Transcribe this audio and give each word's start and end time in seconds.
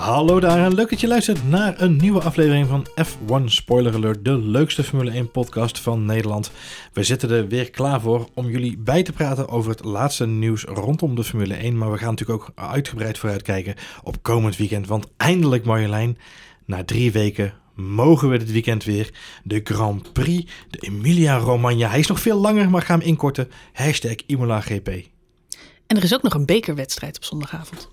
Hallo 0.00 0.40
daar 0.40 0.64
en 0.64 0.74
leuk 0.74 0.90
dat 0.90 1.00
je 1.00 1.06
luistert 1.06 1.48
naar 1.48 1.80
een 1.80 1.96
nieuwe 1.96 2.22
aflevering 2.22 2.68
van 2.68 2.86
F1 3.06 3.44
Spoiler 3.44 3.94
Alert, 3.94 4.24
de 4.24 4.38
leukste 4.38 4.84
Formule 4.84 5.10
1 5.10 5.30
podcast 5.30 5.78
van 5.78 6.04
Nederland. 6.04 6.50
We 6.92 7.02
zitten 7.02 7.30
er 7.30 7.48
weer 7.48 7.70
klaar 7.70 8.00
voor 8.00 8.28
om 8.34 8.48
jullie 8.48 8.78
bij 8.78 9.02
te 9.02 9.12
praten 9.12 9.48
over 9.48 9.70
het 9.70 9.84
laatste 9.84 10.26
nieuws 10.26 10.64
rondom 10.64 11.14
de 11.14 11.24
Formule 11.24 11.54
1. 11.54 11.78
Maar 11.78 11.90
we 11.90 11.98
gaan 11.98 12.10
natuurlijk 12.10 12.42
ook 12.42 12.52
uitgebreid 12.54 13.18
vooruitkijken 13.18 13.74
op 14.02 14.22
komend 14.22 14.56
weekend, 14.56 14.86
want 14.86 15.06
eindelijk 15.16 15.64
Marjolein, 15.64 16.18
na 16.64 16.84
drie 16.84 17.12
weken 17.12 17.54
mogen 17.74 18.28
we 18.30 18.38
dit 18.38 18.52
weekend 18.52 18.84
weer 18.84 19.10
de 19.44 19.60
Grand 19.64 20.12
Prix, 20.12 20.52
de 20.70 20.78
Emilia 20.78 21.36
Romagna. 21.36 21.88
Hij 21.88 21.98
is 21.98 22.06
nog 22.06 22.20
veel 22.20 22.38
langer, 22.38 22.70
maar 22.70 22.82
ga 22.82 22.94
hem 22.94 23.06
inkorten. 23.06 23.50
Hashtag 23.72 24.16
Imola 24.26 24.60
GP. 24.60 24.88
En 25.86 25.96
er 25.96 26.04
is 26.04 26.14
ook 26.14 26.22
nog 26.22 26.34
een 26.34 26.46
bekerwedstrijd 26.46 27.16
op 27.16 27.24
zondagavond. 27.24 27.90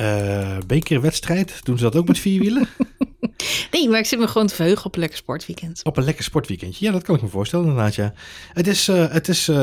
Uh, 0.00 0.58
bekerwedstrijd, 0.66 1.64
doen 1.64 1.76
ze 1.78 1.82
dat 1.82 1.96
ook 1.96 2.06
met 2.06 2.18
vier 2.18 2.40
wielen? 2.40 2.68
Nee, 3.70 3.88
maar 3.88 3.98
ik 3.98 4.06
zit 4.06 4.18
me 4.18 4.28
gewoon 4.28 4.46
te 4.46 4.54
verheugen 4.54 4.84
op 4.84 4.94
een 4.94 5.00
lekker 5.00 5.18
sportweekend. 5.18 5.80
Op 5.84 5.96
een 5.96 6.04
lekker 6.04 6.24
sportweekendje. 6.24 6.84
Ja, 6.84 6.92
dat 6.92 7.02
kan 7.02 7.14
ik 7.14 7.22
me 7.22 7.28
voorstellen 7.28 7.66
inderdaad, 7.66 7.94
ja. 7.94 8.12
Het 8.52 8.66
is, 8.66 8.88
uh, 8.88 9.10
het 9.10 9.28
is 9.28 9.48
uh, 9.48 9.56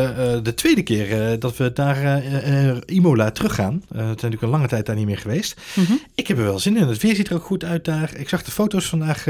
de 0.44 0.54
tweede 0.56 0.84
keer 0.84 1.40
dat 1.40 1.58
we 1.58 1.72
naar 1.76 2.24
Imola 2.86 3.32
teruggaan. 3.32 3.84
het 3.88 4.00
is 4.00 4.06
natuurlijk 4.06 4.42
een 4.42 4.50
lange 4.50 4.68
tijd 4.68 4.86
daar 4.86 4.96
niet 4.96 5.06
meer 5.06 5.18
geweest. 5.18 5.62
Mm 5.74 5.86
-hmm. 5.86 6.00
Ik 6.16 6.28
heb 6.28 6.38
er 6.38 6.44
wel 6.44 6.60
zin 6.60 6.78
in. 6.78 6.88
Het 6.88 7.02
weer 7.02 7.16
ziet 7.16 7.30
er 7.30 7.36
ook 7.36 7.44
goed 7.44 7.64
uit 7.64 7.86
daar. 7.86 8.16
Ik 8.16 8.30
zag 8.30 8.44
de 8.44 8.52
foto's 8.52 8.86
vandaag 8.86 9.26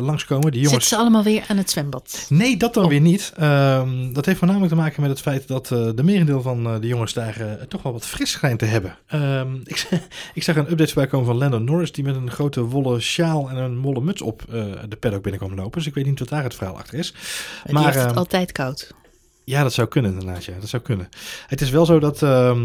langskomen. 0.00 0.50
Die 0.50 0.60
jongens... 0.60 0.70
Zitten 0.70 0.88
ze 0.88 0.96
allemaal 0.96 1.22
weer 1.22 1.44
aan 1.48 1.56
het 1.56 1.70
zwembad? 1.70 2.26
Nee, 2.28 2.56
dat 2.56 2.74
dan 2.74 2.84
oh. 2.84 2.90
weer 2.90 3.00
niet. 3.00 3.32
Um, 3.40 4.12
dat 4.12 4.26
heeft 4.26 4.38
voornamelijk 4.38 4.72
te 4.72 4.78
maken 4.78 5.00
met 5.00 5.10
het 5.10 5.20
feit 5.20 5.48
dat 5.48 5.66
de 5.66 6.02
merendeel 6.02 6.42
van 6.42 6.80
de 6.80 6.86
jongens 6.86 7.12
daar 7.12 7.58
toch 7.68 7.82
wel 7.82 7.92
wat 7.92 8.06
fris 8.06 8.30
schijnt 8.30 8.58
te 8.58 8.64
hebben. 8.64 8.96
Um, 9.14 9.60
ik, 9.64 9.88
ik 10.34 10.42
zag 10.42 10.56
een 10.56 10.70
update 10.70 10.92
voorbij 10.92 11.10
komen 11.10 11.26
van 11.26 11.36
Lando 11.36 11.58
Norris, 11.58 11.92
die 11.92 12.04
met 12.04 12.16
een 12.16 12.30
grote 12.30 12.60
wollen 12.60 13.02
sjaal 13.02 13.50
en 13.50 13.56
een 13.56 13.71
wollen 13.80 14.04
muts 14.04 14.22
op 14.22 14.42
uh, 14.48 14.64
de 14.88 14.96
paddock 14.96 15.22
binnenkomen 15.22 15.56
lopen. 15.56 15.78
Dus 15.78 15.86
ik 15.86 15.94
weet 15.94 16.06
niet 16.06 16.18
wat 16.18 16.28
daar 16.28 16.42
het 16.42 16.54
verhaal 16.54 16.76
achter 16.76 16.98
is. 16.98 17.14
Die 17.64 17.74
maar 17.74 17.84
heeft 17.84 18.02
het 18.02 18.10
uh, 18.10 18.16
altijd 18.16 18.52
koud. 18.52 18.94
Ja, 19.44 19.62
dat 19.62 19.72
zou 19.72 19.88
kunnen 19.88 20.12
inderdaad. 20.12 20.44
Ja, 20.44 20.52
dat 20.60 20.68
zou 20.68 20.82
kunnen. 20.82 21.08
Het 21.46 21.60
is 21.60 21.70
wel 21.70 21.86
zo 21.86 21.98
dat 21.98 22.22
uh, 22.22 22.56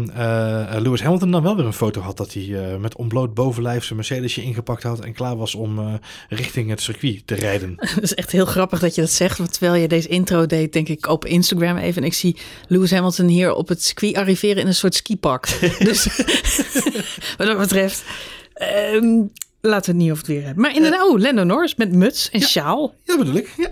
Lewis 0.78 1.02
Hamilton 1.02 1.30
dan 1.30 1.42
wel 1.42 1.56
weer 1.56 1.64
een 1.64 1.72
foto 1.72 2.00
had 2.00 2.16
dat 2.16 2.32
hij 2.32 2.42
uh, 2.42 2.76
met 2.76 2.96
ontbloot 2.96 3.34
bovenlijf 3.34 3.84
zijn 3.84 3.96
Mercedesje 3.96 4.42
ingepakt 4.42 4.82
had 4.82 5.00
en 5.00 5.12
klaar 5.12 5.36
was 5.36 5.54
om 5.54 6.00
richting 6.28 6.70
het 6.70 6.80
circuit 6.80 7.22
te 7.26 7.34
rijden. 7.34 7.74
Het 7.94 8.02
is 8.02 8.14
echt 8.14 8.30
heel 8.30 8.46
grappig 8.46 8.80
dat 8.80 8.94
je 8.94 9.00
dat 9.00 9.10
zegt, 9.10 9.38
want 9.38 9.52
terwijl 9.52 9.74
je 9.74 9.88
deze 9.88 10.08
intro 10.08 10.46
deed, 10.46 10.72
denk 10.72 10.88
ik 10.88 11.06
op 11.06 11.24
Instagram 11.24 11.76
even 11.76 12.02
en 12.02 12.08
ik 12.08 12.14
zie 12.14 12.36
Lewis 12.66 12.90
Hamilton 12.90 13.26
hier 13.26 13.52
op 13.54 13.68
het 13.68 13.82
circuit 13.82 14.16
arriveren 14.16 14.62
in 14.62 14.66
een 14.66 14.74
soort 14.74 14.94
skipak. 14.94 15.48
dus 15.78 16.04
wat 17.38 17.46
dat 17.46 17.58
betreft. 17.58 18.04
Um, 18.94 19.30
laten 19.60 19.84
we 19.84 19.96
het 19.96 19.96
niet 19.96 20.10
over 20.10 20.26
het 20.26 20.32
weer 20.32 20.44
hebben. 20.44 20.62
Maar 20.62 20.74
inderdaad, 20.74 21.08
oh, 21.08 21.18
Lando 21.18 21.44
Norris 21.44 21.74
met 21.74 21.92
muts 21.92 22.30
en 22.30 22.40
ja, 22.40 22.46
sjaal. 22.46 22.94
Ja, 23.02 23.16
bedoel 23.16 23.34
ik. 23.34 23.54
Ja. 23.56 23.70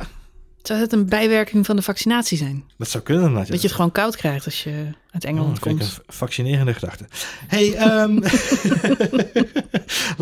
Zou 0.63 0.81
het 0.81 0.93
een 0.93 1.09
bijwerking 1.09 1.67
van 1.67 1.77
de 1.77 1.83
vaccinatie 1.83 2.39
zijn? 2.39 2.65
Dat 2.79 2.89
zou 2.89 3.05
kunnen. 3.05 3.35
Dat 3.35 3.47
je 3.47 3.55
het 3.55 3.73
gewoon 3.73 3.93
koud 3.93 4.17
krijgt 4.17 4.45
als 4.45 4.65
je 4.65 4.87
uit 5.17 5.25
Engeland 5.25 5.57
oh, 5.57 5.63
komt. 5.63 5.81
Een 5.81 6.15
vaccinerende 6.15 6.75
gedachte. 6.75 7.05
Hey, 7.47 8.01
um, 8.03 8.15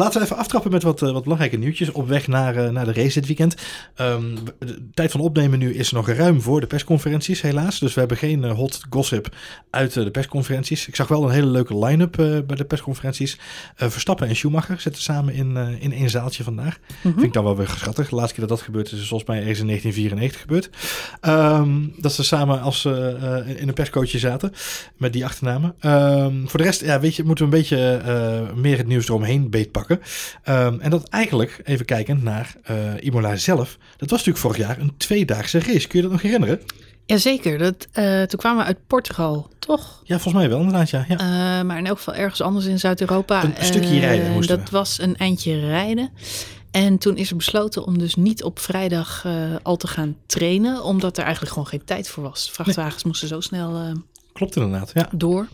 laten 0.00 0.18
we 0.18 0.24
even 0.24 0.36
aftrappen 0.36 0.70
met 0.70 0.82
wat, 0.82 1.02
uh, 1.02 1.12
wat 1.12 1.22
belangrijke 1.22 1.56
nieuwtjes 1.56 1.92
op 1.92 2.08
weg 2.08 2.26
naar, 2.26 2.56
uh, 2.56 2.70
naar 2.70 2.84
de 2.84 2.92
race 2.92 3.20
dit 3.20 3.26
weekend. 3.26 3.54
Um, 4.00 4.34
de 4.58 4.88
tijd 4.94 5.10
van 5.10 5.20
opnemen 5.20 5.58
nu 5.58 5.74
is 5.74 5.90
nog 5.90 6.08
ruim 6.08 6.40
voor 6.40 6.60
de 6.60 6.66
persconferenties, 6.66 7.40
helaas. 7.40 7.78
Dus 7.78 7.94
we 7.94 8.00
hebben 8.00 8.16
geen 8.18 8.42
uh, 8.42 8.52
hot 8.52 8.80
gossip 8.90 9.34
uit 9.70 9.92
de 9.92 10.10
persconferenties. 10.10 10.88
Ik 10.88 10.96
zag 10.96 11.08
wel 11.08 11.24
een 11.24 11.30
hele 11.30 11.46
leuke 11.46 11.78
line-up 11.78 12.16
bij 12.46 12.56
de 12.56 12.64
persconferenties. 12.64 13.38
Verstappen 13.76 14.28
en 14.28 14.36
Schumacher 14.36 14.80
zitten 14.80 15.02
samen 15.02 15.34
in, 15.34 15.56
in 15.56 15.92
één 15.92 16.10
zaaltje 16.10 16.42
vandaag. 16.42 16.78
Mm 16.78 16.94
-hmm. 17.02 17.12
Vind 17.12 17.24
ik 17.24 17.32
dan 17.32 17.44
wel 17.44 17.56
weer 17.56 17.68
schattig. 17.68 18.08
De 18.08 18.14
laatste 18.14 18.34
keer 18.34 18.48
dat 18.48 18.56
dat 18.56 18.66
gebeurt 18.66 18.92
is 18.92 19.08
volgens 19.08 19.28
mij 19.28 19.38
eens 19.38 19.58
in 19.58 19.66
1994 19.66 20.40
gebeurd. 20.40 20.70
Um, 21.20 21.94
dat 21.96 22.12
ze 22.12 22.24
samen 22.24 22.60
als 22.60 22.84
in 22.84 23.68
een 23.68 23.74
perscoachje 23.74 24.18
zaten 24.18 24.52
met 24.96 25.12
die 25.12 25.24
achternamen. 25.24 25.74
Um, 25.80 26.48
voor 26.48 26.58
de 26.58 26.66
rest, 26.66 26.80
ja, 26.80 27.00
weet 27.00 27.16
je, 27.16 27.24
moeten 27.24 27.50
we 27.50 27.56
een 27.56 27.58
beetje 27.58 28.00
uh, 28.06 28.56
meer 28.56 28.76
het 28.76 28.86
nieuws 28.86 29.08
eromheen 29.08 29.50
beetpakken. 29.50 30.00
Um, 30.48 30.80
en 30.80 30.90
dat 30.90 31.08
eigenlijk, 31.08 31.60
even 31.64 31.84
kijken 31.84 32.22
naar 32.22 32.54
uh, 32.70 32.76
Imola 33.00 33.36
zelf. 33.36 33.78
Dat 33.96 34.10
was 34.10 34.24
natuurlijk 34.24 34.38
vorig 34.38 34.56
jaar 34.56 34.78
een 34.78 34.96
tweedaagse 34.96 35.58
race. 35.58 35.88
Kun 35.88 35.98
je 35.98 36.02
dat 36.02 36.12
nog 36.12 36.22
herinneren? 36.22 36.60
Jazeker, 37.06 37.58
dat, 37.58 37.88
uh, 37.94 38.22
toen 38.22 38.38
kwamen 38.38 38.58
we 38.58 38.64
uit 38.64 38.86
Portugal, 38.86 39.50
toch? 39.58 40.00
Ja, 40.04 40.18
volgens 40.18 40.34
mij 40.34 40.48
wel 40.48 40.58
inderdaad, 40.58 40.90
ja. 40.90 41.04
ja. 41.08 41.14
Uh, 41.14 41.66
maar 41.66 41.78
in 41.78 41.86
elk 41.86 41.96
geval 41.96 42.14
ergens 42.14 42.40
anders 42.40 42.66
in 42.66 42.78
Zuid-Europa. 42.78 43.44
Een, 43.44 43.54
stukje 43.60 43.98
rijden 43.98 44.32
moesten 44.32 44.58
Dat 44.58 44.70
we. 44.70 44.76
was 44.76 44.98
een 44.98 45.16
eindje 45.16 45.60
rijden. 45.60 46.10
En 46.70 46.98
toen 46.98 47.16
is 47.16 47.30
er 47.30 47.36
besloten 47.36 47.86
om 47.86 47.98
dus 47.98 48.14
niet 48.14 48.42
op 48.42 48.58
vrijdag 48.58 49.26
al 49.62 49.76
te 49.76 49.86
gaan 49.86 50.16
trainen, 50.26 50.82
omdat 50.84 51.16
er 51.16 51.22
eigenlijk 51.22 51.52
gewoon 51.52 51.68
geen 51.68 51.84
tijd 51.84 52.08
voor 52.08 52.22
was. 52.22 52.50
Vrachtwagens 52.50 52.94
nee. 52.94 53.06
moesten 53.06 53.28
zo 53.28 53.40
snel 53.40 53.94
Klopt 54.34 54.56
inderdaad, 54.56 54.90
ja. 54.94 55.08
door. 55.12 55.48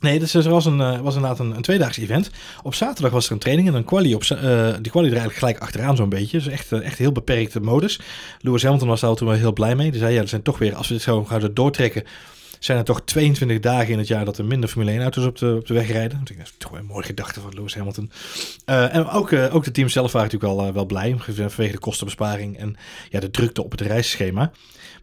Nee, 0.00 0.18
dus 0.18 0.34
er 0.34 0.50
was, 0.50 0.64
een, 0.64 0.78
uh, 0.78 1.00
was 1.00 1.14
inderdaad 1.14 1.38
een, 1.38 1.56
een 1.56 1.62
tweedaags 1.62 1.96
event. 1.96 2.30
Op 2.62 2.74
zaterdag 2.74 3.12
was 3.12 3.26
er 3.26 3.32
een 3.32 3.38
training 3.38 3.68
en 3.68 3.74
een 3.74 3.84
quali. 3.84 4.14
Op, 4.14 4.22
uh, 4.22 4.74
die 4.80 4.90
quali 4.90 5.06
er 5.06 5.12
eigenlijk 5.12 5.38
gelijk 5.38 5.58
achteraan 5.58 5.96
zo'n 5.96 6.08
beetje. 6.08 6.38
Dus 6.38 6.46
echt, 6.46 6.72
uh, 6.72 6.86
echt 6.86 6.98
heel 6.98 7.12
beperkte 7.12 7.60
modus. 7.60 8.00
Lewis 8.40 8.62
Hamilton 8.62 8.88
was 8.88 9.00
daar 9.00 9.14
toen 9.14 9.28
wel 9.28 9.36
heel 9.36 9.52
blij 9.52 9.76
mee. 9.76 9.90
Die 9.90 10.00
zei, 10.00 10.14
ja, 10.14 10.20
er 10.20 10.28
zijn 10.28 10.42
toch 10.42 10.58
weer, 10.58 10.74
als 10.74 10.88
we 10.88 10.94
dit 10.94 11.02
zo 11.02 11.24
gaan 11.24 11.50
doortrekken... 11.52 12.04
zijn 12.58 12.78
er 12.78 12.84
toch 12.84 13.02
22 13.04 13.60
dagen 13.60 13.92
in 13.92 13.98
het 13.98 14.08
jaar 14.08 14.24
dat 14.24 14.38
er 14.38 14.44
minder 14.44 14.68
Formule 14.68 14.90
1 14.90 15.02
auto's 15.02 15.24
op 15.24 15.38
de, 15.38 15.56
op 15.58 15.66
de 15.66 15.74
weg 15.74 15.90
rijden. 15.90 16.20
Dat 16.24 16.36
is 16.36 16.54
toch 16.58 16.70
wel 16.70 16.80
een 16.80 16.86
mooie 16.86 17.04
gedachte 17.04 17.40
van 17.40 17.54
Lewis 17.54 17.74
Hamilton. 17.74 18.10
en 18.64 19.08
ook, 19.08 19.32
ook 19.32 19.64
de 19.64 19.70
teams 19.70 19.92
zelf 19.92 20.12
waren 20.12 20.30
natuurlijk 20.30 20.60
al 20.60 20.72
wel 20.72 20.86
blij 20.86 21.16
vanwege 21.18 21.72
de 21.72 21.78
kostenbesparing 21.78 22.58
en 22.58 22.76
ja, 23.10 23.20
de 23.20 23.30
drukte 23.30 23.64
op 23.64 23.70
het 23.70 23.80
reisschema. 23.80 24.52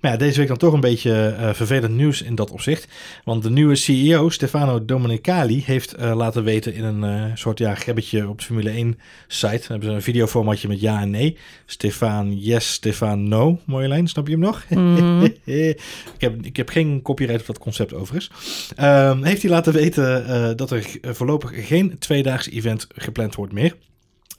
Maar 0.01 0.11
ja, 0.11 0.17
deze 0.17 0.37
week 0.37 0.47
dan 0.47 0.57
toch 0.57 0.73
een 0.73 0.79
beetje 0.79 1.35
uh, 1.39 1.53
vervelend 1.53 1.95
nieuws 1.95 2.21
in 2.21 2.35
dat 2.35 2.51
opzicht. 2.51 2.87
Want 3.23 3.43
de 3.43 3.49
nieuwe 3.49 3.75
CEO, 3.75 4.29
Stefano 4.29 4.85
Domenicali, 4.85 5.63
heeft 5.65 5.99
uh, 5.99 6.15
laten 6.15 6.43
weten 6.43 6.73
in 6.73 6.83
een 6.83 7.03
uh, 7.03 7.35
soort 7.35 7.59
ja, 7.59 7.75
grebbetje 7.75 8.27
op 8.27 8.39
de 8.39 8.45
Formule 8.45 8.69
1 8.69 8.99
site. 9.27 9.57
Dan 9.57 9.67
hebben 9.67 9.89
ze 9.89 9.95
een 9.95 10.01
videoformatje 10.01 10.67
met 10.67 10.81
ja 10.81 11.01
en 11.01 11.09
nee. 11.09 11.37
Stefan 11.65 12.39
yes, 12.39 12.73
Stefan 12.73 13.27
no. 13.27 13.59
Mooie 13.65 13.87
lijn, 13.87 14.07
snap 14.07 14.25
je 14.27 14.31
hem 14.31 14.41
nog? 14.41 14.65
Mm. 14.69 15.23
ik, 15.45 15.81
heb, 16.17 16.45
ik 16.45 16.57
heb 16.57 16.69
geen 16.69 17.01
copyright 17.01 17.39
op 17.39 17.47
dat 17.47 17.57
concept 17.57 17.93
overigens. 17.93 18.31
Um, 18.79 19.23
heeft 19.23 19.41
hij 19.41 19.51
laten 19.51 19.73
weten 19.73 20.57
dat 20.57 20.71
er 20.71 20.85
voorlopig 21.01 21.67
geen 21.67 21.99
tweedaags 21.99 22.49
event 22.49 22.87
gepland 22.95 23.35
wordt 23.35 23.53
meer. 23.53 23.75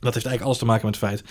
Dat 0.03 0.15
heeft 0.15 0.27
eigenlijk 0.27 0.45
alles 0.45 0.59
te 0.59 0.65
maken 0.65 0.87
met 0.87 1.01
het 1.01 1.05
feit 1.05 1.23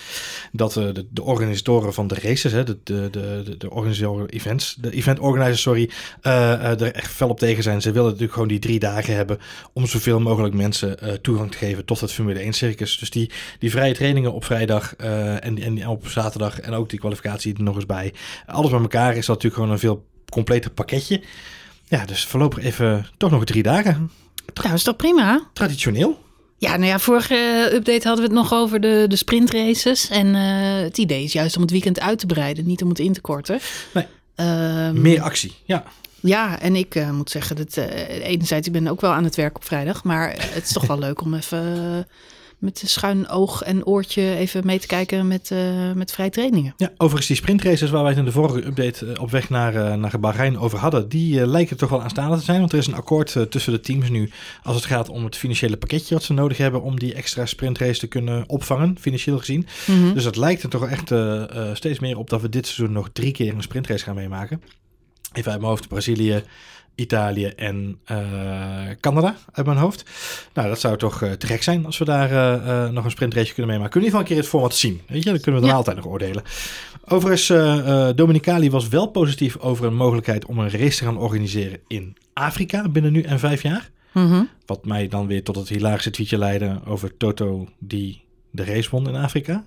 dat 0.51 0.75
uh, 0.75 0.93
de, 0.93 1.07
de, 1.09 1.23
organisatoren 1.23 1.93
van 1.93 2.07
de 2.07 2.15
races, 2.15 2.51
hè, 2.51 2.63
de, 2.63 2.77
de, 2.83 3.07
de, 3.11 3.55
de 3.57 3.69
organisatoren 3.69 4.29
events, 4.29 4.75
de 4.79 4.91
event 4.91 5.19
organizers, 5.19 5.61
sorry, 5.61 5.89
uh, 6.23 6.33
uh, 6.33 6.81
er 6.81 6.93
echt 6.93 7.11
fel 7.11 7.29
op 7.29 7.39
tegen 7.39 7.63
zijn. 7.63 7.81
Ze 7.81 7.91
willen 7.91 8.07
natuurlijk 8.07 8.33
gewoon 8.33 8.47
die 8.47 8.59
drie 8.59 8.79
dagen 8.79 9.15
hebben 9.15 9.37
om 9.73 9.87
zoveel 9.87 10.19
mogelijk 10.19 10.53
mensen 10.53 11.21
toegang 11.21 11.51
te 11.51 11.57
geven 11.57 11.85
tot 11.85 11.99
het 11.99 12.11
Formule 12.11 12.39
1 12.39 12.53
circus. 12.53 12.97
Dus 12.97 13.09
die, 13.09 13.31
die 13.59 13.71
vrije 13.71 13.93
trainingen 13.93 14.33
op 14.33 14.45
vrijdag 14.45 14.95
en, 14.95 15.61
en 15.61 15.87
op 15.87 16.07
zaterdag 16.07 16.59
en 16.59 16.73
ook 16.73 16.89
die 16.89 16.99
kwalificatie 16.99 17.55
er 17.55 17.63
nog 17.63 17.75
eens 17.75 17.85
bij. 17.85 18.13
Alles 18.45 18.69
bij 18.71 18.79
elkaar 18.79 19.09
is 19.15 19.25
dat 19.25 19.35
natuurlijk 19.35 19.53
gewoon 19.53 19.71
een 19.71 19.79
veel 19.79 20.05
completer 20.29 20.71
pakketje. 20.71 21.21
Ja, 21.87 22.05
dus 22.05 22.25
voorlopig 22.25 22.63
even 22.63 23.07
toch 23.17 23.31
nog 23.31 23.45
drie 23.45 23.63
dagen. 23.63 24.11
Tra 24.53 24.63
nou, 24.63 24.75
is 24.75 24.83
toch 24.83 24.95
prima? 24.95 25.49
Traditioneel. 25.53 26.19
Ja, 26.61 26.77
nou 26.77 26.85
ja, 26.85 26.99
vorige 26.99 27.69
update 27.73 28.07
hadden 28.07 28.27
we 28.27 28.33
het 28.33 28.41
nog 28.41 28.53
over 28.53 28.79
de, 28.79 29.05
de 29.07 29.15
sprintraces. 29.15 30.09
En 30.09 30.27
uh, 30.27 30.83
het 30.83 30.97
idee 30.97 31.23
is 31.23 31.33
juist 31.33 31.55
om 31.55 31.61
het 31.61 31.71
weekend 31.71 31.99
uit 31.99 32.19
te 32.19 32.25
breiden, 32.25 32.65
niet 32.65 32.83
om 32.83 32.89
het 32.89 32.99
in 32.99 33.13
te 33.13 33.21
korten. 33.21 33.59
Nee. 33.93 34.05
Um, 34.35 35.01
Meer 35.01 35.21
actie, 35.21 35.55
ja. 35.65 35.83
Ja, 36.19 36.59
en 36.59 36.75
ik 36.75 36.95
uh, 36.95 37.11
moet 37.11 37.29
zeggen 37.29 37.55
dat 37.55 37.77
uh, 37.77 37.85
enerzijds, 38.25 38.67
ik 38.67 38.73
ben 38.73 38.87
ook 38.87 39.01
wel 39.01 39.11
aan 39.11 39.23
het 39.23 39.35
werk 39.35 39.55
op 39.55 39.65
vrijdag. 39.65 40.03
Maar 40.03 40.29
het 40.53 40.63
is 40.63 40.71
toch 40.71 40.87
wel 40.87 40.99
leuk 40.99 41.21
om 41.21 41.33
even 41.33 42.07
met 42.61 42.83
schuin 42.85 43.29
oog 43.29 43.61
en 43.61 43.85
oortje 43.85 44.35
even 44.35 44.65
mee 44.65 44.79
te 44.79 44.87
kijken 44.87 45.27
met, 45.27 45.49
uh, 45.53 45.91
met 45.91 46.11
vrije 46.11 46.29
trainingen. 46.29 46.73
Ja, 46.77 46.91
overigens 46.97 47.27
die 47.27 47.35
sprintraces 47.35 47.89
waar 47.89 48.01
wij 48.01 48.09
het 48.09 48.19
in 48.19 48.25
de 48.25 48.31
vorige 48.31 48.65
update 48.65 49.15
op 49.19 49.31
weg 49.31 49.49
naar, 49.49 49.75
uh, 49.75 49.93
naar 49.93 50.19
Bahrein 50.19 50.59
over 50.59 50.79
hadden, 50.79 51.09
die 51.09 51.39
uh, 51.39 51.45
lijken 51.45 51.77
toch 51.77 51.89
wel 51.89 52.01
aanstaande 52.01 52.37
te 52.37 52.43
zijn. 52.43 52.59
Want 52.59 52.71
er 52.71 52.77
is 52.77 52.87
een 52.87 52.95
akkoord 52.95 53.35
tussen 53.49 53.73
de 53.73 53.79
teams 53.79 54.09
nu 54.09 54.31
als 54.63 54.75
het 54.75 54.85
gaat 54.85 55.09
om 55.09 55.23
het 55.23 55.35
financiële 55.35 55.77
pakketje 55.77 56.13
wat 56.13 56.23
ze 56.23 56.33
nodig 56.33 56.57
hebben 56.57 56.81
om 56.81 56.99
die 56.99 57.13
extra 57.13 57.45
sprintrace 57.45 57.99
te 57.99 58.07
kunnen 58.07 58.49
opvangen, 58.49 58.97
financieel 58.99 59.37
gezien. 59.37 59.67
Mm 59.85 60.03
-hmm. 60.03 60.13
Dus 60.13 60.23
het 60.23 60.35
lijkt 60.35 60.63
er 60.63 60.69
toch 60.69 60.89
echt 60.89 61.11
steeds 61.73 61.99
meer 61.99 62.17
op 62.17 62.29
dat 62.29 62.41
we 62.41 62.49
dit 62.49 62.67
seizoen 62.67 62.95
nog 62.95 63.09
drie 63.13 63.31
keer 63.31 63.53
een 63.53 63.61
sprintrace 63.61 64.03
gaan 64.03 64.15
meemaken. 64.15 64.61
Even 65.33 65.51
uit 65.51 65.59
mijn 65.59 65.71
hoofd, 65.71 65.87
Brazilië, 65.87 66.43
Italië 67.01 67.45
en 67.45 67.99
uh, 68.11 68.17
Canada 68.99 69.35
uit 69.51 69.65
mijn 69.65 69.77
hoofd. 69.77 70.03
Nou, 70.53 70.67
dat 70.67 70.79
zou 70.79 70.97
toch 70.97 71.21
uh, 71.21 71.31
te 71.31 71.47
gek 71.47 71.63
zijn 71.63 71.85
als 71.85 71.97
we 71.97 72.05
daar 72.05 72.31
uh, 72.31 72.89
nog 72.89 73.05
een 73.05 73.11
sprintrace 73.11 73.53
kunnen 73.53 73.71
meemaken. 73.71 73.91
Kunnen 73.91 74.09
we 74.11 74.17
in 74.17 74.19
ieder 74.19 74.19
geval 74.19 74.19
een 74.19 74.25
keer 74.25 74.37
het 74.37 74.47
format 74.47 74.75
zien? 74.75 75.01
Weet 75.07 75.23
je, 75.23 75.29
dan 75.29 75.39
kunnen 75.39 75.61
we 75.61 75.67
dan 75.67 75.75
ja. 75.75 75.75
altijd 75.75 75.95
nog 75.95 76.05
oordelen. 76.05 76.43
Overigens, 77.05 77.47
Dominicali 78.15 78.69
was 78.69 78.87
wel 78.87 79.07
positief 79.07 79.57
over 79.57 79.85
een 79.85 79.95
mogelijkheid 79.95 80.45
om 80.45 80.59
een 80.59 80.69
race 80.69 80.97
te 80.97 81.03
gaan 81.03 81.17
organiseren 81.17 81.79
in 81.87 82.15
Afrika 82.33 82.89
binnen 82.89 83.11
nu 83.11 83.21
en 83.21 83.39
vijf 83.39 83.61
jaar. 83.61 83.89
Mhm. 84.11 84.43
Wat 84.65 84.85
mij 84.85 85.07
dan 85.07 85.27
weer 85.27 85.43
tot 85.43 85.55
het 85.55 85.69
hilarische 85.69 86.09
tweetje 86.09 86.37
leidde 86.37 86.81
over 86.85 87.17
Toto 87.17 87.67
die 87.79 88.23
de 88.51 88.63
race 88.63 88.89
won 88.89 89.07
in 89.07 89.15
Afrika. 89.15 89.63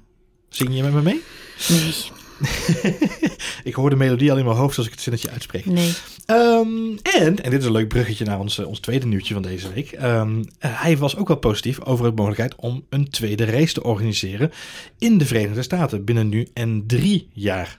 Zing 0.49 0.77
je 0.77 0.83
met 0.83 0.93
me 0.93 1.03
mee? 1.03 1.23
Nee, 1.69 1.95
ik 3.65 3.75
hoor 3.75 3.91
de 3.91 3.97
melodie 3.97 4.31
al 4.31 4.39
in 4.39 4.45
mijn 4.45 4.57
hoofd 4.57 4.77
als 4.77 4.87
ik 4.87 4.93
het 4.93 5.03
zinnetje 5.03 5.31
uitspreek. 5.31 5.67
nee. 5.67 5.93
Ehm, 6.26 6.97
en, 7.03 7.43
en 7.43 7.50
dit 7.50 7.61
is 7.61 7.65
een 7.65 7.73
leuk 7.73 7.88
bruggetje 7.88 8.25
naar 8.25 8.38
ons, 8.38 8.59
eh, 8.59 8.67
ons 8.67 8.79
tweede 8.79 9.06
nieuwtje 9.06 9.35
van 9.35 9.43
deze 9.43 9.73
week. 9.73 9.93
Ehm, 9.93 10.43
eh, 10.59 10.82
hij 10.82 10.99
was 10.99 11.17
ook 11.17 11.29
wel 11.29 11.37
positief 11.37 11.81
over 11.81 12.05
de 12.05 12.17
mogelijkheid 12.17 12.55
om 12.55 12.85
een 12.88 13.11
tweede 13.11 13.44
race 13.44 13.73
te 13.73 13.82
organiseren 13.82 14.53
in 14.99 15.19
de 15.19 15.26
Verenigde 15.26 15.62
Staten 15.62 16.05
binnen 16.05 16.29
nu 16.29 16.49
en 16.55 16.85
drie 16.87 17.29
jaar. 17.32 17.79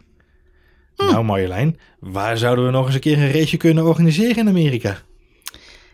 Nou 0.98 1.24
Marjolein, 1.24 1.80
waar 2.00 2.38
zouden 2.38 2.66
we 2.66 2.72
nog 2.72 2.86
eens 2.86 2.96
een 2.96 3.02
keer 3.02 3.18
een 3.18 3.32
raceje 3.32 3.58
kunnen 3.58 3.86
organiseren 3.86 4.36
in 4.36 4.48
Amerika? 4.48 5.02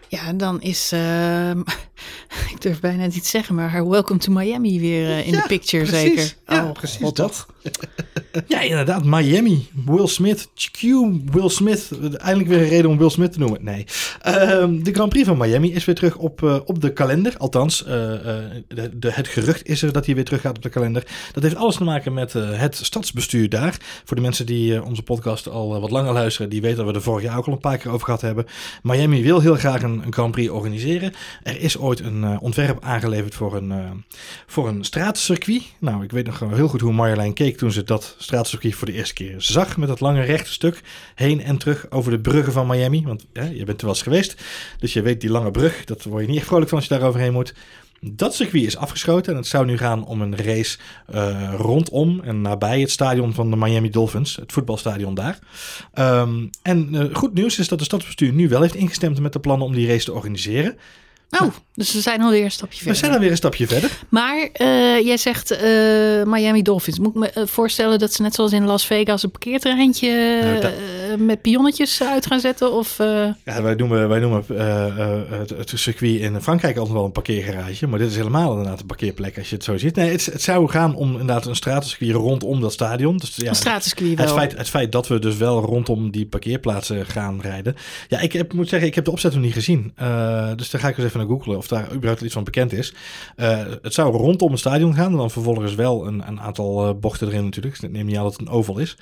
Ja, 0.08 0.34
dan 0.34 0.62
is, 0.62 0.92
ehm, 0.92 1.62
ik 2.54 2.62
durf 2.62 2.80
bijna 2.80 3.06
niet 3.06 3.24
te 3.24 3.30
zeggen, 3.30 3.56
maar 3.56 3.70
haar 3.70 3.90
Welcome 3.90 4.20
to 4.20 4.32
Miami 4.32 4.80
weer 4.80 5.10
eh, 5.10 5.28
in 5.28 5.34
Ja, 5.34 5.42
de 5.42 5.48
picture 5.48 5.86
precies. 5.86 6.08
zeker. 6.08 6.34
Ja, 6.48 6.66
oh, 6.66 6.72
precies 6.72 6.98
God, 7.02 7.16
dat. 7.16 7.46
Ja, 8.48 8.62
inderdaad, 8.62 9.04
Miami. 9.06 9.68
Will 9.86 10.08
Smith, 10.08 10.50
Q, 10.72 10.82
Will 11.32 11.50
Smith. 11.50 11.90
Eindelijk 12.18 12.50
weer 12.50 12.62
een 12.62 12.68
reden 12.70 12.90
om 12.90 12.98
Will 12.98 13.10
Smith 13.10 13.32
te 13.32 13.40
noemen. 13.40 13.64
Nee. 13.64 13.86
Ehm, 14.22 14.84
de 14.84 14.94
Grand 14.94 15.10
Prix 15.10 15.28
van 15.28 15.38
Miami 15.38 15.74
is 15.74 15.86
weer 15.86 15.96
terug 15.96 16.16
op, 16.18 16.44
eh, 16.44 16.58
op 16.66 16.82
de 16.82 16.94
kalender. 16.94 17.34
Althans, 17.38 17.84
eh, 17.84 17.90
de, 17.92 18.90
de- 18.94 19.12
het 19.12 19.28
gerucht 19.28 19.68
is 19.68 19.82
er 19.82 19.92
dat 19.94 20.06
hij 20.06 20.16
weer 20.16 20.26
terug 20.26 20.42
gaat 20.42 20.56
op 20.58 20.64
de 20.64 20.70
kalender. 20.70 21.04
Dat 21.34 21.44
heeft 21.44 21.56
alles 21.56 21.76
te 21.76 21.84
maken 21.84 22.14
met 22.14 22.34
het 22.34 22.76
stadsbestuur 22.82 23.50
daar. 23.50 23.78
Voor 24.06 24.16
de 24.16 24.22
mensen 24.22 24.46
die 24.46 24.84
onze 24.84 25.02
podcast 25.04 25.50
al 25.50 25.80
wat 25.82 25.92
langer 25.92 26.14
luisteren, 26.14 26.50
die 26.50 26.62
weten 26.62 26.78
dat 26.78 26.86
we 26.88 26.94
er 26.94 27.02
vorig 27.02 27.24
jaar 27.24 27.38
ook 27.38 27.46
al 27.48 27.54
een 27.54 27.60
paar 27.60 27.78
keer 27.78 27.92
over 27.92 28.06
gehad 28.06 28.22
hebben. 28.22 28.46
Miami 28.84 29.24
wil 29.24 29.40
heel 29.40 29.56
graag 29.56 29.84
een, 29.84 30.02
een 30.06 30.14
Grand 30.14 30.32
Prix 30.32 30.50
organiseren. 30.50 31.14
Er 31.44 31.60
is 31.62 31.78
ooit 31.78 31.91
een 32.00 32.24
eh, 32.24 32.38
ontwerp 32.42 32.84
aangeleverd 32.84 33.36
voor 33.36 33.56
een, 33.56 33.72
eh, 33.72 33.92
voor 34.48 34.68
een 34.68 34.84
straatcircuit. 34.84 35.64
Nou, 35.80 36.04
ik 36.04 36.12
weet 36.12 36.26
nog 36.26 36.40
heel 36.40 36.68
goed 36.68 36.82
hoe 36.82 36.94
Marjolein 36.94 37.34
keek 37.34 37.58
toen 37.58 37.72
ze 37.72 37.84
dat 37.84 38.16
straatcircuit 38.18 38.76
voor 38.76 38.88
de 38.88 38.94
eerste 38.94 39.14
keer 39.14 39.36
zag. 39.38 39.78
Met 39.78 39.88
dat 39.88 40.00
lange 40.00 40.22
rechte 40.22 40.52
stuk 40.52 40.82
heen 41.16 41.42
en 41.44 41.58
terug 41.58 41.86
over 41.90 42.12
de 42.12 42.20
bruggen 42.20 42.54
van 42.54 42.68
Miami. 42.68 43.04
Want 43.04 43.26
je 43.34 43.64
bent 43.66 43.80
er 43.80 43.86
wel 43.86 43.96
eens 43.96 44.02
geweest. 44.02 44.42
Dus 44.80 44.94
je 44.94 45.02
weet 45.02 45.22
die 45.22 45.30
lange 45.30 45.52
brug. 45.52 45.86
Dat 45.86 46.04
word 46.04 46.22
je 46.22 46.28
niet 46.30 46.38
echt 46.38 46.48
vrolijk 46.48 46.70
van 46.70 46.78
als 46.78 46.88
je 46.88 46.94
daar 46.94 47.08
overheen 47.08 47.34
moet. 47.34 47.54
Dat 48.04 48.36
circuit 48.36 48.64
is 48.64 48.78
afgeschoten 48.78 49.32
en 49.32 49.38
het 49.38 49.48
zou 49.48 49.66
nu 49.66 49.78
gaan 49.78 50.06
om 50.06 50.22
een 50.22 50.36
race 50.36 50.78
eh, 51.08 51.54
rondom 51.58 52.20
en 52.24 52.42
nabij 52.42 52.80
het 52.80 52.92
stadion 52.92 53.34
van 53.34 53.50
de 53.50 53.56
Miami 53.56 53.90
Dolphins, 53.90 54.36
het 54.36 54.52
voetbalstadion 54.52 55.14
daar. 55.14 55.40
Ehm, 55.94 56.48
en 56.62 57.10
goed 57.14 57.34
nieuws 57.34 57.60
is 57.60 57.68
dat 57.68 57.80
de 57.80 57.86
stadsbestuur 57.86 58.34
nu 58.34 58.50
wel 58.50 58.62
heeft 58.62 58.76
ingestemd 58.76 59.20
met 59.20 59.34
de 59.34 59.40
plannen 59.40 59.68
om 59.68 59.74
die 59.74 59.88
race 59.88 60.06
te 60.06 60.14
organiseren. 60.14 60.78
Oh, 61.40 61.48
dus 61.74 61.94
we 61.94 62.00
zijn 62.02 62.22
alweer 62.22 62.44
een 62.44 62.52
stapje 62.52 62.78
We 62.78 62.84
verder. 62.84 62.96
zijn 63.00 63.12
dan 63.12 63.20
weer 63.22 63.32
een 63.32 63.38
stapje 63.38 63.68
verder. 63.68 63.92
Maar 64.10 64.50
eh, 64.54 65.00
jij 65.06 65.18
zegt 65.18 65.52
eh, 65.52 65.62
Miami 66.24 66.62
Dolphins. 66.62 67.00
Moet 67.00 67.10
ik 67.10 67.20
me 67.20 67.30
eh, 67.30 67.44
voorstellen 67.48 68.00
dat 68.00 68.14
ze 68.14 68.22
net 68.22 68.36
zoals 68.36 68.52
in 68.52 68.66
Las 68.66 68.86
Vegas 68.86 69.24
een 69.24 69.32
parkeerterreintje 69.32 70.40
Nou, 70.44 70.60
dat- 70.62 70.72
met 71.18 71.42
pionnetjes 71.42 72.04
uit 72.04 72.26
gaan 72.26 72.40
zetten? 72.40 72.74
Of, 72.74 73.00
eh, 73.00 73.28
Ja, 73.46 73.62
wij 73.62 73.76
noemen, 73.76 74.10
wij 74.10 74.20
noemen 74.20 74.44
eh, 74.50 74.86
eh, 74.86 75.22
het, 75.30 75.50
het 75.50 75.72
circuit 75.76 76.20
in 76.20 76.42
Frankrijk 76.42 76.78
altijd 76.78 76.96
wel 76.96 77.06
een 77.06 77.12
parkeergarage. 77.12 77.88
Maar 77.88 78.00
dit 78.00 78.10
is 78.10 78.16
helemaal 78.16 78.52
inderdaad 78.52 78.80
een 78.80 78.86
parkeerplek 78.86 79.38
als 79.38 79.50
je 79.50 79.56
het 79.56 79.64
zo 79.64 79.78
ziet. 79.78 79.96
Nee, 79.96 80.12
het, 80.12 80.26
het 80.26 80.42
zou 80.42 80.70
gaan 80.70 80.96
om 80.96 81.12
inderdaad 81.12 81.46
een 81.46 81.56
straatcircuit 81.56 82.12
rondom 82.12 82.62
dat 82.62 82.74
stadion. 82.74 83.18
Dus 83.18 83.36
ja, 83.36 83.50
een 83.50 83.56
stratencircuit 83.56 84.18
wel? 84.18 84.26
Het 84.26 84.36
feit, 84.36 84.58
het 84.58 84.70
feit 84.70 84.92
dat 84.92 85.08
we 85.08 85.20
dus 85.20 85.38
wel 85.38 85.62
rondom 85.62 86.12
die 86.12 86.26
parkeerplaatsen 86.26 87.06
gaan 87.06 87.42
rijden. 87.42 87.76
Ja, 88.08 88.20
ik 88.20 88.34
heb, 88.34 88.54
moet 88.54 88.70
zeggen, 88.70 88.88
ik 88.88 88.96
heb 88.96 89.06
de 89.06 89.12
opzet 89.12 89.34
nog 89.34 89.42
niet 89.42 89.54
gezien. 89.54 89.92
Eh, 89.96 90.50
dus 90.56 90.70
daar 90.70 90.82
ga 90.82 90.88
ik 90.88 90.98
eens 90.98 91.06
even 91.06 91.20
naar 91.20 91.28
googlen 91.28 91.58
of 91.58 91.68
daar 91.68 91.92
überhaupt 91.94 92.22
iets 92.22 92.34
van 92.34 92.44
bekend 92.44 92.74
is. 92.74 92.94
Eh, 93.36 93.60
het 93.82 93.94
zou 93.94 94.16
rondom 94.16 94.52
het 94.52 94.60
stadion 94.60 94.94
gaan. 94.94 95.12
En 95.12 95.18
dan 95.18 95.32
vervolgens 95.32 95.76
wel 95.76 96.08
een, 96.08 96.28
een 96.28 96.42
aantal 96.42 96.88
eh, 96.88 96.94
bochten 97.00 97.28
erin 97.28 97.44
natuurlijk. 97.44 97.76
Dus 97.76 97.90
ik 97.90 97.96
neem 97.96 98.06
niet 98.06 98.18
aan 98.18 98.24
dat 98.24 98.32
het 98.32 98.42
een 98.42 98.54
oval 98.54 98.78
is. 98.78 98.98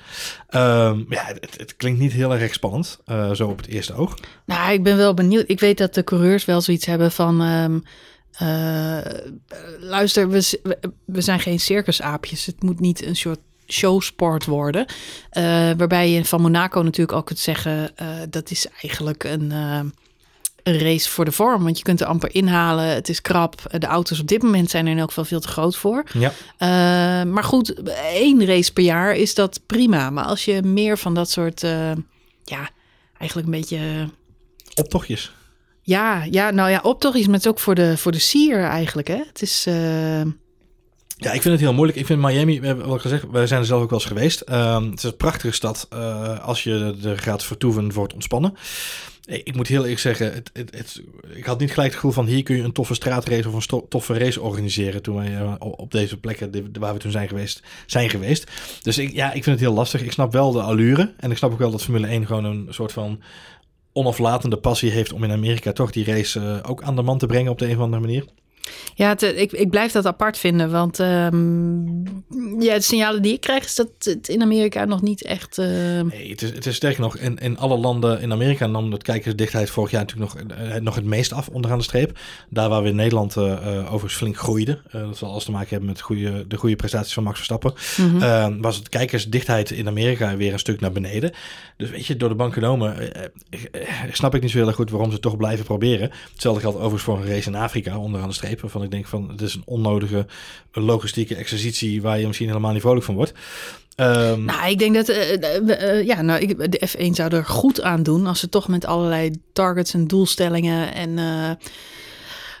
Ehm, 0.48 1.02
ja, 1.08 1.24
het, 1.26 1.54
het 1.56 1.76
klinkt 1.76 1.99
niet 2.00 2.12
heel 2.12 2.34
erg 2.34 2.54
spannend. 2.54 2.98
eh, 3.04 3.30
zo 3.30 3.48
op 3.48 3.56
het 3.56 3.66
eerste 3.66 3.94
oog. 3.94 4.14
Nou, 4.46 4.72
ik 4.72 4.82
ben 4.82 4.96
wel 4.96 5.14
benieuwd. 5.14 5.44
Ik 5.46 5.60
weet 5.60 5.78
dat 5.78 5.94
de 5.94 6.04
coureurs 6.04 6.44
wel 6.44 6.60
zoiets 6.60 6.86
hebben 6.86 7.12
van... 7.12 7.42
ehm, 7.42 7.78
eh, 8.32 9.12
luister, 9.80 10.28
we, 10.28 10.60
we, 11.04 11.20
zijn 11.20 11.40
geen 11.40 11.60
circusaapjes. 11.60 12.46
Het 12.46 12.62
moet 12.62 12.80
niet 12.80 13.04
een 13.06 13.16
soort 13.16 13.40
showsport 13.66 14.44
worden. 14.44 14.86
Eh, 15.30 15.42
waarbij 15.76 16.10
je 16.10 16.24
van 16.24 16.40
Monaco 16.40 16.82
natuurlijk 16.82 17.18
ook 17.18 17.26
kunt 17.26 17.38
zeggen... 17.38 17.90
dat 18.30 18.50
is 18.50 18.66
eigenlijk 18.82 19.24
een, 19.24 19.52
een 20.62 20.78
race 20.78 21.10
voor 21.10 21.24
de 21.24 21.32
vorm. 21.32 21.62
Want 21.64 21.78
je 21.78 21.84
kunt 21.84 22.00
er 22.00 22.06
amper 22.06 22.34
inhalen. 22.34 22.84
Het 22.84 23.08
is 23.08 23.20
krap. 23.20 23.62
De 23.78 23.86
auto's 23.86 24.20
op 24.20 24.26
dit 24.26 24.42
moment 24.42 24.70
zijn 24.70 24.86
er 24.86 24.92
in 24.92 24.98
elk 24.98 25.08
geval 25.08 25.24
veel 25.24 25.40
te 25.40 25.48
groot 25.48 25.76
voor. 25.76 26.04
Ja. 26.12 26.32
Eh, 26.58 26.68
maar 27.32 27.44
goed, 27.44 27.82
één 28.12 28.46
race 28.46 28.72
per 28.72 28.84
jaar 28.84 29.16
is 29.16 29.34
dat 29.34 29.60
prima. 29.66 30.10
Maar 30.10 30.24
als 30.24 30.44
je 30.44 30.62
meer 30.62 30.98
van 30.98 31.14
dat 31.14 31.30
soort... 31.30 31.62
eh, 31.62 31.92
ja, 32.44 32.70
eigenlijk 33.18 33.48
een 33.52 33.60
beetje... 33.60 34.08
Optochtjes. 34.74 35.32
Ja, 35.82 36.22
ja, 36.30 36.50
nou 36.50 36.70
ja, 36.70 36.80
optocht 36.82 37.16
is 37.16 37.26
met 37.26 37.48
ook 37.48 37.58
voor 37.58 37.74
de, 37.74 37.96
voor 37.96 38.12
de 38.12 38.18
sier 38.18 38.62
eigenlijk. 38.64 39.08
Hè? 39.08 39.16
Het 39.26 39.42
is. 39.42 39.64
eh, 39.66 40.20
Ja, 41.16 41.32
ik 41.32 41.42
vind 41.42 41.44
het 41.44 41.60
heel 41.60 41.72
moeilijk. 41.72 41.98
Ik 41.98 42.06
vind 42.06 42.20
Miami, 42.20 42.60
we 42.60 42.66
hebben 42.66 42.84
al 42.84 42.98
gezegd, 42.98 43.24
wij 43.30 43.46
zijn 43.46 43.60
er 43.60 43.66
zelf 43.66 43.82
ook 43.82 43.90
wel 43.90 43.98
eens 43.98 44.08
geweest. 44.08 44.40
Ehm, 44.40 44.84
het 44.90 44.98
is 44.98 45.02
een 45.02 45.16
prachtige 45.16 45.54
stad 45.54 45.86
eh, 45.90 46.44
als 46.44 46.62
je 46.64 46.96
er 47.04 47.18
gaat 47.18 47.44
vertoeven 47.44 47.92
voor 47.92 48.02
het 48.02 48.14
ontspannen. 48.14 48.54
Ik 49.24 49.54
moet 49.54 49.68
heel 49.68 49.82
eerlijk 49.82 50.00
zeggen, 50.00 50.32
het, 50.32 50.50
het, 50.52 51.02
ik 51.34 51.44
had 51.44 51.60
niet 51.60 51.70
gelijk 51.70 51.88
het 51.88 52.00
gevoel 52.00 52.12
van 52.12 52.26
hier 52.26 52.42
kun 52.42 52.56
je 52.56 52.62
een 52.62 52.72
toffe 52.72 52.94
straatrace 52.94 53.48
of 53.48 53.70
een 53.70 53.88
toffe 53.88 54.18
race 54.18 54.40
organiseren 54.40 55.02
toen 55.02 55.16
wij 55.16 55.36
eh, 55.36 55.54
op 55.58 55.90
deze 55.90 56.16
plekken 56.16 56.72
waar 56.78 56.92
we 56.92 56.98
toen 56.98 57.10
zijn 57.10 57.28
geweest, 57.28 57.62
zijn 57.86 58.10
geweest. 58.10 58.50
Dus 58.82 58.98
ik, 58.98 59.12
ja, 59.12 59.26
ik 59.26 59.44
vind 59.44 59.60
het 59.60 59.66
heel 59.68 59.74
lastig. 59.74 60.02
Ik 60.02 60.12
snap 60.12 60.32
wel 60.32 60.52
de 60.52 60.62
allure 60.62 61.14
en 61.16 61.30
ik 61.30 61.36
snap 61.36 61.52
ook 61.52 61.58
wel 61.58 61.70
dat 61.70 61.82
Formule 61.82 62.06
1 62.06 62.26
gewoon 62.26 62.44
een 62.44 62.66
soort 62.70 62.92
van 62.92 63.22
onaflatende 63.92 64.56
passie 64.56 64.90
heeft 64.90 65.12
om 65.12 65.24
in 65.24 65.32
Amerika 65.32 65.72
toch 65.72 65.90
die 65.90 66.04
race 66.04 66.40
eh, 66.40 66.70
ook 66.70 66.82
aan 66.82 66.96
de 66.96 67.02
man 67.02 67.18
te 67.18 67.26
brengen 67.26 67.52
op 67.52 67.58
de 67.58 67.66
een 67.66 67.76
of 67.76 67.82
andere 67.82 68.02
manier. 68.02 68.24
Ja, 68.94 69.08
het, 69.08 69.22
ik, 69.22 69.52
ik 69.52 69.70
blijf 69.70 69.92
dat 69.92 70.06
apart 70.06 70.38
vinden. 70.38 70.70
Want 70.70 70.98
ehm, 71.00 71.86
ja, 72.62 72.74
de 72.74 72.80
signalen 72.80 73.22
die 73.22 73.32
ik 73.32 73.40
krijg 73.40 73.64
is 73.64 73.74
dat 73.74 73.90
het 73.98 74.28
in 74.28 74.42
Amerika 74.42 74.84
nog 74.84 75.02
niet 75.02 75.22
echt. 75.24 75.58
eh, 75.58 75.66
Nee, 76.00 76.30
het 76.30 76.42
is, 76.42 76.50
het 76.50 76.66
is 76.66 76.74
sterker 76.74 77.00
nog, 77.00 77.16
in, 77.16 77.38
in 77.38 77.58
alle 77.58 77.76
landen 77.76 78.20
in 78.20 78.32
Amerika 78.32 78.66
nam 78.66 78.92
het 78.92 79.02
kijkersdichtheid 79.02 79.70
vorig 79.70 79.90
jaar 79.90 80.00
natuurlijk 80.00 80.48
nog, 80.48 80.58
eh, 80.58 80.74
nog 80.74 80.94
het 80.94 81.04
meest 81.04 81.32
af 81.32 81.48
onderaan 81.48 81.78
de 81.78 81.84
streep. 81.84 82.18
Daar 82.48 82.68
waar 82.68 82.82
we 82.82 82.88
in 82.88 82.96
Nederland 82.96 83.36
eh, 83.36 83.52
eh, 83.52 83.84
overigens 83.84 84.14
flink 84.14 84.36
groeiden, 84.38 84.80
eh, 84.90 85.00
dat 85.00 85.16
zal 85.16 85.30
alles 85.30 85.44
te 85.44 85.50
maken 85.50 85.68
hebben 85.68 85.88
met 85.88 86.00
goede, 86.00 86.46
de 86.46 86.56
goede 86.56 86.76
prestaties 86.76 87.12
van 87.14 87.22
Max 87.22 87.36
Verstappen, 87.36 87.72
mhm. 87.96 88.22
eh, 88.22 88.48
was 88.60 88.76
het 88.76 88.88
kijkersdichtheid 88.88 89.70
in 89.70 89.88
Amerika 89.88 90.36
weer 90.36 90.52
een 90.52 90.58
stuk 90.58 90.80
naar 90.80 90.92
beneden. 90.92 91.32
Dus 91.76 91.90
weet 91.90 92.06
je, 92.06 92.16
door 92.16 92.28
de 92.28 92.34
bank 92.34 92.52
genomen, 92.52 93.14
eh, 93.14 93.24
eh, 93.50 93.60
eh, 93.72 94.12
snap 94.12 94.34
ik 94.34 94.42
niet 94.42 94.50
zo 94.50 94.58
heel 94.58 94.66
erg 94.66 94.76
goed 94.76 94.90
waarom 94.90 95.10
ze 95.10 95.20
toch 95.20 95.36
blijven 95.36 95.64
proberen. 95.64 96.10
Hetzelfde 96.32 96.60
geldt 96.60 96.76
overigens 96.76 97.02
voor 97.02 97.16
een 97.16 97.26
race 97.26 97.48
in 97.48 97.54
Afrika 97.54 97.98
onderaan 97.98 98.28
de 98.28 98.34
streep, 98.34 98.59
waarvan 98.60 98.82
ik 98.82 98.90
denk 98.90 99.06
van 99.06 99.28
het 99.30 99.40
is 99.40 99.54
een 99.54 99.62
onnodige 99.64 100.26
logistieke 100.72 101.34
exercitie 101.34 102.02
waar 102.02 102.18
je 102.18 102.26
misschien 102.26 102.48
helemaal 102.48 102.72
niet 102.72 102.80
vrolijk 102.80 103.04
van 103.04 103.14
wordt. 103.14 103.32
Ehm, 103.96 104.44
Nou, 104.44 104.70
ik 104.70 104.78
denk 104.78 104.94
dat. 104.94 105.08
eh, 105.08 105.32
eh, 105.32 105.98
eh, 105.98 106.06
ja, 106.06 106.22
nou, 106.22 106.40
ik, 106.40 106.72
de 106.72 106.88
F1 106.88 107.10
zou 107.14 107.34
er 107.34 107.44
goed 107.44 107.82
aan 107.82 108.02
doen 108.02 108.26
als 108.26 108.40
ze 108.40 108.48
toch 108.48 108.68
met 108.68 108.84
allerlei 108.86 109.30
targets 109.52 109.94
en 109.94 110.06
doelstellingen 110.06 110.94
en. 110.94 111.18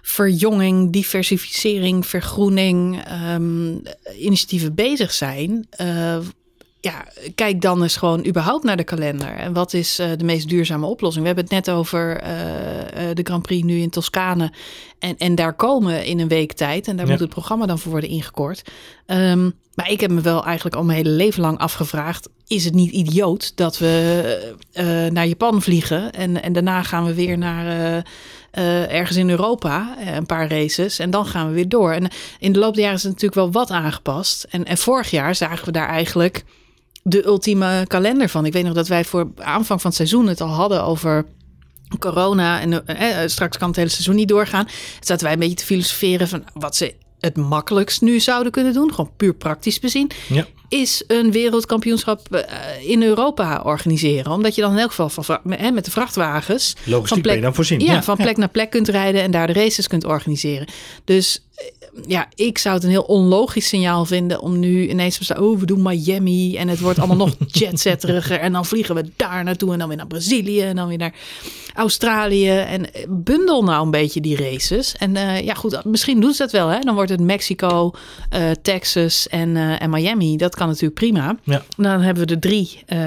verjonging, 0.02 0.92
diversificering, 0.92 2.06
vergroening, 2.06 3.02
ehm, 3.04 3.74
initiatieven 4.18 4.74
bezig 4.74 5.12
zijn. 5.12 5.68
Ja, 6.82 7.04
kijk 7.34 7.60
dan 7.60 7.82
eens 7.82 7.96
gewoon 7.96 8.26
überhaupt 8.26 8.64
naar 8.64 8.76
de 8.76 8.84
kalender. 8.84 9.34
En 9.34 9.52
wat 9.52 9.72
is 9.74 9.98
eh, 9.98 10.08
de 10.16 10.24
meest 10.24 10.48
duurzame 10.48 10.86
oplossing? 10.86 11.20
We 11.20 11.26
hebben 11.32 11.44
het 11.54 11.66
net 11.66 11.76
over 11.76 12.20
eh, 12.20 13.08
eh, 13.10 13.14
de 13.16 13.22
Grand 13.22 13.42
Prix 13.42 13.64
nu 13.64 13.78
in 13.78 13.90
Toscane. 13.90 14.52
En, 14.98 15.16
en 15.18 15.34
daar 15.34 15.54
komen 15.54 16.04
in 16.04 16.20
een 16.20 16.28
week 16.28 16.52
tijd. 16.52 16.88
En 16.88 16.96
daar 16.96 17.06
Ja. 17.06 17.10
moet 17.10 17.20
het 17.20 17.30
programma 17.30 17.66
dan 17.66 17.78
voor 17.78 17.90
worden 17.90 18.10
ingekort. 18.10 18.62
Ehm, 19.06 19.50
maar 19.74 19.90
ik 19.90 20.00
heb 20.00 20.10
me 20.10 20.20
wel 20.20 20.44
eigenlijk 20.44 20.76
al 20.76 20.84
mijn 20.84 20.96
hele 20.96 21.16
leven 21.16 21.40
lang 21.40 21.58
afgevraagd... 21.58 22.28
is 22.46 22.64
het 22.64 22.74
niet 22.74 22.90
idioot 22.90 23.56
dat 23.56 23.78
we 23.78 24.54
naar 25.12 25.26
Japan 25.26 25.62
vliegen... 25.62 26.12
En, 26.12 26.42
en 26.42 26.52
daarna 26.52 26.82
gaan 26.82 27.04
we 27.04 27.14
weer 27.14 27.38
naar... 27.38 28.04
ergens 28.88 29.16
in 29.16 29.30
Europa, 29.30 29.96
een 30.16 30.26
paar 30.26 30.48
races. 30.50 30.98
En 30.98 31.10
dan 31.10 31.26
gaan 31.26 31.48
we 31.48 31.54
weer 31.54 31.68
door. 31.68 31.92
En 31.92 32.10
in 32.38 32.52
de 32.52 32.58
loop 32.58 32.74
der 32.74 32.82
jaren 32.82 32.98
is 32.98 33.02
het 33.02 33.12
natuurlijk 33.12 33.40
wel 33.40 33.52
wat 33.52 33.70
aangepast. 33.70 34.44
En, 34.50 34.64
en 34.64 34.78
vorig 34.78 35.10
jaar 35.10 35.34
zagen 35.34 35.64
we 35.64 35.72
daar 35.72 35.88
eigenlijk 35.88 36.44
de 37.02 37.26
ultieme 37.26 37.84
kalender 37.86 38.28
van. 38.28 38.46
Ik 38.46 38.52
weet 38.52 38.64
nog 38.64 38.74
dat 38.74 38.88
wij 38.88 39.04
voor 39.04 39.30
aanvang 39.36 39.80
van 39.80 39.90
het 39.90 39.98
seizoen 39.98 40.26
het 40.26 40.40
al 40.40 40.48
hadden 40.48 40.84
over 40.84 41.26
corona. 41.98 42.60
En 42.60 42.86
eh, 42.86 43.22
eh, 43.22 43.28
straks 43.28 43.58
kan 43.58 43.68
het 43.68 43.76
hele 43.76 43.88
seizoen 43.88 44.14
niet 44.14 44.28
doorgaan. 44.28 44.64
Toen 44.64 44.74
zaten 45.00 45.24
wij 45.24 45.32
een 45.32 45.38
beetje 45.38 45.56
te 45.56 45.64
filosoferen 45.64 46.28
van 46.28 46.44
wat 46.52 46.76
ze 46.76 46.94
het 47.20 47.36
makkelijkst 47.36 48.00
nu 48.00 48.20
zouden 48.20 48.52
kunnen 48.52 48.72
doen. 48.72 48.94
Gewoon 48.94 49.10
puur 49.16 49.34
praktisch 49.34 49.78
bezien. 49.78 50.10
Ja. 50.28 50.46
Is 50.70 51.02
een 51.06 51.32
wereldkampioenschap 51.32 52.34
eh, 52.34 52.90
in 52.90 53.02
Europa 53.02 53.60
organiseren. 53.64 54.32
Omdat 54.32 54.54
je 54.54 54.60
dan 54.60 54.72
in 54.72 54.78
elk 54.78 54.92
geval 54.92 55.10
van, 55.10 55.38
met, 55.42 55.84
de 55.84 55.90
vrachtwagens 55.90 56.74
Logistiek 56.84 57.30
je 57.30 57.40
dan 57.40 57.54
voorzien. 57.54 57.80
ja, 57.80 58.02
van 58.02 58.16
plek 58.16 58.36
naar 58.36 58.48
plek 58.48 58.70
kunt 58.70 58.88
rijden 58.88 59.22
en 59.22 59.30
daar 59.30 59.46
de 59.46 59.52
races 59.52 59.86
kunt 59.86 60.04
organiseren. 60.04 60.66
Dus 61.04 61.44
eh, 61.54 61.66
ja, 62.06 62.28
ik 62.34 62.58
zou 62.58 62.74
het 62.74 62.84
een 62.84 62.90
heel 62.90 63.02
onlogisch 63.02 63.68
signaal 63.68 64.04
vinden 64.04 64.40
om 64.40 64.58
nu 64.58 64.88
ineens 64.88 65.16
te 65.16 65.24
zeggen, 65.24 65.46
oh, 65.46 65.58
we 65.58 65.66
doen 65.66 65.82
Miami 65.82 66.56
en 66.56 66.68
het 66.68 66.80
wordt 66.80 66.98
allemaal 66.98 67.16
nog 67.16 67.34
jetsetteriger 67.60 68.38
en 68.38 68.52
dan 68.52 68.66
vliegen 68.66 68.94
we 68.94 69.10
daar 69.16 69.44
naartoe 69.44 69.72
en 69.72 69.78
dan 69.78 69.88
weer 69.88 69.96
naar 69.96 70.06
Brazilië 70.06 70.60
en 70.60 70.76
dan 70.76 70.88
weer 70.88 70.98
naar 70.98 71.14
Australië 71.74 72.50
en 72.50 72.94
eh, 72.94 73.04
bundel 73.08 73.64
nou 73.64 73.84
een 73.84 73.90
beetje 73.90 74.20
die 74.20 74.36
races. 74.36 74.94
En 74.98 75.14
ja, 75.44 75.54
goed, 75.54 75.84
misschien 75.84 76.20
doen 76.20 76.32
ze 76.32 76.42
dat 76.42 76.52
wel, 76.52 76.68
hè? 76.68 76.80
Dan 76.80 76.94
wordt 76.94 77.10
het 77.10 77.20
Mexico, 77.20 77.94
Texas 78.62 79.28
en, 79.28 79.56
en 79.56 79.90
Miami. 79.90 80.36
Dat 80.36 80.54
kan 80.60 80.68
natuurlijk 80.68 80.94
prima. 80.94 81.36
Ja. 81.44 81.62
Dan 81.76 82.00
hebben 82.00 82.26
we 82.26 82.32
er 82.34 82.40
drie 82.40 82.82
eh, 82.86 82.98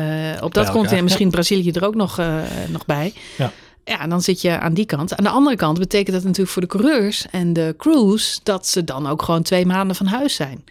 op 0.42 0.54
dat 0.54 0.70
continent. 0.72 1.04
Misschien 1.04 1.30
Brazilië 1.32 1.72
er 1.72 1.86
ook 1.86 1.96
nog, 1.96 2.20
eh, 2.20 2.36
nog 2.70 2.86
bij. 2.86 3.14
Ja. 3.38 3.52
Ja, 3.86 4.08
dan 4.08 4.22
zit 4.22 4.42
je 4.42 4.60
aan 4.60 4.74
die 4.74 4.86
kant. 4.86 5.16
Aan 5.18 5.24
de 5.24 5.30
andere 5.30 5.56
kant 5.56 5.80
betekent 5.80 6.16
dat 6.16 6.24
natuurlijk 6.24 6.52
voor 6.52 6.62
de 6.62 6.68
coureurs 6.68 7.26
en 7.32 7.54
de 7.54 7.74
crews 7.78 8.40
dat 8.44 8.68
ze 8.68 8.84
dan 8.84 9.08
ook 9.08 9.22
gewoon 9.22 9.42
twee 9.42 9.66
maanden 9.66 9.96
van 9.96 10.06
huis 10.06 10.36
zijn. 10.36 10.64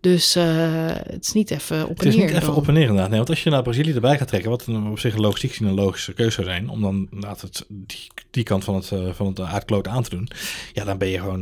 Dus 0.00 0.36
eh, 0.36 0.44
het 0.86 1.24
is 1.26 1.32
niet 1.32 1.50
even 1.50 1.82
op 1.82 1.88
Het 1.96 2.02
en 2.02 2.08
is 2.08 2.16
neer. 2.16 2.26
niet 2.26 2.36
even 2.42 2.54
op 2.54 2.68
en 2.68 2.74
neer 2.74 2.82
inderdaad. 2.82 3.08
Nee, 3.08 3.16
want 3.18 3.30
als 3.30 3.42
je 3.42 3.50
naar 3.50 3.62
Brazilië 3.62 3.92
erbij 3.94 4.18
gaat 4.18 4.28
trekken, 4.28 4.50
wat 4.50 4.66
een- 4.66 4.86
op 4.90 4.98
zich 4.98 5.14
een 5.14 5.20
logistiek 5.20 5.58
een 5.58 5.74
logische 5.74 6.12
keuze 6.12 6.32
zou 6.32 6.46
zijn, 6.46 6.68
om 6.68 6.80
dan 6.80 7.08
inderdaad 7.12 7.40
het, 7.40 7.64
die, 7.68 8.06
die 8.30 8.44
kant 8.44 8.64
van 8.64 8.74
het, 8.74 8.90
van 9.12 9.26
het 9.26 9.40
aardkloot 9.40 9.88
aan 9.88 10.02
te 10.02 10.10
doen, 10.10 10.28
ja, 10.72 10.84
dan 10.84 10.98
ben 10.98 11.08
je 11.08 11.18
gewoon, 11.18 11.40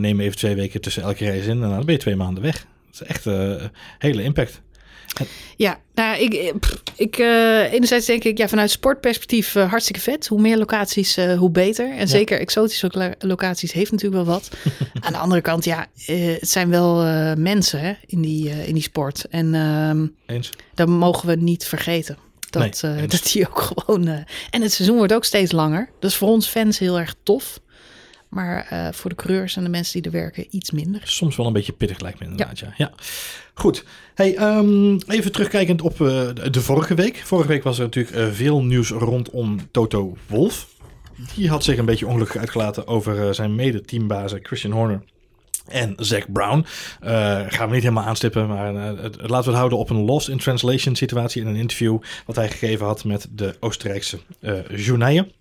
neem 0.00 0.20
even 0.20 0.36
twee 0.36 0.54
weken 0.54 0.80
tussen 0.80 1.02
elke 1.02 1.24
race 1.24 1.48
in 1.50 1.62
en 1.62 1.68
dan 1.70 1.84
ben 1.84 1.94
je 1.94 2.00
twee 2.00 2.16
maanden 2.16 2.42
weg. 2.42 2.66
Is 2.92 3.02
echt 3.02 3.24
een 3.24 3.70
hele 3.98 4.22
impact. 4.22 4.60
Ja, 5.56 5.80
nou, 5.94 6.18
ik, 6.20 6.34
eh, 6.34 6.52
ik 6.96 7.18
eh, 7.18 7.72
enerzijds 7.72 8.06
denk 8.06 8.24
ik, 8.24 8.38
ja, 8.38 8.48
vanuit 8.48 8.70
sportperspectief 8.70 9.54
eh, 9.54 9.68
hartstikke 9.70 10.00
vet. 10.00 10.26
Hoe 10.26 10.40
meer 10.40 10.56
locaties, 10.58 11.16
eh, 11.16 11.38
hoe 11.38 11.50
beter. 11.50 11.96
En 11.96 12.08
zeker 12.08 12.38
exotische 12.40 12.86
loca- 12.92 13.14
locaties 13.18 13.72
heeft 13.72 13.90
natuurlijk 13.92 14.24
wel 14.24 14.34
wat. 14.34 14.50
Aan 15.04 15.12
de 15.12 15.18
andere 15.18 15.40
kant, 15.40 15.64
ja, 15.64 15.86
eh, 16.06 16.26
het 16.40 16.48
zijn 16.50 16.70
wel 16.70 17.02
eh, 17.04 17.32
mensen 17.34 17.80
hè, 17.80 17.92
in, 18.06 18.20
die, 18.22 18.48
eh, 18.50 18.68
in 18.68 18.74
die 18.74 18.82
sport. 18.82 19.24
En 19.30 19.54
Eens? 20.26 20.50
dat 20.74 20.88
mogen 20.88 21.28
we 21.28 21.34
niet 21.34 21.64
vergeten. 21.64 22.16
Dat, 22.50 22.82
Nee, 22.82 22.94
eh, 22.96 23.08
dat 23.10 23.30
die 23.32 23.48
ook 23.48 23.60
gewoon. 23.76 24.06
eh, 24.08 24.14
en 24.50 24.62
het 24.62 24.72
seizoen 24.72 24.96
wordt 24.96 25.12
ook 25.12 25.24
steeds 25.24 25.52
langer. 25.52 25.90
Dat 26.00 26.10
is 26.10 26.16
voor 26.16 26.28
ons 26.28 26.46
fans 26.46 26.78
heel 26.78 26.98
erg 26.98 27.14
tof. 27.22 27.58
Maar 28.30 28.66
eh, 28.70 28.88
voor 28.92 29.10
de 29.10 29.16
coureurs 29.16 29.56
en 29.56 29.62
de 29.64 29.68
mensen 29.70 30.02
die 30.02 30.12
er 30.12 30.18
werken 30.18 30.46
iets 30.50 30.70
minder. 30.70 31.00
Soms 31.04 31.36
wel 31.36 31.46
een 31.46 31.52
beetje 31.52 31.72
pittig 31.72 32.00
lijkt 32.00 32.18
me 32.18 32.24
inderdaad, 32.26 32.58
ja. 32.58 32.74
ja. 32.76 32.92
Goed. 33.54 33.84
Hey, 34.14 34.36
ehm, 34.36 34.94
even 35.06 35.32
terugkijkend 35.32 35.82
op 35.82 35.92
eh, 36.00 36.28
de- 36.50 36.60
vorige 36.60 36.94
week. 36.94 37.16
Vorige 37.24 37.48
week 37.48 37.62
was 37.62 37.78
er 37.78 37.84
natuurlijk 37.84 38.16
eh, 38.16 38.26
veel 38.32 38.62
nieuws 38.62 38.90
rondom 38.90 39.58
Toto 39.70 40.16
Wolf. 40.26 40.68
Die 41.34 41.48
had 41.48 41.64
zich 41.64 41.78
een 41.78 41.84
beetje 41.84 42.06
ongelukkig 42.06 42.36
uitgelaten 42.36 42.86
over 42.86 43.34
zijn 43.34 43.54
mede-teambazen 43.54 44.40
Christian 44.42 44.72
Horner 44.72 45.02
en 45.68 45.94
Zack 45.96 46.32
Brown. 46.32 46.64
Gaan 47.48 47.68
we 47.68 47.74
niet 47.74 47.82
helemaal 47.82 48.04
aanstippen, 48.04 48.48
maar 48.48 48.74
het- 48.74 49.16
laten 49.16 49.28
we 49.28 49.34
het 49.36 49.54
houden 49.54 49.78
op 49.78 49.90
een 49.90 50.04
lost 50.04 50.28
in 50.28 50.38
translation 50.38 50.96
situatie 50.96 51.42
in 51.42 51.48
een 51.48 51.56
interview 51.56 51.98
wat 52.26 52.36
hij 52.36 52.48
gegeven 52.50 52.86
had 52.86 53.04
met 53.04 53.26
de 53.30 53.56
Oostenrijkse 53.60 54.18
journaaien. 54.74 55.32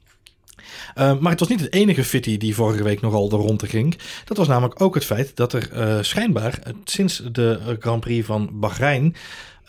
Uh, 0.95 1.19
maar 1.19 1.31
het 1.31 1.39
was 1.39 1.49
niet 1.49 1.59
het 1.59 1.73
enige 1.73 2.03
fitty 2.03 2.37
die 2.37 2.55
vorige 2.55 2.83
week 2.83 3.01
nogal 3.01 3.29
de 3.29 3.35
ronde 3.35 3.67
ging. 3.67 3.97
Dat 4.25 4.37
was 4.37 4.47
namelijk 4.47 4.81
ook 4.81 4.95
het 4.95 5.05
feit 5.05 5.35
dat 5.35 5.53
er 5.53 5.69
uh, 5.73 5.97
schijnbaar 6.01 6.59
uh, 6.67 6.73
sinds 6.83 7.21
de 7.31 7.77
Grand 7.79 7.99
Prix 7.99 8.25
van 8.25 8.49
Bahrein 8.51 9.15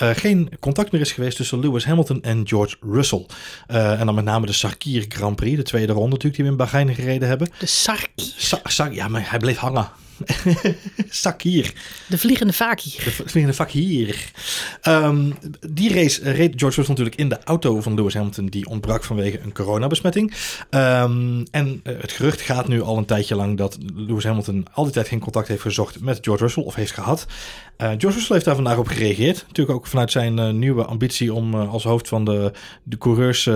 uh, 0.02 0.10
geen 0.12 0.50
contact 0.60 0.92
meer 0.92 1.00
is 1.00 1.12
geweest 1.12 1.36
tussen 1.36 1.60
Lewis 1.60 1.84
Hamilton 1.84 2.22
en 2.22 2.48
George 2.48 2.76
Russell. 2.80 3.26
Uh, 3.68 4.00
en 4.00 4.06
dan 4.06 4.14
met 4.14 4.24
name 4.24 4.46
de 4.46 4.52
Sarkir 4.52 5.04
Grand 5.08 5.36
Prix, 5.36 5.56
de 5.56 5.62
tweede 5.62 5.92
ronde 5.92 6.10
natuurlijk 6.10 6.34
die 6.34 6.44
we 6.44 6.50
in 6.50 6.56
Bahrein 6.56 6.94
gereden 6.94 7.28
hebben. 7.28 7.48
De 7.58 7.66
Sarkir. 7.66 8.34
Sa 8.36 8.60
Sa 8.64 8.84
ja, 8.84 9.08
maar 9.08 9.30
hij 9.30 9.38
bleef 9.38 9.56
hangen. 9.56 9.88
Sakir. 11.08 11.72
De 12.06 12.18
vliegende 12.18 12.52
Fakir. 12.52 13.04
De 13.04 13.10
vliegende 13.10 13.54
Fakir. 13.54 14.30
Um, 14.88 15.34
die 15.60 15.94
race 15.94 16.32
reed 16.32 16.52
George 16.56 16.76
Russell 16.76 16.84
natuurlijk 16.88 17.16
in 17.16 17.28
de 17.28 17.38
auto 17.44 17.80
van 17.80 17.94
Lewis 17.94 18.14
Hamilton. 18.14 18.46
Die 18.46 18.66
ontbrak 18.66 19.04
vanwege 19.04 19.40
een 19.40 19.52
coronabesmetting. 19.52 20.34
Um, 20.70 21.44
en 21.50 21.80
uh, 21.84 22.00
het 22.00 22.12
gerucht 22.12 22.40
gaat 22.40 22.68
nu 22.68 22.82
al 22.82 22.98
een 22.98 23.04
tijdje 23.04 23.34
lang 23.34 23.56
dat 23.56 23.78
Lewis 23.94 24.24
Hamilton 24.24 24.66
al 24.72 24.84
die 24.84 24.92
tijd 24.92 25.08
geen 25.08 25.20
contact 25.20 25.48
heeft 25.48 25.62
gezocht 25.62 26.00
met 26.00 26.18
George 26.20 26.42
Russell. 26.42 26.62
Of 26.62 26.74
heeft 26.74 26.92
gehad. 26.92 27.26
Uh, 27.80 27.88
George 27.88 28.06
Russell 28.06 28.34
heeft 28.34 28.44
daar 28.44 28.54
vandaag 28.54 28.78
op 28.78 28.86
gereageerd. 28.86 29.44
Natuurlijk 29.46 29.78
ook 29.78 29.86
vanuit 29.86 30.10
zijn 30.10 30.38
uh, 30.38 30.50
nieuwe 30.50 30.84
ambitie 30.84 31.34
om 31.34 31.54
uh, 31.54 31.72
als 31.72 31.84
hoofd 31.84 32.08
van 32.08 32.24
de, 32.24 32.52
de 32.82 32.98
Coureurs 32.98 33.48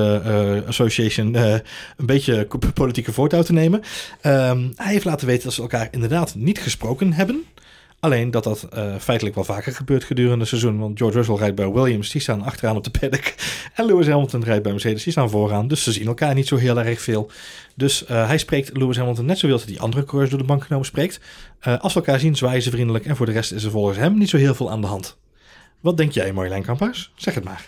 Association 0.66 1.34
een 1.34 1.62
beetje 1.96 2.46
politieke 2.74 3.12
voortouw 3.12 3.42
te 3.42 3.52
nemen. 3.52 3.80
Um, 4.22 4.72
hij 4.76 4.92
heeft 4.92 5.04
laten 5.04 5.26
weten 5.26 5.44
dat 5.44 5.52
ze 5.52 5.62
elkaar 5.62 5.88
inderdaad 5.90 6.34
niet 6.34 6.58
gesproken 6.58 7.12
hebben. 7.12 7.44
Alleen 8.04 8.30
dat 8.30 8.44
dat 8.44 8.68
uh, 8.76 8.94
feitelijk 8.98 9.34
wel 9.34 9.44
vaker 9.44 9.72
gebeurt 9.72 10.04
gedurende 10.04 10.38
het 10.38 10.48
seizoen. 10.48 10.78
Want 10.78 10.98
George 10.98 11.16
Russell 11.16 11.34
rijdt 11.34 11.54
bij 11.54 11.70
Williams, 11.70 12.10
die 12.10 12.20
staan 12.20 12.42
achteraan 12.42 12.76
op 12.76 12.84
de 12.84 12.90
paddock. 12.90 13.24
En 13.74 13.84
Lewis 13.86 14.06
Hamilton 14.06 14.44
rijdt 14.44 14.62
bij 14.62 14.72
Mercedes, 14.72 15.02
die 15.02 15.12
staan 15.12 15.30
vooraan. 15.30 15.68
Dus 15.68 15.82
ze 15.82 15.92
zien 15.92 16.06
elkaar 16.06 16.34
niet 16.34 16.48
zo 16.48 16.56
heel 16.56 16.80
erg 16.80 17.00
veel. 17.00 17.30
Dus 17.74 18.02
uh, 18.02 18.26
hij 18.26 18.38
spreekt 18.38 18.76
Lewis 18.76 18.96
Hamilton 18.96 19.24
net 19.24 19.38
zoveel 19.38 19.56
als 19.56 19.64
die 19.64 19.80
andere 19.80 20.04
coureurs 20.04 20.30
door 20.30 20.40
de 20.40 20.46
bank 20.46 20.62
genomen 20.64 20.86
spreekt. 20.86 21.20
Uh, 21.68 21.78
als 21.78 21.92
ze 21.92 21.98
elkaar 21.98 22.20
zien, 22.20 22.36
zwaaien 22.36 22.62
ze 22.62 22.70
vriendelijk. 22.70 23.06
En 23.06 23.16
voor 23.16 23.26
de 23.26 23.32
rest 23.32 23.52
is 23.52 23.64
er 23.64 23.70
volgens 23.70 23.98
hem 23.98 24.18
niet 24.18 24.28
zo 24.28 24.36
heel 24.36 24.54
veel 24.54 24.70
aan 24.70 24.80
de 24.80 24.86
hand. 24.86 25.16
Wat 25.80 25.96
denk 25.96 26.12
jij, 26.12 26.32
Marjolein 26.32 26.62
Kamphuis? 26.62 27.12
Zeg 27.16 27.34
het 27.34 27.44
maar. 27.44 27.66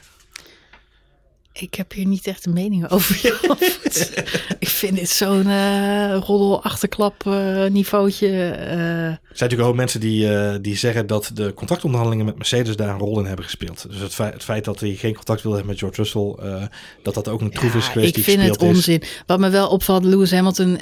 Ik 1.58 1.74
heb 1.74 1.92
hier 1.92 2.06
niet 2.06 2.26
echt 2.26 2.46
een 2.46 2.52
mening 2.52 2.88
over. 2.92 3.24
ik 4.58 4.68
vind 4.68 4.96
dit 4.96 5.10
zo'n 5.10 5.46
uh, 5.46 6.16
roddel 6.16 6.62
achterklap 6.62 7.24
uh, 7.26 7.66
niveautje. 7.66 8.28
Uh... 8.28 9.06
Er 9.06 9.42
zijn 9.42 9.50
natuurlijk 9.50 9.68
ook 9.68 9.74
mensen 9.74 10.00
die, 10.00 10.60
die 10.60 10.76
zeggen 10.76 11.06
dat 11.06 11.30
de 11.34 11.54
contractonderhandelingen 11.54 12.26
met 12.26 12.36
Mercedes 12.36 12.76
daar 12.76 12.88
een 12.88 12.98
rol 12.98 13.18
in 13.18 13.26
hebben 13.26 13.44
gespeeld. 13.44 13.86
Dus 13.88 14.00
het 14.00 14.14
feit, 14.14 14.32
het 14.34 14.44
feit 14.44 14.64
dat 14.64 14.80
hij 14.80 14.94
geen 14.94 15.14
contact 15.14 15.42
wilde 15.42 15.56
hebben 15.56 15.74
met 15.74 15.82
George 15.82 16.02
Russell, 16.02 16.68
dat 17.02 17.14
dat 17.14 17.28
ook 17.28 17.40
een 17.40 17.50
troef 17.50 17.72
ja, 17.72 17.78
is 17.78 17.88
geweest 17.88 18.16
ik 18.16 18.24
vind 18.24 18.42
het 18.42 18.62
is. 18.62 18.68
onzin. 18.68 19.02
Wat 19.26 19.38
me 19.38 19.50
wel 19.50 19.68
opvalt, 19.68 20.04
Lewis 20.04 20.30
Hamilton 20.30 20.80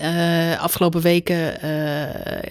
afgelopen 0.59 1.01
weken 1.01 1.67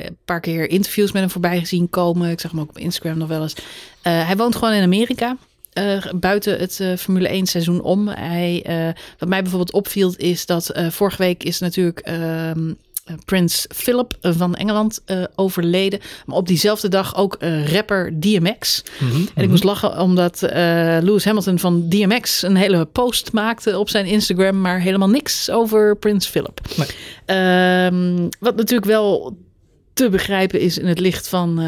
een 0.06 0.18
paar 0.26 0.40
keer 0.40 0.70
interviews 0.70 1.12
met 1.12 1.22
hem 1.22 1.32
voorbij 1.32 1.60
gezien 1.60 1.90
komen. 1.90 2.30
Ik 2.30 2.40
zag 2.40 2.52
hem 2.52 2.60
ook 2.60 2.70
op 2.70 2.78
Instagram 2.78 3.18
nog 3.18 3.28
wel 3.28 3.42
eens. 3.42 3.56
Hij 4.02 4.36
woont 4.38 4.56
gewoon 4.56 4.74
in 4.74 4.84
Amerika. 4.84 5.38
Uh, 5.74 6.04
buiten 6.16 6.60
het 6.60 6.80
uh, 6.80 6.96
Formule 6.96 7.28
1 7.28 7.46
seizoen 7.46 7.82
om. 7.82 8.08
Hij, 8.08 8.66
uh, 8.70 8.94
wat 9.18 9.30
mij 9.30 9.42
bijvoorbeeld 9.42 9.74
opviel 9.74 10.14
is 10.18 10.46
dat 10.46 10.72
vorige 10.90 11.18
week 11.18 11.44
is 11.44 11.60
natuurlijk 11.60 12.00
ehm, 12.00 12.74
Prins 13.26 13.66
Philip 13.76 14.18
van 14.22 14.56
Engeland 14.56 15.04
overleden. 15.36 16.00
Maar 16.26 16.38
op 16.38 16.48
diezelfde 16.48 16.90
dag 16.90 17.16
ook 17.16 17.38
rapper 17.66 18.20
DMX. 18.20 18.84
Mm 19.00 19.10
-hmm, 19.10 19.16
en 19.16 19.22
ik 19.22 19.32
-hmm. 19.36 19.50
moest 19.50 19.64
lachen 19.64 20.00
omdat 20.00 20.42
Lewis 21.02 21.26
Hamilton 21.26 21.60
van 21.60 21.90
DMX 21.90 22.42
een 22.42 22.56
hele 22.56 22.86
post 22.86 23.32
maakte 23.32 23.80
op 23.80 23.90
zijn 23.90 24.06
Instagram. 24.06 24.62
Maar 24.62 24.80
helemaal 24.80 25.10
niks 25.10 25.50
over 25.50 25.98
Prins 25.98 26.28
Philip. 26.28 26.62
Nee. 26.76 28.30
wat 28.40 28.56
natuurlijk 28.56 28.86
wel 28.86 29.38
te 29.94 30.10
begrijpen 30.10 30.60
is 30.60 30.78
in 30.78 30.88
het 30.88 31.00
licht 31.00 31.28
van, 31.28 31.50
uh, 31.50 31.66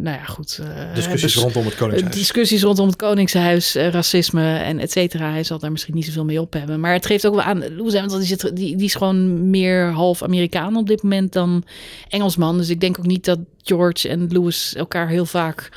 nou 0.00 0.16
ja, 0.16 0.24
goed. 0.24 0.58
Uh, 0.60 0.94
discussies 0.94 1.32
dus, 1.32 1.42
rondom 1.42 1.64
het 1.64 1.76
Koningshuis. 1.76 2.14
Discussies 2.14 2.62
rondom 2.62 2.86
het 2.86 2.96
Koningshuis, 2.96 3.76
uh, 3.76 3.88
racisme 3.88 4.56
en 4.56 4.78
et 4.78 4.90
cetera. 4.90 5.30
Hij 5.30 5.44
zal 5.44 5.58
daar 5.58 5.72
misschien 5.72 5.94
niet 5.94 6.04
zoveel 6.04 6.24
mee 6.24 6.40
op 6.40 6.52
hebben. 6.52 6.80
Maar 6.80 6.92
het 6.92 7.06
geeft 7.06 7.26
ook 7.26 7.34
wel 7.34 7.44
aan, 7.44 7.58
Lewis 7.58 7.94
Hamilton, 7.94 8.18
die, 8.18 8.28
zit, 8.28 8.56
die, 8.56 8.76
die 8.76 8.86
is 8.86 8.94
gewoon 8.94 9.50
meer 9.50 9.90
half 9.92 10.22
Amerikaan 10.22 10.76
op 10.76 10.86
dit 10.86 11.02
moment 11.02 11.32
dan 11.32 11.64
Engelsman. 12.08 12.58
Dus 12.58 12.68
ik 12.68 12.80
denk 12.80 12.98
ook 12.98 13.06
niet 13.06 13.24
dat 13.24 13.38
George 13.62 14.08
en 14.08 14.26
Lewis 14.30 14.74
elkaar 14.74 15.08
heel 15.08 15.26
vaak... 15.26 15.70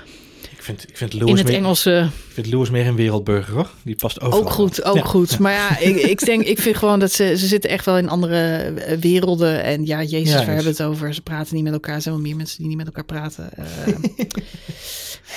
Ik 0.62 0.68
vind, 0.68 0.90
ik 0.90 0.98
vind 0.98 1.14
Lewis 1.14 1.30
in 1.30 1.38
het 1.38 1.48
meer, 1.48 1.56
Engelse. 1.56 2.10
Ik 2.28 2.34
vind 2.34 2.48
Lewis 2.48 2.70
meer 2.70 2.88
een 2.88 2.96
wereldburger, 2.96 3.54
hoor. 3.54 3.70
Die 3.84 3.96
past 3.96 4.22
overal. 4.22 4.40
Ook 4.40 4.50
goed, 4.50 4.84
ook 4.84 4.96
ja. 4.96 5.02
goed. 5.02 5.40
Maar 5.40 5.52
ja, 5.52 5.78
ik, 5.78 5.96
ik, 6.14 6.26
denk, 6.26 6.44
ik 6.44 6.60
vind 6.60 6.78
gewoon 6.78 7.00
dat 7.00 7.12
ze, 7.12 7.38
ze 7.38 7.48
zitten 7.48 7.70
echt 7.70 7.86
wel 7.86 7.98
in 7.98 8.10
andere 8.10 8.74
werelden. 9.00 9.64
En 9.64 9.86
ja, 9.86 10.04
Jezus, 10.04 10.30
ja, 10.30 10.36
waar 10.36 10.46
hebben 10.46 10.64
we 10.64 10.70
het 10.70 10.84
over? 10.84 11.14
Ze 11.14 11.22
praten 11.22 11.56
niet 11.56 11.64
met 11.64 11.74
elkaar. 11.74 11.96
Er 11.96 12.02
zijn 12.02 12.14
wel 12.14 12.24
meer 12.24 12.36
mensen 12.36 12.58
die 12.58 12.68
niet 12.68 12.78
met 12.78 12.86
elkaar 12.86 13.06
praten. 13.06 13.50
Uh, 13.60 13.66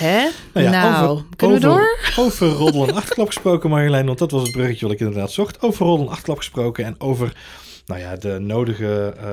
hè? 0.04 0.28
Nou, 0.52 0.66
ja, 0.66 0.70
nou 0.70 1.08
over, 1.08 1.24
kunnen 1.36 1.56
over, 1.56 1.70
we 1.70 1.76
door? 2.14 2.24
Over 2.24 2.48
roddel 2.48 2.88
en 2.88 2.94
achterklap 3.02 3.26
gesproken, 3.26 3.70
Marjolein. 3.70 4.06
Want 4.06 4.18
dat 4.18 4.30
was 4.30 4.42
het 4.42 4.52
bruggetje 4.52 4.86
wat 4.86 4.94
ik 4.94 5.00
inderdaad 5.00 5.32
zocht. 5.32 5.62
Over 5.62 5.86
roddel 5.86 6.06
en 6.06 6.10
achterklap 6.10 6.38
gesproken. 6.38 6.84
En 6.84 7.00
over 7.00 7.32
nou 7.86 8.00
ja, 8.00 8.16
de 8.16 8.38
nodige 8.38 9.14
uh, 9.16 9.24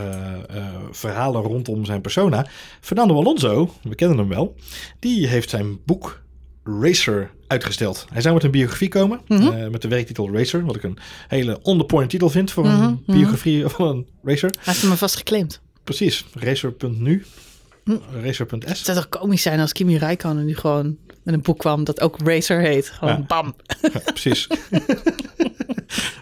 uh, 0.00 0.56
uh, 0.56 0.64
verhalen 0.90 1.42
rondom 1.42 1.84
zijn 1.84 2.00
persona. 2.00 2.46
Fernando 2.80 3.16
Alonso, 3.16 3.74
we 3.82 3.94
kennen 3.94 4.18
hem 4.18 4.28
wel, 4.28 4.54
die 4.98 5.26
heeft 5.26 5.50
zijn 5.50 5.84
boek 5.84 6.22
Racer 6.64 7.30
uitgesteld. 7.46 8.06
Hij 8.12 8.22
zou 8.22 8.34
met 8.34 8.44
een 8.44 8.50
biografie 8.50 8.88
komen, 8.88 9.20
mm 9.26 9.38
-hmm. 9.38 9.70
met 9.70 9.82
de 9.82 9.88
werktitel 9.88 10.32
Racer, 10.32 10.64
wat 10.64 10.76
ik 10.76 10.82
een 10.82 10.98
hele 11.28 11.58
on-the-point 11.62 12.10
titel 12.10 12.30
vind 12.30 12.50
voor 12.50 12.64
mm 12.64 12.70
-hmm, 12.70 13.02
een 13.06 13.14
biografie 13.14 13.56
mm 13.56 13.62
-hmm. 13.62 13.70
van 13.70 13.88
een 13.88 14.06
racer. 14.22 14.50
Hij 14.50 14.72
heeft 14.72 14.82
hem 14.82 14.96
vast 14.96 15.16
geclaimd. 15.16 15.60
Precies, 15.84 16.24
racer.nu. 16.34 17.24
Racer.s. 18.22 18.66
Het 18.66 18.76
zou 18.78 18.96
toch 18.96 19.08
komisch 19.08 19.42
zijn 19.42 19.60
als 19.60 19.72
Kimi 19.72 19.98
Räikkönen 19.98 20.44
nu 20.44 20.56
gewoon 20.56 20.96
met 21.22 21.34
een 21.34 21.42
boek 21.42 21.58
kwam 21.58 21.84
dat 21.84 22.00
ook 22.00 22.16
Racer 22.24 22.60
heet. 22.60 22.88
Gewoon 22.88 23.14
Ja. 23.14 23.24
bam. 23.26 23.54
Ja, 23.92 24.00
precies. 24.04 24.46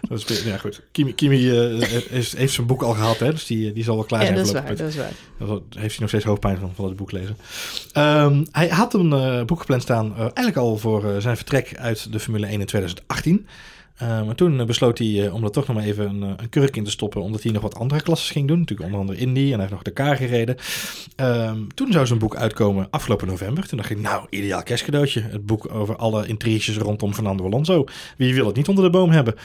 dat 0.07 0.29
is, 0.29 0.43
ja, 0.43 0.57
goed. 0.57 0.81
Kimi, 0.91 1.13
Kimi 1.13 1.49
eh, 1.49 1.89
heeft, 2.09 2.37
heeft 2.37 2.53
zijn 2.53 2.67
boek 2.67 2.81
al 2.81 2.93
gehad, 2.93 3.19
hè? 3.19 3.31
dus 3.31 3.45
die, 3.45 3.73
die 3.73 3.83
zal 3.83 3.95
wel 3.95 4.03
klaar 4.03 4.19
Ja, 4.19 4.25
zijn. 4.25 4.37
dat 4.37 4.47
is 4.47 4.53
waar, 4.53 4.67
dat 4.67 4.77
dat 4.77 4.87
is 4.87 4.95
waar. 4.95 5.11
Daar 5.37 5.47
heeft 5.69 5.91
hij 5.91 5.99
nog 5.99 6.09
steeds 6.09 6.25
hoofdpijn 6.25 6.57
van, 6.57 6.71
van 6.75 6.85
het 6.85 6.95
boek 6.95 7.11
lezen. 7.11 7.37
Ehm, 7.91 8.45
hij 8.51 8.67
had 8.67 8.93
een 8.93 9.13
eh, 9.13 9.43
boek 9.43 9.59
gepland 9.59 9.81
staan, 9.81 10.13
eh, 10.13 10.19
eigenlijk 10.19 10.57
al 10.57 10.77
voor 10.77 11.05
eh, 11.05 11.21
zijn 11.21 11.35
vertrek 11.35 11.77
uit 11.77 12.11
de 12.11 12.19
Formule 12.19 12.45
1 12.47 12.59
in 12.59 12.65
2018. 12.65 13.47
Eh, 13.97 14.23
maar 14.23 14.35
toen 14.35 14.59
eh, 14.59 14.65
besloot 14.65 14.97
hij 14.97 15.25
eh, 15.25 15.33
om 15.33 15.43
er 15.43 15.51
toch 15.51 15.67
nog 15.67 15.75
maar 15.75 15.85
even 15.85 16.09
een, 16.09 16.21
een 16.21 16.49
kurk 16.49 16.75
in 16.75 16.83
te 16.83 16.91
stoppen, 16.91 17.21
omdat 17.21 17.43
hij 17.43 17.51
nog 17.51 17.61
wat 17.61 17.75
andere 17.75 18.01
klasses 18.01 18.29
ging 18.29 18.47
doen. 18.47 18.59
Natuurlijk 18.59 18.89
onder 18.89 18.99
andere 19.05 19.19
Indy 19.19 19.39
en 19.39 19.49
hij 19.49 19.59
heeft 19.59 19.71
nog 19.71 19.81
de 19.81 19.91
K 19.91 20.17
gereden. 20.17 20.55
Ehm, 21.15 21.57
toen 21.75 21.91
zou 21.91 22.05
zijn 22.05 22.19
boek 22.19 22.35
uitkomen 22.35 22.87
afgelopen 22.89 23.27
november. 23.27 23.67
Toen 23.67 23.77
dacht 23.77 23.89
ik, 23.89 23.99
nou, 23.99 24.25
ideaal 24.29 24.63
kerstcadeautje. 24.63 25.21
Het 25.21 25.45
boek 25.45 25.73
over 25.73 25.95
alle 25.95 26.27
intriges 26.27 26.77
rondom 26.77 27.13
Fernando 27.13 27.45
Alonso. 27.45 27.83
Wie 28.17 28.33
wil 28.33 28.45
het 28.45 28.55
niet 28.55 28.67
onder 28.67 28.83
de 28.83 28.89
boom 28.89 29.09
hebben? 29.09 29.35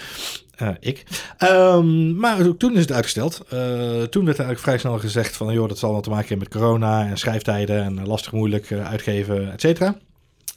Ik. 0.80 1.04
Ehm, 1.38 2.16
maar 2.16 2.56
toen 2.56 2.73
is 2.73 2.80
het 2.80 2.92
uitgesteld. 2.92 3.37
Toen 3.49 4.25
werd 4.25 4.38
er 4.38 4.44
eigenlijk 4.44 4.59
vrij 4.59 4.78
snel 4.78 4.99
gezegd 4.99 5.37
van... 5.37 5.52
joh, 5.52 5.68
dat 5.68 5.78
zal 5.78 5.92
wel 5.92 6.00
te 6.00 6.11
maken 6.11 6.28
hebben 6.28 6.49
met 6.50 6.61
corona 6.61 7.06
en 7.06 7.18
schrijftijden... 7.18 7.82
en 7.82 8.06
lastig 8.06 8.32
moeilijk 8.32 8.73
uitgeven, 8.73 9.52
et 9.52 9.61
cetera. 9.61 9.97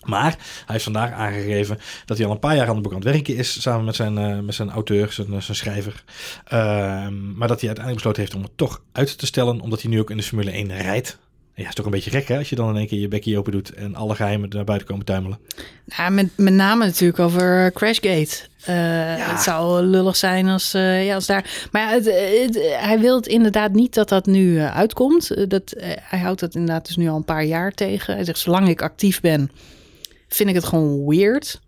Maar 0.06 0.32
hij 0.32 0.63
heeft 0.65 0.84
vandaag 0.84 1.12
aangegeven 1.12 1.80
dat 2.06 2.18
hij 2.18 2.25
al 2.25 2.32
een 2.32 2.39
paar 2.39 2.56
jaar 2.56 2.68
aan 2.68 2.74
het 2.74 2.84
boek 2.84 2.94
aan 2.94 3.00
het 3.00 3.08
werken 3.08 3.36
is... 3.36 3.62
samen 3.62 3.86
met 3.86 3.96
zijn, 3.96 4.18
eh, 4.18 4.39
met 4.39 4.56
zijn 4.56 4.70
auteur, 4.70 5.12
zijn, 5.12 5.34
eh, 5.34 5.42
zijn 5.42 5.58
schrijver. 5.58 6.04
Ehm, 6.46 7.38
maar 7.38 7.48
dat 7.48 7.60
hij 7.60 7.68
uiteindelijk 7.68 7.94
besloten 7.96 8.22
heeft 8.22 8.36
om 8.36 8.42
het 8.42 8.58
toch 8.58 8.82
uit 8.92 9.18
te 9.18 9.25
stellen... 9.25 9.60
omdat 9.60 9.82
hij 9.82 9.92
nu 9.92 10.00
ook 10.00 10.10
in 10.10 10.18
de 10.18 10.24
Formule 10.24 10.51
1 10.51 10.77
rijdt. 10.82 11.18
Ja, 11.56 11.68
is 11.68 11.74
toch 11.74 11.86
een 11.86 11.92
beetje 11.92 12.10
gek 12.10 12.28
hè, 12.28 12.38
als 12.38 12.50
je 12.50 12.56
dan 12.56 12.70
in 12.70 12.76
één 12.76 12.88
keer 12.88 13.00
je 13.00 13.08
bekje 13.08 13.38
open 13.38 13.52
doet... 13.52 13.74
en 13.74 13.96
alle 13.96 14.16
geheimen 14.16 14.50
naar 14.50 14.64
buiten 14.64 14.88
komen 14.88 15.06
tuimelen. 15.06 15.38
Ja, 15.86 16.10
met, 16.10 16.30
met 16.36 16.54
name 16.54 16.86
natuurlijk 16.86 17.20
over 17.20 17.72
Crashgate. 17.74 18.36
Eh, 18.66 18.76
Het 19.32 19.42
zou 19.42 19.82
lullig 19.84 20.16
zijn 20.16 20.48
als, 20.48 20.74
eh, 20.74 21.06
ja, 21.06 21.16
als 21.16 21.26
daar. 21.26 21.68
Maar 21.72 21.82
ja, 21.82 21.90
het, 21.94 22.06
het- 22.06 22.76
hij 22.80 23.00
wil 23.00 23.16
het 23.16 23.28
inderdaad 23.28 23.72
niet 23.74 23.94
dat 23.94 24.10
dat 24.10 24.26
nu 24.26 24.58
eh, 24.60 24.76
uitkomt. 24.76 25.32
Eh, 25.32 25.44
dat, 25.48 25.72
eh, 25.72 25.90
hij 26.02 26.20
houdt 26.20 26.40
dat 26.40 26.56
inderdaad 26.56 26.86
dus 26.88 26.96
nu 26.96 27.08
al 27.10 27.16
een 27.16 27.24
paar 27.26 27.44
jaar 27.46 27.72
tegen. 27.72 28.16
Hij 28.16 28.24
zegt: 28.24 28.40
zolang 28.40 28.68
ik 28.70 28.82
actief 28.82 29.22
ben, 29.22 29.52
vind 30.28 30.50
ik 30.50 30.56
het 30.56 30.66
gewoon 30.66 31.06
weird. 31.08 31.62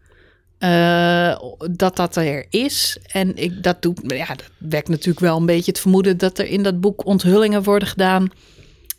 eh, 0.58 1.40
dat 1.72 1.96
dat 1.96 2.16
er 2.16 2.46
is. 2.50 2.98
En 3.12 3.36
ik, 3.36 3.64
dat, 3.64 3.82
doet, 3.82 4.00
ja, 4.08 4.26
dat 4.28 4.50
wekt 4.58 4.88
natuurlijk 4.90 5.20
wel 5.20 5.38
een 5.38 5.46
beetje 5.46 5.72
het 5.72 5.80
vermoeden 5.80 6.18
dat 6.18 6.40
er 6.40 6.46
in 6.48 6.64
dat 6.64 6.82
boek 6.82 7.06
onthullingen 7.06 7.64
worden 7.64 7.88
gedaan. 7.88 8.30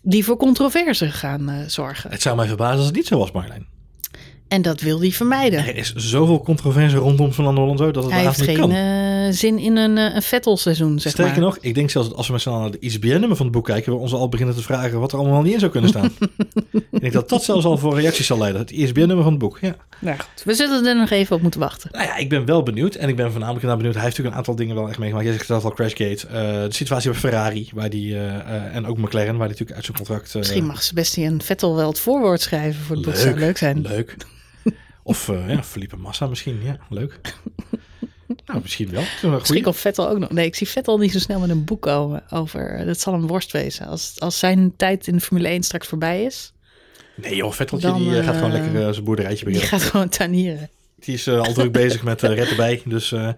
Die 0.02 0.24
voor 0.24 0.36
controverse 0.36 1.10
gaan 1.10 1.48
eh, 1.48 1.66
zorgen. 1.66 2.10
Het 2.10 2.22
zou 2.22 2.36
mij 2.36 2.46
verbazen 2.46 2.76
als 2.76 2.86
het 2.86 2.94
niet 2.94 3.06
zo 3.06 3.18
was, 3.18 3.32
Marlijn. 3.32 3.77
En 4.48 4.62
dat 4.62 4.80
wil 4.80 5.00
hij 5.00 5.10
vermijden. 5.10 5.58
Er 5.58 5.76
is 5.76 5.92
zoveel 5.94 6.40
controverse 6.42 6.96
rondom 6.96 7.32
Fernando 7.32 7.62
Alonso 7.62 7.90
dat 7.90 8.04
het 8.04 8.12
Hij 8.12 8.22
heeft 8.24 8.46
niet 8.46 8.58
geen 8.58 8.70
eh, 8.70 9.32
zin 9.34 9.58
in 9.58 9.76
een, 9.76 9.98
eh, 9.98 10.14
een 10.14 10.22
Vettel-seizoen, 10.22 11.00
zeg 11.00 11.12
Sterker 11.12 11.32
maar. 11.32 11.42
nog, 11.42 11.58
ik 11.60 11.74
denk 11.74 11.90
zelfs 11.90 12.08
dat 12.08 12.16
als 12.16 12.26
we 12.26 12.32
met 12.32 12.42
z'n 12.42 12.48
allen 12.48 12.60
naar 12.60 12.70
de 12.70 12.78
ISBN-nummer 12.78 13.36
van 13.36 13.46
het 13.46 13.54
boek 13.54 13.64
kijken, 13.64 13.92
we 13.92 13.98
ons 13.98 14.12
al 14.12 14.28
beginnen 14.28 14.54
te 14.54 14.62
vragen 14.62 15.00
wat 15.00 15.12
er 15.12 15.18
allemaal 15.18 15.42
niet 15.42 15.52
in 15.52 15.58
zou 15.58 15.70
kunnen 15.70 15.90
staan. 15.90 16.10
ik 16.90 17.00
denk 17.00 17.12
dat 17.12 17.28
dat 17.28 17.44
zelfs 17.44 17.64
al 17.64 17.78
voor 17.78 18.00
reacties 18.00 18.26
zal 18.26 18.38
leiden. 18.38 18.60
Het 18.60 18.70
ISBN-nummer 18.70 19.22
van 19.22 19.32
het 19.32 19.38
boek, 19.38 19.58
ja. 19.60 19.76
Nou 19.98 20.18
goed, 20.18 20.44
we 20.44 20.54
zullen 20.54 20.86
er 20.86 20.96
nog 20.96 21.10
even 21.10 21.36
op 21.36 21.42
moeten 21.42 21.60
wachten. 21.60 21.90
Nou 21.92 22.04
ja, 22.04 22.16
ik 22.16 22.28
ben 22.28 22.44
wel 22.44 22.62
benieuwd. 22.62 22.94
En 22.94 23.08
ik 23.08 23.16
ben 23.16 23.30
voornamelijk 23.30 23.64
naar 23.64 23.76
benieuwd. 23.76 23.94
Hij 23.94 24.04
heeft 24.04 24.16
natuurlijk 24.16 24.36
een 24.36 24.48
aantal 24.48 24.64
dingen 24.64 24.74
wel 24.74 24.88
echt 24.88 24.98
meegemaakt. 24.98 25.26
Jij 25.26 25.36
zegt 25.36 25.46
zelf 25.46 25.64
al 25.64 25.72
Crashgate. 25.74 26.26
eh, 26.26 26.32
de 26.62 26.74
situatie 26.74 27.10
bij 27.10 27.18
Ferrari, 27.18 27.70
waar 27.74 27.90
die, 27.90 28.18
en 28.72 28.86
ook 28.86 28.98
McLaren, 28.98 29.36
waar 29.36 29.48
die 29.48 29.58
natuurlijk 29.58 29.76
uit 29.76 29.84
zijn 29.84 29.96
contract... 29.96 30.34
Misschien 30.34 30.66
mag 30.66 30.82
Sebastian 30.82 31.40
Vettel 31.42 31.76
wel 31.76 31.88
het 31.88 31.98
voorwoord 31.98 32.40
schrijven 32.40 32.84
voor 32.84 32.96
het 32.96 33.04
boek. 33.04 33.14
Zou 33.14 33.38
leuk 33.38 33.58
zijn. 33.58 33.80
Leuk. 33.80 34.16
Of 35.08 35.28
eh, 35.28 35.48
ja, 35.48 35.62
Felipe 35.62 35.96
Massa 35.96 36.26
misschien. 36.26 36.62
Ja, 36.62 36.78
leuk. 36.88 37.20
nou, 38.46 38.60
misschien 38.62 38.90
wel. 38.90 39.30
Misschien 39.30 39.62
komt 39.62 39.76
Vettel 39.76 40.08
ook 40.08 40.18
nog. 40.18 40.30
Nee, 40.30 40.46
ik 40.46 40.54
zie 40.54 40.68
Vettel 40.68 40.98
niet 40.98 41.12
zo 41.12 41.18
snel 41.18 41.40
met 41.40 41.50
een 41.50 41.64
boek 41.64 41.82
komen 41.82 42.22
over. 42.30 42.86
Dat 42.86 43.00
zal 43.00 43.14
een 43.14 43.26
worst 43.26 43.52
wezen. 43.52 43.86
Als, 43.86 44.14
als 44.18 44.38
zijn 44.38 44.72
tijd 44.76 45.06
in 45.06 45.14
de 45.14 45.20
Formule 45.20 45.48
1 45.48 45.62
straks 45.62 45.86
voorbij 45.86 46.22
is, 46.22 46.52
Nee 47.14 47.36
joh, 47.36 47.52
Vetteltje 47.52 47.88
Dan, 47.88 47.98
die 47.98 48.18
eh, 48.18 48.24
gaat 48.24 48.34
gewoon 48.34 48.52
eh, 48.52 48.60
lekker 48.62 48.92
zijn 48.94 49.04
boerderijtje 49.04 49.44
die 49.44 49.54
beginnen. 49.54 49.80
gaat 49.80 49.90
gewoon 49.90 50.08
tuinieren. 50.08 50.70
Die 50.94 51.14
is 51.14 51.28
al 51.28 51.52
druk 51.52 51.72
bezig 51.72 52.02
met 52.02 52.22
uh, 52.22 52.50
erbij. 52.50 52.82
Dus 52.84 53.08
Ja. 53.08 53.36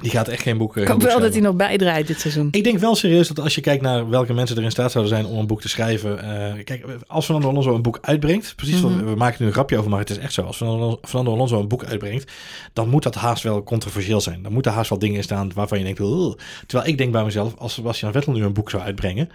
Die 0.00 0.10
gaat 0.10 0.28
echt 0.28 0.42
geen 0.42 0.58
boek. 0.58 0.76
eh, 0.76 0.82
Ik 0.82 0.88
hoop 0.88 0.98
boek 0.98 1.08
wel 1.08 1.20
dat 1.20 1.32
hij 1.32 1.40
nog 1.42 1.54
bijdraait 1.56 2.06
dit 2.06 2.20
seizoen. 2.20 2.48
Ik 2.50 2.64
denk 2.64 2.78
wel 2.78 2.94
serieus 2.94 3.28
dat 3.28 3.40
als 3.40 3.54
je 3.54 3.60
kijkt 3.60 3.82
naar 3.82 4.08
welke 4.08 4.32
mensen 4.32 4.56
er 4.56 4.62
in 4.62 4.70
staat 4.70 4.92
zouden 4.92 5.14
zijn 5.14 5.26
om 5.26 5.38
een 5.38 5.46
boek 5.46 5.60
te 5.60 5.68
schrijven. 5.68 6.22
eh, 6.22 6.64
kijk, 6.64 6.84
als 7.06 7.24
Fernando 7.24 7.48
Alonso 7.48 7.74
een 7.74 7.82
boek 7.82 7.98
uitbrengt, 8.02 8.52
precies 8.56 8.80
wat 8.80 8.90
Mhm. 8.90 9.04
we 9.04 9.14
maken 9.14 9.36
nu 9.40 9.46
een 9.46 9.52
grapje 9.52 9.78
over, 9.78 9.90
maar 9.90 9.98
het 10.00 10.10
is 10.10 10.18
echt 10.18 10.32
zo. 10.32 10.42
Als 10.42 10.56
Fernando 10.56 10.98
Fernando 11.02 11.32
Alonso 11.32 11.60
een 11.60 11.68
boek 11.68 11.84
uitbrengt, 11.84 12.32
dan 12.72 12.88
moet 12.88 13.02
dat 13.02 13.14
haast 13.14 13.42
wel 13.42 13.62
controversieel 13.62 14.20
zijn. 14.20 14.42
Dan 14.42 14.52
moeten 14.52 14.72
haast 14.72 14.90
wel 14.90 14.98
dingen 14.98 15.16
in 15.16 15.22
staan 15.22 15.50
waarvan 15.54 15.78
je 15.78 15.84
denkt, 15.84 16.00
"Ugh." 16.00 16.34
terwijl 16.66 16.90
ik 16.90 16.98
denk 16.98 17.12
bij 17.12 17.24
mezelf, 17.24 17.54
als 17.58 17.72
Sebastian 17.74 18.12
Vettel 18.12 18.32
nu 18.32 18.44
een 18.44 18.52
boek 18.52 18.70
zou 18.70 18.82
uitbrengen, 18.82 19.28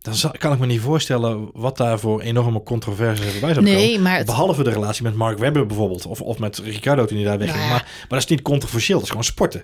dan 0.00 0.14
kan 0.38 0.52
ik 0.52 0.58
me 0.58 0.66
niet 0.66 0.80
voorstellen 0.80 1.50
wat 1.52 1.76
daar 1.76 1.98
voor 1.98 2.20
enorme 2.20 2.62
controversies 2.62 3.24
bij 3.40 3.54
zou 3.54 3.64
komen. 3.64 3.72
Nee, 3.80 3.98
maar 3.98 4.16
het- 4.16 4.26
Behalve 4.26 4.62
de 4.62 4.70
relatie 4.70 5.02
met 5.02 5.14
Mark 5.14 5.38
Webber 5.38 5.66
bijvoorbeeld, 5.66 6.06
of, 6.06 6.20
of 6.20 6.38
met 6.38 6.58
Ricardo 6.58 7.04
toen 7.04 7.16
hij 7.16 7.26
daar 7.26 7.38
wegging. 7.38 7.58
Nou 7.58 7.70
ja. 7.70 7.76
maar, 7.76 7.88
maar 8.00 8.06
dat 8.08 8.18
is 8.18 8.26
niet 8.26 8.42
controversieel, 8.42 8.94
dat 8.96 9.04
is 9.04 9.10
gewoon 9.10 9.24
sporten. 9.24 9.62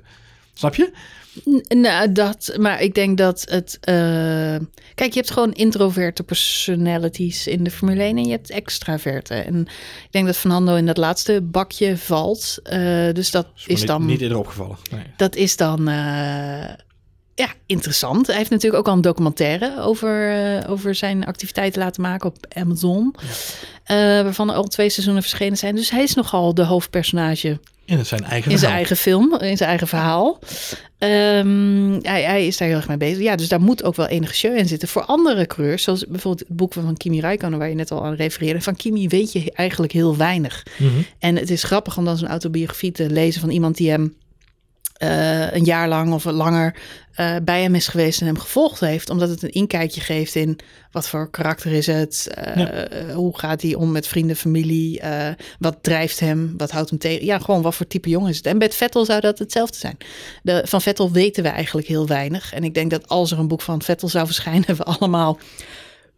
Snap 0.55 0.75
je? 0.75 0.91
N- 1.51 1.81
Nou, 1.81 2.13
dat, 2.13 2.55
maar 2.59 2.81
ik 2.83 2.95
denk 2.95 3.19
dat 3.19 3.45
het. 3.49 3.79
eh, 3.81 3.95
kijk, 4.95 5.13
je 5.13 5.19
hebt 5.21 5.31
gewoon 5.31 5.53
introverte 5.53 6.23
personalities 6.23 7.47
in 7.47 7.65
de 7.65 7.71
Formule 7.71 8.03
1 8.03 8.17
en 8.17 8.25
je 8.25 8.31
hebt 8.31 8.51
extraverte. 8.51 9.35
En 9.35 9.61
ik 10.05 10.09
denk 10.11 10.27
dat 10.27 10.37
Fernando 10.37 10.75
in 10.75 10.87
dat 10.87 10.97
laatste 10.97 11.41
bakje 11.43 11.97
valt. 11.97 12.59
Eh, 12.63 12.79
dus 13.13 13.31
dat 13.31 13.47
is 13.67 13.87
dan. 13.87 14.07
niet 14.07 14.21
eerder 14.21 14.39
opgevallen. 14.39 14.77
Nee. 14.91 15.03
Dat 15.17 15.37
is 15.37 15.57
dan. 15.57 15.89
eh, 15.89 16.65
ja, 17.35 17.49
interessant. 17.67 18.27
Hij 18.27 18.37
heeft 18.37 18.51
natuurlijk 18.51 18.81
ook 18.81 18.89
al 18.89 18.95
een 18.95 19.01
documentaire 19.01 19.81
over, 19.81 20.31
eh, 20.31 20.71
over 20.71 20.95
zijn 20.95 21.25
activiteiten 21.25 21.83
laten 21.83 22.03
maken 22.03 22.29
op 22.29 22.37
Amazon. 22.55 23.15
Eh, 23.85 23.97
waarvan 23.97 24.51
er 24.51 24.57
al 24.57 24.65
twee 24.65 24.89
seizoenen 24.89 25.23
verschenen 25.23 25.57
zijn. 25.59 25.75
Dus 25.75 25.91
hij 25.91 26.03
is 26.03 26.15
nogal 26.15 26.55
de 26.55 26.65
hoofdpersonage 26.65 27.59
In 27.85 28.07
zijn 28.07 28.25
eigen 28.25 28.51
in 28.51 28.59
zijn 28.59 28.73
eigen 28.73 28.97
film, 28.97 29.39
in 29.39 29.57
zijn 29.57 29.69
eigen 29.69 29.89
verhaal. 29.89 30.39
Ehm, 30.99 31.99
hij, 32.03 32.23
hij 32.23 32.47
is 32.47 32.57
daar 32.57 32.69
heel 32.69 32.77
erg 32.77 32.89
mee 32.89 32.97
bezig. 32.97 33.23
Ja, 33.23 33.37
dus 33.37 33.49
daar 33.49 33.61
moet 33.61 33.85
ook 33.85 33.97
wel 33.97 34.07
enige 34.07 34.35
show 34.35 34.57
in 34.57 34.69
zitten. 34.69 34.89
Voor 34.89 35.05
andere 35.05 35.47
coureurs, 35.47 35.83
zoals 35.83 36.07
bijvoorbeeld 36.07 36.49
het 36.49 36.57
boek 36.57 36.73
van 36.73 36.97
Kimi 36.97 37.21
Räikkönen... 37.21 37.59
waar 37.59 37.69
je 37.69 37.75
net 37.75 37.91
al 37.91 38.05
aan 38.05 38.15
refereerde. 38.15 38.61
Van 38.61 38.77
Kimi 38.77 39.09
weet 39.09 39.33
je 39.33 39.53
eigenlijk 39.53 39.93
heel 39.93 40.17
weinig. 40.17 40.67
Mhm. 40.79 40.91
En 41.19 41.37
het 41.37 41.51
is 41.51 41.63
grappig 41.63 41.97
om 41.97 42.05
dan 42.05 42.17
zo'n 42.17 42.29
autobiografie 42.29 42.93
te 42.93 43.11
lezen... 43.11 43.41
van 43.41 43.51
iemand 43.51 43.77
die 43.77 43.91
hem 43.91 44.15
eh, 45.09 45.53
een 45.53 45.65
jaar 45.65 45.89
lang 45.89 46.13
of 46.13 46.25
langer 46.25 46.75
eh, 47.13 47.37
bij 47.43 47.63
hem 47.63 47.75
is 47.75 47.89
geweest... 47.89 48.21
en 48.21 48.27
hem 48.27 48.39
gevolgd 48.39 48.81
heeft. 48.81 49.11
Omdat 49.11 49.29
het 49.29 49.43
een 49.43 49.53
inkijkje 49.53 50.01
geeft 50.01 50.35
in 50.35 50.59
wat 50.91 51.09
voor 51.09 51.31
karakter 51.31 51.73
is 51.73 51.87
het... 51.87 52.29
eh, 52.35 52.57
Ja. 52.57 53.15
hoe 53.15 53.39
gaat 53.39 53.63
hij 53.63 53.75
om 53.75 53.93
met 53.93 54.07
vrienden, 54.07 54.37
familie... 54.37 55.03
wat 55.59 55.77
drijft 55.81 56.21
hem, 56.21 56.55
wat 56.57 56.71
houdt 56.71 56.91
hem 56.91 56.99
tegen... 56.99 57.25
ja, 57.25 57.39
gewoon 57.39 57.63
wat 57.63 57.75
voor 57.75 57.87
type 57.87 58.09
jongen 58.09 58.31
is 58.31 58.37
het. 58.37 58.47
En 58.47 58.57
met 58.57 58.75
Vettel 58.75 59.05
zou 59.05 59.21
dat 59.21 59.39
hetzelfde 59.39 59.79
zijn. 59.79 59.97
De, 60.43 60.63
van 60.67 60.83
Vettel 60.83 61.11
weten 61.11 61.43
we 61.43 61.49
eigenlijk 61.49 61.87
heel 61.87 62.07
weinig. 62.07 62.53
En 62.53 62.65
ik 62.65 62.75
denk 62.75 62.91
dat 62.91 63.09
als 63.09 63.31
er 63.31 63.39
een 63.39 63.49
boek 63.49 63.63
van 63.63 63.83
Vettel 63.83 64.09
zou 64.09 64.27
verschijnen... 64.27 64.77
we 64.77 64.85
allemaal 64.85 65.39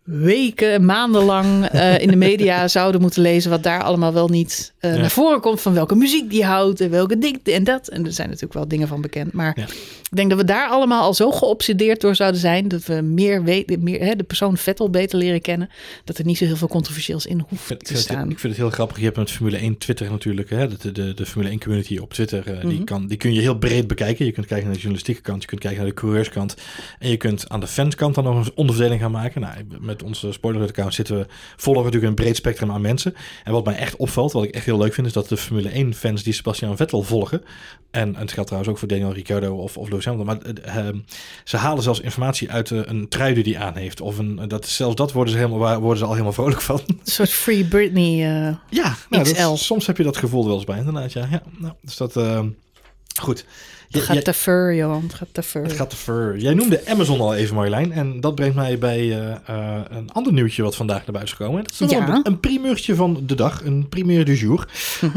weken, 0.07 0.85
maandenlang 0.85 1.65
eh, 1.67 1.99
in 1.99 2.09
de 2.11 2.17
media 2.17 2.69
zouden 2.79 3.01
moeten 3.01 3.23
lezen... 3.23 3.51
wat 3.51 3.63
daar 3.63 3.83
allemaal 3.83 4.13
wel 4.13 4.29
niet 4.29 4.73
eh, 4.79 4.95
Ja. 4.95 5.01
naar 5.01 5.11
voren 5.11 5.41
komt... 5.41 5.61
van 5.61 5.75
welke 5.75 5.95
muziek 5.95 6.31
die 6.31 6.45
houdt 6.45 6.81
en 6.81 6.91
welke 6.91 7.19
dit 7.19 7.49
en 7.49 7.65
dat. 7.65 7.89
En 7.89 8.05
er 8.07 8.13
zijn 8.13 8.27
natuurlijk 8.27 8.55
wel 8.55 8.69
dingen 8.69 8.89
van 8.89 9.01
bekend. 9.01 9.33
Maar 9.33 9.53
Ja. 9.59 9.65
ik 10.11 10.17
denk 10.17 10.29
dat 10.31 10.39
we 10.39 10.45
daar 10.45 10.69
allemaal 10.69 11.03
al 11.03 11.15
zo 11.15 11.31
geobsedeerd 11.31 12.01
door 12.01 12.15
zouden 12.15 12.41
zijn... 12.41 12.69
dat 12.69 12.85
we 12.85 12.95
meer 13.01 13.43
weten, 13.45 13.83
meer, 13.83 14.01
hè, 14.01 14.17
de 14.17 14.25
persoon 14.25 14.57
Vettel 14.57 14.91
beter 14.91 15.19
leren 15.19 15.41
kennen... 15.41 15.69
dat 16.05 16.19
er 16.19 16.25
niet 16.25 16.39
zo 16.39 16.45
heel 16.45 16.57
veel 16.57 16.69
controversieels 16.69 17.27
in 17.27 17.45
hoeft 17.49 17.71
ik, 17.71 17.83
te 17.83 17.93
het, 17.93 18.03
staan. 18.03 18.31
ik 18.31 18.39
vind 18.39 18.53
het 18.53 18.63
heel 18.63 18.71
grappig. 18.71 18.97
Je 18.99 19.05
hebt 19.05 19.17
met 19.17 19.31
Formule 19.31 19.57
1 19.57 19.79
Twitter 19.79 20.11
natuurlijk. 20.11 20.51
Hè, 20.51 20.69
de, 20.69 20.93
de, 20.93 21.15
de 21.15 21.27
Formule 21.27 21.51
1 21.51 21.61
community 21.61 21.99
op 21.99 22.13
Twitter. 22.13 22.47
eh, 22.47 22.61
die, 22.61 22.75
Mhm. 22.75 22.85
kan, 22.85 23.07
die 23.07 23.17
kun 23.17 23.33
je 23.35 23.41
heel 23.41 23.59
breed 23.59 23.87
bekijken. 23.87 24.25
Je 24.27 24.33
kunt 24.33 24.47
kijken 24.47 24.65
naar 24.65 24.75
de 24.75 24.81
journalistieke 24.81 25.21
kant. 25.23 25.43
Je 25.43 25.49
kunt 25.49 25.61
kijken 25.61 25.81
naar 25.81 25.89
de 25.89 25.95
coureurskant. 25.97 26.55
En 26.99 27.11
je 27.11 27.17
kunt 27.17 27.49
aan 27.49 27.61
de 27.61 27.67
fanskant 27.67 28.15
dan 28.15 28.25
nog 28.25 28.47
een 28.47 28.53
onderverdeling 28.55 29.01
gaan 29.03 29.11
maken. 29.11 29.41
Nou, 29.41 29.55
met 29.81 29.96
onze 30.03 30.33
spoiler 30.33 30.69
account 30.69 30.95
zitten 30.95 31.19
we 31.19 31.27
volgen 31.57 31.85
natuurlijk 31.85 32.11
een 32.11 32.25
breed 32.25 32.37
spectrum 32.37 32.71
aan 32.71 32.81
mensen. 32.81 33.15
En 33.45 33.53
wat 33.53 33.65
mij 33.65 33.77
echt 33.77 33.97
opvalt, 33.97 34.33
wat 34.33 34.45
ik 34.45 34.55
echt 34.55 34.65
heel 34.65 34.79
leuk 34.79 34.95
vind, 34.95 35.07
is 35.07 35.13
dat 35.13 35.29
de 35.29 35.37
Formule 35.37 35.69
1 35.69 35.95
fans 35.95 36.23
die 36.23 36.33
Sebastian 36.33 36.77
Vettel 36.77 37.03
volgen. 37.03 37.43
En, 37.91 38.15
en 38.15 38.21
het 38.21 38.33
geldt 38.33 38.49
trouwens 38.49 38.73
ook 38.73 38.79
voor 38.79 38.89
Daniel 38.89 39.13
Ricciardo 39.13 39.55
of, 39.57 39.77
of 39.77 39.89
Lewis 39.89 40.05
Hamilton. 40.05 40.35
Maar 40.43 40.55
eh, 40.55 40.77
ehm, 40.87 40.99
ze 41.45 41.57
halen 41.57 41.83
zelfs 41.83 42.01
informatie 42.01 42.51
uit 42.51 42.71
eh, 42.71 42.81
een 42.85 43.09
trui 43.09 43.35
die 43.43 43.57
hij 43.57 43.65
aan 43.67 43.77
heeft. 43.77 44.01
Of 44.01 44.19
een, 44.19 44.41
dat, 44.49 44.67
zelfs 44.67 44.95
dat 44.97 45.13
worden 45.13 45.33
ze, 45.33 45.39
helemaal, 45.39 45.59
waar- 45.59 45.81
worden 45.81 45.99
ze 45.99 46.05
al 46.05 46.11
helemaal 46.13 46.33
vrolijk 46.33 46.61
van. 46.61 46.81
Een 46.87 46.99
soort 47.03 47.31
Free 47.31 47.65
Britney. 47.65 48.13
eh, 48.49 48.55
Ja, 48.71 48.97
nou, 49.11 49.35
dat- 49.35 49.59
soms 49.59 49.87
heb 49.87 49.97
je 49.97 50.03
dat 50.03 50.17
gevoel 50.17 50.41
er 50.41 50.47
wel 50.47 50.57
eens 50.57 50.65
bij, 50.65 50.79
inderdaad. 50.79 51.13
Ja, 51.13 51.29
ja 51.31 51.43
nou, 51.59 51.73
dus 51.83 51.97
dat, 51.97 52.17
eh, 52.17 52.41
Goed. 53.21 53.45
Het 53.91 54.03
gaat 54.03 54.25
te 54.25 54.33
ver, 54.33 54.75
Johan. 54.75 55.03
Het 55.03 55.15
gaat 55.15 55.29
te 55.33 55.43
ver. 55.43 55.63
het 55.63 55.73
gaat 55.73 55.91
te 55.91 55.97
ver. 55.97 56.37
Jij 56.39 56.55
noemde 56.55 56.87
Amazon 56.87 57.21
al 57.21 57.35
even, 57.35 57.55
Marjolein. 57.55 57.93
En 57.93 58.21
dat 58.21 58.35
brengt 58.35 58.55
mij 58.55 58.79
bij 58.79 58.99
eh, 58.99 59.33
eh, 59.47 59.81
een 59.89 60.13
ander 60.13 60.33
nieuwtje 60.33 60.63
wat 60.63 60.77
vandaag 60.77 60.97
naar 60.97 61.13
buiten 61.13 61.35
is 61.35 61.39
gekomen. 61.41 61.65
Dat 61.65 61.73
is 61.81 61.91
Ja. 61.97 62.09
een, 62.09 62.21
een 62.27 62.41
primeurtje 62.41 62.95
van 62.95 63.23
de 63.27 63.35
dag. 63.35 63.65
Een 63.65 63.89
primeur 63.89 64.25
du 64.25 64.35
jour. 64.35 64.69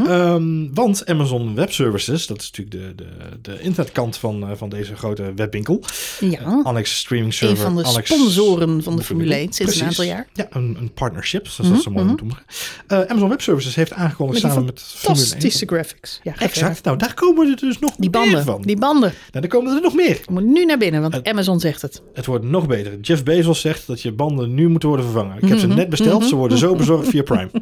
Ehm, 0.06 0.68
want 0.74 1.06
Amazon 1.06 1.54
Web 1.54 1.72
Services, 1.72 2.26
dat 2.26 2.40
is 2.40 2.50
natuurlijk 2.50 2.96
de, 2.98 3.04
de, 3.04 3.38
de 3.42 3.60
internetkant 3.60 4.16
van, 4.16 4.42
eh, 4.42 4.56
van 4.56 4.68
deze 4.68 4.96
grote 4.96 5.32
webwinkel. 5.36 5.82
Ja, 6.20 6.60
Annex 6.62 6.98
Streaming 6.98 7.30
een 7.32 7.36
Server. 7.38 7.56
van 7.64 7.76
de 7.76 7.82
Annex 7.84 8.10
sponsoren 8.14 8.82
van 8.82 8.96
de 8.96 9.02
Formule 9.02 9.34
1 9.34 9.40
sinds 9.42 9.56
Precies. 9.58 9.80
een 9.80 9.86
aantal 9.86 10.04
jaar. 10.04 10.26
Ja, 10.32 10.46
een, 10.50 10.76
een 10.80 10.92
partnership, 10.92 11.48
zoals 11.48 11.70
dat 11.70 11.82
zo 11.82 11.90
mooi 11.90 12.04
noemen. 12.06 12.38
Eh, 12.86 13.00
Amazon 13.00 13.28
Web 13.28 13.40
Services 13.40 13.74
heeft 13.74 13.92
aangekondigd 13.92 14.40
samen 14.40 14.64
met 14.64 14.80
Formule 14.82 15.20
1. 15.20 15.26
Fantastische 15.28 15.66
graphics. 15.66 16.20
Ja. 16.22 16.34
Exact. 16.38 16.84
Nou, 16.84 16.96
daar 16.96 17.14
komen 17.14 17.48
er 17.50 17.56
dus 17.56 17.78
nog 17.78 17.94
Die 17.96 18.10
banden, 18.10 18.44
van. 18.44 18.59
Die 18.62 18.76
banden. 18.78 19.08
Nou, 19.10 19.30
daar 19.46 19.46
komen 19.46 19.74
er 19.76 19.82
nog 19.82 19.94
meer. 19.94 20.08
Je 20.08 20.32
moet 20.32 20.44
nu 20.44 20.64
naar 20.64 20.78
binnen, 20.78 21.00
want 21.00 21.28
Amazon 21.28 21.60
zegt 21.60 21.82
het. 21.82 22.02
Het 22.14 22.26
wordt 22.26 22.44
nog 22.44 22.66
beter. 22.66 23.00
Jeff 23.00 23.22
Bezos 23.22 23.60
zegt 23.60 23.86
dat 23.86 24.02
je 24.02 24.12
banden 24.12 24.54
nu 24.54 24.68
moeten 24.68 24.88
worden 24.88 25.06
vervangen. 25.06 25.34
Ik 25.36 25.40
heb 25.40 25.50
Mhm, 25.50 25.58
ze 25.60 25.66
net 25.66 25.88
besteld. 25.88 26.24
Ze 26.24 26.34
worden 26.36 26.58
zo 26.58 26.74
bezorgd 26.74 27.08
via 27.08 27.22
Prime. 27.22 27.50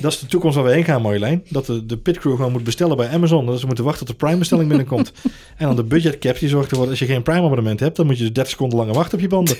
Dat 0.00 0.12
is 0.12 0.18
de 0.18 0.26
toekomst 0.26 0.56
waar 0.56 0.64
we 0.64 0.72
heen 0.72 0.84
gaan, 0.84 1.02
Marjolein. 1.02 1.44
Dat 1.48 1.66
de, 1.66 1.86
de 1.86 1.96
pitcrew 1.98 2.36
gewoon 2.36 2.52
moet 2.52 2.64
bestellen 2.64 2.96
bij 2.96 3.08
Amazon. 3.08 3.46
Dat 3.46 3.60
ze 3.60 3.66
moeten 3.66 3.84
wachten 3.84 4.06
tot 4.06 4.18
de 4.18 4.24
Prime-bestelling 4.24 4.68
binnenkomt. 4.74 5.12
en 5.56 5.66
dan 5.66 5.76
de 5.76 5.84
budget 5.84 6.18
cap 6.18 6.38
die 6.38 6.48
zorgt 6.48 6.70
ervoor 6.70 6.84
dat 6.84 6.90
als 6.90 6.98
je 6.98 7.06
geen 7.14 7.22
Prime-abonnement 7.22 7.80
hebt... 7.80 7.96
dan 7.96 8.06
moet 8.06 8.16
je 8.18 8.22
dus 8.24 8.32
30 8.32 8.52
seconden 8.52 8.78
langer 8.78 8.94
wachten 8.94 9.14
op 9.14 9.20
je 9.20 9.28
banden. 9.28 9.56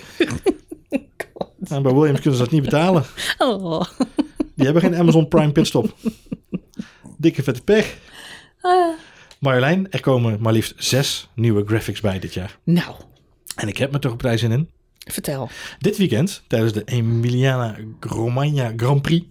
en 1.68 1.82
bij 1.82 1.92
Williams 1.92 2.20
kunnen 2.20 2.38
ze 2.38 2.44
dat 2.44 2.50
niet 2.52 2.62
betalen. 2.62 3.04
Oh. 3.38 3.82
Die 4.54 4.64
hebben 4.64 4.82
geen 4.82 4.96
Amazon 4.96 5.28
Prime 5.28 5.52
pitstop. 5.52 5.94
Dikke 7.18 7.42
vette 7.42 7.62
pech. 7.62 7.96
Marjolein, 9.40 9.90
er 9.90 10.00
komen 10.00 10.40
maar 10.40 10.52
liefst 10.52 10.74
zes 10.76 11.28
nieuwe 11.34 11.64
graphics 11.66 12.00
bij 12.00 12.18
dit 12.18 12.34
jaar. 12.34 12.58
Nou, 12.64 12.94
En 13.54 13.68
ik 13.68 13.76
heb 13.76 13.92
me 13.92 13.98
toch 13.98 14.12
op 14.12 14.18
prijs 14.18 14.42
in 14.42 14.68
vertel. 14.98 15.50
Dit 15.78 15.96
weekend, 15.96 16.42
tijdens 16.46 16.72
de 16.72 16.84
Emiliana 16.84 17.76
Romagna 18.00 18.72
Grand 18.76 19.02
Prix, 19.02 19.26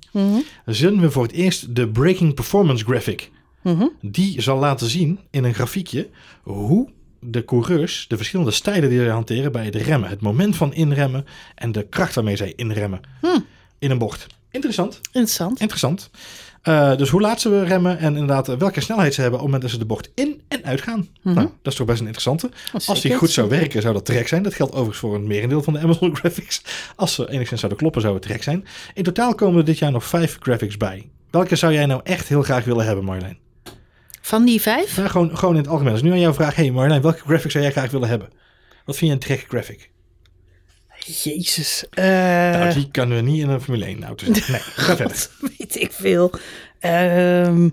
zullen 0.65 1.01
we 1.01 1.11
voor 1.11 1.23
het 1.23 1.31
eerst 1.31 1.75
de 1.75 1.87
Breaking 1.89 2.33
Performance 2.33 2.85
Graphic. 2.85 3.31
Die 4.01 4.41
zal 4.41 4.57
laten 4.57 4.89
zien 4.89 5.19
in 5.29 5.43
een 5.43 5.53
grafiekje 5.53 6.09
hoe 6.43 6.89
de 7.21 7.45
coureurs 7.45 8.05
de 8.07 8.17
verschillende 8.17 8.51
stijlen 8.51 8.89
die 8.89 8.99
ze 8.99 9.09
hanteren 9.09 9.51
bij 9.51 9.65
het 9.65 9.75
remmen. 9.75 10.09
Het 10.09 10.21
moment 10.21 10.55
van 10.55 10.73
inremmen 10.73 11.25
en 11.55 11.71
de 11.71 11.87
kracht 11.87 12.15
waarmee 12.15 12.35
zij 12.35 12.53
inremmen 12.55 13.01
in 13.79 13.91
een 13.91 13.97
bocht. 13.97 14.27
Interessant, 14.51 14.99
Interessant. 15.11 15.59
interessant. 15.59 16.09
Eh, 16.61 16.95
dus 16.95 17.09
hoe 17.09 17.21
laat 17.21 17.41
ze 17.41 17.63
remmen 17.63 17.97
en 17.97 18.13
inderdaad 18.13 18.49
eh, 18.49 18.55
welke 18.55 18.81
snelheid 18.81 19.13
ze 19.13 19.21
hebben 19.21 19.39
op 19.39 19.45
het 19.45 19.53
moment 19.53 19.61
dat 19.61 19.79
ze 19.79 19.87
de 19.87 19.93
bocht 19.93 20.11
in 20.15 20.41
en 20.47 20.63
uit 20.63 20.81
gaan. 20.81 21.07
Nou, 21.21 21.35
dat 21.35 21.71
is 21.71 21.75
toch 21.75 21.87
best 21.87 21.99
een 21.99 22.05
interessante. 22.05 22.49
Als 22.85 23.01
die 23.01 23.15
goed 23.15 23.31
zou 23.31 23.49
werken, 23.49 23.81
zou 23.81 23.93
dat 23.93 24.05
trek 24.05 24.27
zijn. 24.27 24.43
Dat 24.43 24.53
geldt 24.53 24.71
overigens 24.71 24.99
voor 24.99 25.15
een 25.15 25.27
merendeel 25.27 25.63
van 25.63 25.73
de 25.73 25.79
Amazon 25.79 26.15
graphics. 26.19 26.61
Als 26.95 27.13
ze 27.13 27.29
enigszins 27.29 27.59
zouden 27.59 27.79
kloppen, 27.79 28.01
zou 28.01 28.13
het 28.13 28.23
trek 28.23 28.43
zijn. 28.43 28.65
In 28.93 29.03
totaal 29.03 29.35
komen 29.35 29.59
er 29.59 29.65
dit 29.65 29.77
jaar 29.77 29.91
nog 29.91 30.03
vijf 30.03 30.37
graphics 30.39 30.77
bij. 30.77 31.09
Welke 31.29 31.55
zou 31.55 31.73
jij 31.73 31.85
nou 31.85 32.01
echt 32.03 32.27
heel 32.27 32.41
graag 32.41 32.63
willen 32.63 32.85
hebben, 32.85 33.05
Marjolein? 33.05 33.37
Van 34.21 34.45
die 34.45 34.61
vijf? 34.61 34.95
Ja, 34.95 35.07
gewoon, 35.07 35.37
gewoon 35.37 35.55
in 35.55 35.61
het 35.61 35.69
algemeen. 35.69 35.93
Dus 35.93 36.01
nu 36.01 36.11
aan 36.11 36.19
jouw 36.19 36.33
vraag, 36.33 36.55
hey 36.55 36.71
Marjolein, 36.71 37.01
welke 37.01 37.19
graphic 37.19 37.51
zou 37.51 37.63
jij 37.63 37.73
graag 37.73 37.91
willen 37.91 38.09
hebben? 38.09 38.29
Wat 38.85 38.97
vind 38.97 39.09
je 39.09 39.15
een 39.15 39.23
trek 39.23 39.45
graphic? 39.47 39.91
Jezus. 41.05 41.85
Eh, 41.89 42.03
nou, 42.05 42.73
die 42.73 42.91
kunnen 42.91 43.15
we 43.15 43.21
niet 43.31 43.41
in 43.41 43.49
een 43.49 43.61
Formule 43.61 43.85
1 43.85 44.03
auto 44.03 44.25
zetten. 44.25 44.51
Nee, 44.51 44.61
ga 44.85 44.95
verder. 44.95 45.29
weet 45.57 45.75
ik 45.81 45.91
veel. 45.91 46.31
Ehm, 46.79 47.69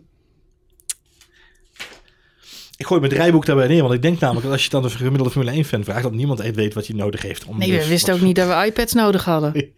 Ik 2.77 2.87
gooi 2.87 3.01
mijn 3.01 3.13
draaiboek 3.13 3.47
daarbij 3.47 3.67
neer, 3.67 3.83
want 3.83 3.95
ik 3.95 4.03
denk 4.03 4.19
namelijk 4.21 4.45
dat 4.45 4.53
als 4.55 4.65
je 4.65 4.71
dan 4.71 4.85
een 4.85 4.91
gemiddelde 4.91 5.31
Formule 5.31 5.51
1 5.53 5.65
fan 5.65 5.85
vraagt, 5.85 6.03
dat 6.03 6.13
niemand 6.13 6.41
echt 6.41 6.55
weet 6.55 6.75
wat 6.75 6.87
hij 6.87 6.97
nodig 6.97 7.23
heeft. 7.23 7.45
Om 7.45 7.59
nee, 7.59 7.71
dus 7.71 7.83
we 7.83 7.89
wisten 7.89 8.15
ook 8.15 8.21
niet 8.21 8.37
dat 8.37 8.49
we 8.49 8.67
iPads 8.67 8.93
nodig 8.93 9.25
hadden. 9.25 9.53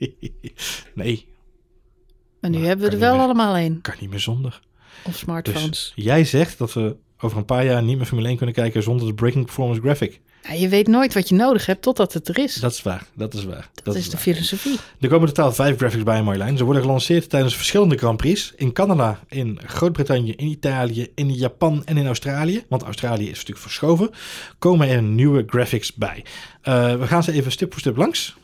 nee, 0.94 1.26
En 2.40 2.50
nu 2.50 2.58
Maar 2.58 2.66
hebben 2.66 2.86
we 2.86 2.92
er 2.92 2.98
wel 2.98 3.14
meer. 3.14 3.22
allemaal 3.22 3.58
een. 3.58 3.80
kan 3.80 3.94
niet 4.00 4.10
meer 4.10 4.20
zonder. 4.20 4.60
Of 5.02 5.12
Dus 5.12 5.18
smartphones. 5.20 5.92
jij 5.94 6.24
zegt 6.24 6.58
dat 6.58 6.72
we 6.72 6.96
over 7.18 7.38
een 7.38 7.44
paar 7.44 7.64
jaar 7.64 7.82
niet 7.82 7.96
meer 7.96 8.06
Formule 8.06 8.28
1 8.28 8.36
kunnen 8.36 8.54
kijken 8.54 8.82
zonder 8.82 9.06
de 9.06 9.14
Breaking 9.14 9.44
Performance 9.44 9.80
Graphic. 9.80 10.20
Ja, 10.42 10.52
je 10.54 10.68
weet 10.68 10.86
nooit 10.86 11.14
wat 11.14 11.28
je 11.28 11.34
nodig 11.34 11.66
hebt 11.66 11.82
totdat 11.82 12.12
het 12.12 12.28
er 12.28 12.38
is. 12.38 12.52
Dat, 12.54 12.62
Dat 12.62 12.72
is 12.72 12.82
waar, 12.82 13.06
dat 13.14 13.34
is 13.34 13.44
waar. 13.44 13.70
is 13.84 14.04
de 14.04 14.10
waar. 14.10 14.20
filosofie. 14.20 14.78
Er 15.00 15.08
komen 15.08 15.26
totaal 15.28 15.52
vijf 15.52 15.76
graphics 15.76 16.02
bij, 16.02 16.22
Marjolein. 16.22 16.56
Ze 16.56 16.64
worden 16.64 16.82
gelanceerd 16.82 17.28
tijdens 17.30 17.56
verschillende 17.56 17.96
Grand 17.96 18.16
Prix. 18.16 18.52
In 18.56 18.72
Canada, 18.72 19.20
in 19.28 19.58
Groot-Brittannië, 19.66 20.32
in 20.32 20.46
Italië, 20.46 21.08
in 21.14 21.34
Japan 21.34 21.82
en 21.84 21.96
in 21.96 22.06
Australië. 22.06 22.64
Want 22.68 22.82
Australië 22.82 23.24
is 23.24 23.36
natuurlijk 23.36 23.58
verschoven. 23.60 24.10
Komen 24.58 24.88
er 24.88 25.02
nieuwe 25.02 25.44
graphics 25.46 25.94
bij. 25.94 26.24
Eh, 26.62 26.96
we 26.96 27.06
gaan 27.06 27.22
ze 27.22 27.32
even 27.32 27.52
stip 27.52 27.70
voor 27.72 27.80
stip 27.80 27.96
langs. 27.96 28.36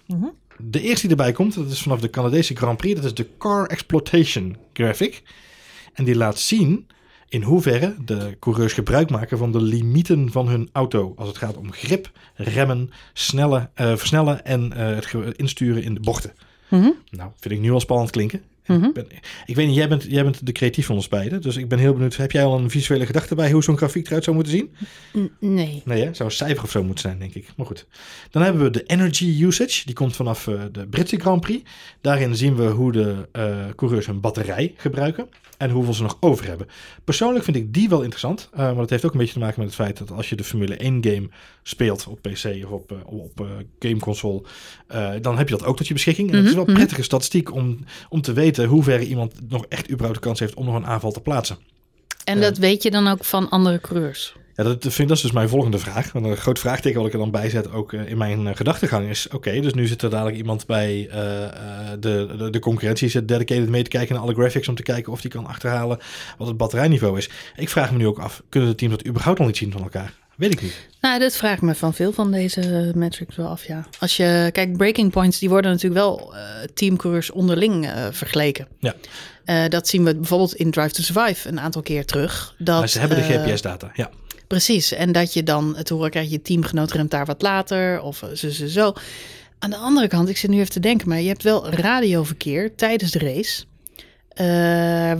De 0.56 0.80
eerste 0.80 1.06
die 1.06 1.16
erbij 1.16 1.32
komt, 1.32 1.54
dat 1.54 1.70
is 1.70 1.82
vanaf 1.82 2.00
de 2.00 2.10
Canadese 2.10 2.56
Grand 2.56 2.76
Prix. 2.76 2.94
Dat 2.94 3.04
is 3.04 3.14
de 3.14 3.26
Car 3.38 3.66
Exploitation 3.66 4.56
Graphic. 4.72 5.22
En 5.94 6.04
die 6.04 6.14
laat 6.16 6.38
zien 6.38 6.86
in 7.34 7.42
hoeverre 7.42 7.94
de 8.04 8.36
coureurs 8.40 8.72
gebruik 8.72 9.10
maken 9.10 9.38
van 9.38 9.52
de 9.52 9.62
limieten 9.62 10.32
van 10.32 10.48
hun 10.48 10.68
auto. 10.72 11.12
Als 11.16 11.28
het 11.28 11.38
gaat 11.38 11.56
om 11.56 11.72
grip, 11.72 12.10
remmen, 12.34 12.90
snellen, 13.12 13.70
eh, 13.74 13.96
versnellen 13.96 14.44
en 14.44 14.72
eh, 14.72 15.24
het 15.24 15.36
insturen 15.36 15.82
in 15.82 15.94
de 15.94 16.00
bochten. 16.00 16.32
Mhm. 16.68 16.90
Nou, 17.10 17.30
vind 17.40 17.54
ik 17.54 17.60
nu 17.60 17.70
al 17.70 17.80
spannend 17.80 18.10
klinken. 18.10 18.42
ik, 18.66 18.92
ben, 18.92 19.06
ik 19.46 19.56
weet 19.56 19.66
niet, 19.66 19.76
jij 19.76 19.88
bent, 19.88 20.04
jij 20.08 20.22
bent 20.22 20.46
de 20.46 20.52
creatief 20.52 20.86
van 20.86 20.96
ons 20.96 21.08
beiden. 21.08 21.42
Dus 21.42 21.56
ik 21.56 21.68
ben 21.68 21.78
heel 21.78 21.92
benieuwd. 21.92 22.16
Heb 22.16 22.32
jij 22.32 22.44
al 22.44 22.58
een 22.58 22.70
visuele 22.70 23.06
gedachte 23.06 23.34
bij 23.34 23.50
hoe 23.50 23.62
zo'n 23.62 23.76
grafiek 23.76 24.06
eruit 24.06 24.24
zou 24.24 24.36
moeten 24.36 24.52
zien? 24.52 24.74
Nee. 25.40 25.82
Nee, 25.84 26.04
hè? 26.04 26.14
zou 26.14 26.28
een 26.28 26.34
cijfer 26.34 26.64
of 26.64 26.70
zo 26.70 26.82
moeten 26.82 27.02
zijn, 27.02 27.18
denk 27.18 27.34
ik. 27.34 27.48
Maar 27.56 27.66
goed. 27.66 27.86
Dan 28.30 28.42
hebben 28.42 28.62
we 28.62 28.70
de 28.70 28.82
energy 28.82 29.42
usage. 29.42 29.82
Die 29.84 29.94
komt 29.94 30.16
vanaf 30.16 30.46
eh, 30.46 30.62
de 30.72 30.86
Britse 30.86 31.20
Grand 31.20 31.40
Prix. 31.40 31.70
Daarin 32.00 32.36
zien 32.36 32.56
we 32.56 32.64
hoe 32.64 32.92
de 32.92 33.28
coureurs 33.76 34.06
hun 34.06 34.20
batterij 34.20 34.74
gebruiken. 34.76 35.28
En 35.58 35.70
hoeveel 35.70 35.94
ze 35.94 36.02
nog 36.02 36.16
over 36.20 36.46
hebben. 36.46 36.66
Persoonlijk 37.04 37.44
vind 37.44 37.56
ik 37.56 37.74
die 37.74 37.88
wel 37.88 38.00
interessant. 38.00 38.48
eh, 38.52 38.58
maar 38.58 38.74
dat 38.74 38.90
heeft 38.90 39.04
ook 39.04 39.12
een 39.12 39.18
beetje 39.18 39.32
te 39.32 39.38
maken 39.38 39.60
met 39.60 39.66
het 39.66 39.76
feit 39.76 39.98
dat 39.98 40.10
als 40.10 40.28
je 40.28 40.36
de 40.36 40.44
Formule 40.44 40.76
1 40.76 41.04
game 41.04 41.28
speelt 41.62 42.06
op 42.06 42.22
PC 42.22 42.44
of 42.64 42.70
op, 42.70 42.92
eh, 42.92 42.98
op 43.04 43.40
eh, 43.40 43.46
gameconsole. 43.78 44.42
dan 45.20 45.38
heb 45.38 45.48
je 45.48 45.56
dat 45.56 45.66
ook 45.66 45.76
tot 45.76 45.86
je 45.86 45.94
beschikking. 45.94 46.30
En 46.30 46.36
het 46.36 46.46
is 46.46 46.54
wel 46.54 46.68
een 46.68 46.74
prettige 46.74 47.02
statistiek 47.02 47.52
om, 47.52 47.78
om 48.08 48.20
te 48.20 48.32
weten 48.32 48.66
hoe 48.66 48.82
ver 48.82 49.00
iemand 49.02 49.34
nog 49.48 49.66
echt 49.68 49.90
überhaupt 49.90 50.14
de 50.14 50.26
kans 50.26 50.40
heeft 50.40 50.54
om 50.54 50.64
nog 50.64 50.74
een 50.74 50.86
aanval 50.86 51.12
te 51.12 51.20
plaatsen. 51.20 51.58
En 52.24 52.40
dat 52.40 52.58
weet 52.58 52.82
je 52.82 52.90
dan 52.90 53.08
ook 53.08 53.24
van 53.24 53.48
andere 53.48 53.80
coureurs. 53.80 54.34
Ja, 54.56 54.64
dat, 54.64 54.86
vind, 54.88 55.08
dat 55.08 55.16
is 55.16 55.22
dus 55.22 55.32
mijn 55.32 55.48
volgende 55.48 55.78
vraag. 55.78 56.12
Want 56.12 56.26
een 56.26 56.36
groot 56.36 56.58
vraagteken 56.58 56.98
wat 56.98 57.06
ik 57.06 57.12
er 57.12 57.18
dan 57.18 57.30
bij 57.30 57.50
zet, 57.50 57.72
ook 57.72 57.92
eh, 57.92 58.10
in 58.10 58.18
mijn 58.18 58.46
eh, 58.46 58.56
gedachtegang, 58.56 59.08
is: 59.08 59.28
oké, 59.28 59.60
dus 59.60 59.74
nu 59.74 59.86
zit 59.86 60.02
er 60.02 60.10
dadelijk 60.10 60.36
iemand 60.36 60.66
bij 60.66 61.08
eh, 61.10 61.18
de, 62.00 62.34
de, 62.38 62.50
de 62.50 62.58
concurrentie, 62.58 63.08
zit 63.08 63.28
dedicated 63.28 63.68
mee 63.68 63.82
te 63.82 63.90
kijken 63.90 64.14
naar 64.14 64.24
alle 64.24 64.34
graphics 64.34 64.68
om 64.68 64.74
te 64.74 64.82
kijken 64.82 65.12
of 65.12 65.20
die 65.20 65.30
kan 65.30 65.46
achterhalen 65.46 65.98
wat 66.38 66.48
het 66.48 66.56
batterijniveau 66.56 67.18
is. 67.18 67.30
Ik 67.56 67.68
vraag 67.68 67.90
me 67.90 67.98
nu 67.98 68.06
ook 68.06 68.18
af: 68.18 68.42
kunnen 68.48 68.68
de 68.68 68.74
teams 68.74 68.96
dat 68.96 69.06
überhaupt 69.06 69.40
al 69.40 69.46
niet 69.46 69.56
zien 69.56 69.72
van 69.72 69.82
elkaar? 69.82 70.12
Weet 70.36 70.52
ik 70.52 70.62
niet. 70.62 70.88
Nou, 71.00 71.18
dat 71.18 71.36
vraag 71.36 71.54
ik 71.54 71.62
me 71.62 71.74
van 71.74 71.94
veel 71.94 72.12
van 72.12 72.30
deze 72.30 72.92
metrics 72.94 73.36
wel 73.36 73.46
af, 73.46 73.66
ja. 73.66 73.86
Als 74.00 74.16
je 74.16 74.48
kijkt, 74.52 74.76
breaking 74.76 75.10
points, 75.10 75.38
die 75.38 75.48
worden 75.48 75.70
natuurlijk 75.70 76.00
wel 76.00 76.34
teamcoureurs 76.74 77.30
onderling 77.30 77.92
vergeleken. 78.10 78.68
Ja, 78.78 78.94
dat 79.68 79.88
zien 79.88 80.04
we 80.04 80.16
bijvoorbeeld 80.16 80.54
in 80.54 80.70
Drive 80.70 80.94
to 80.94 81.02
Survive 81.02 81.48
een 81.48 81.60
aantal 81.60 81.82
keer 81.82 82.04
terug. 82.04 82.54
Dat, 82.58 82.78
maar 82.78 82.88
ze 82.88 82.98
hebben 82.98 83.16
de 83.16 83.22
GPS-data. 83.22 83.90
Ja. 83.94 84.10
Precies, 84.54 84.92
en 84.92 85.12
dat 85.12 85.32
je 85.32 85.42
dan 85.42 85.76
het 85.76 85.88
horen 85.88 86.10
krijgt, 86.10 86.30
je 86.30 86.42
teamgenoot 86.42 86.92
remt 86.92 87.10
daar 87.10 87.26
wat 87.26 87.42
later 87.42 88.00
of 88.00 88.22
eh, 88.22 88.28
zo, 88.30 88.48
zo, 88.50 88.66
zo. 88.66 88.92
Aan 89.58 89.70
de 89.70 89.76
andere 89.76 90.08
kant, 90.08 90.28
ik 90.28 90.36
zit 90.36 90.50
nu 90.50 90.58
even 90.58 90.70
te 90.70 90.80
denken, 90.80 91.08
maar 91.08 91.20
je 91.20 91.28
hebt 91.28 91.42
wel 91.42 91.68
radioverkeer 91.70 92.74
tijdens 92.74 93.10
de 93.10 93.18
race. 93.18 93.64
eh, 94.28 94.44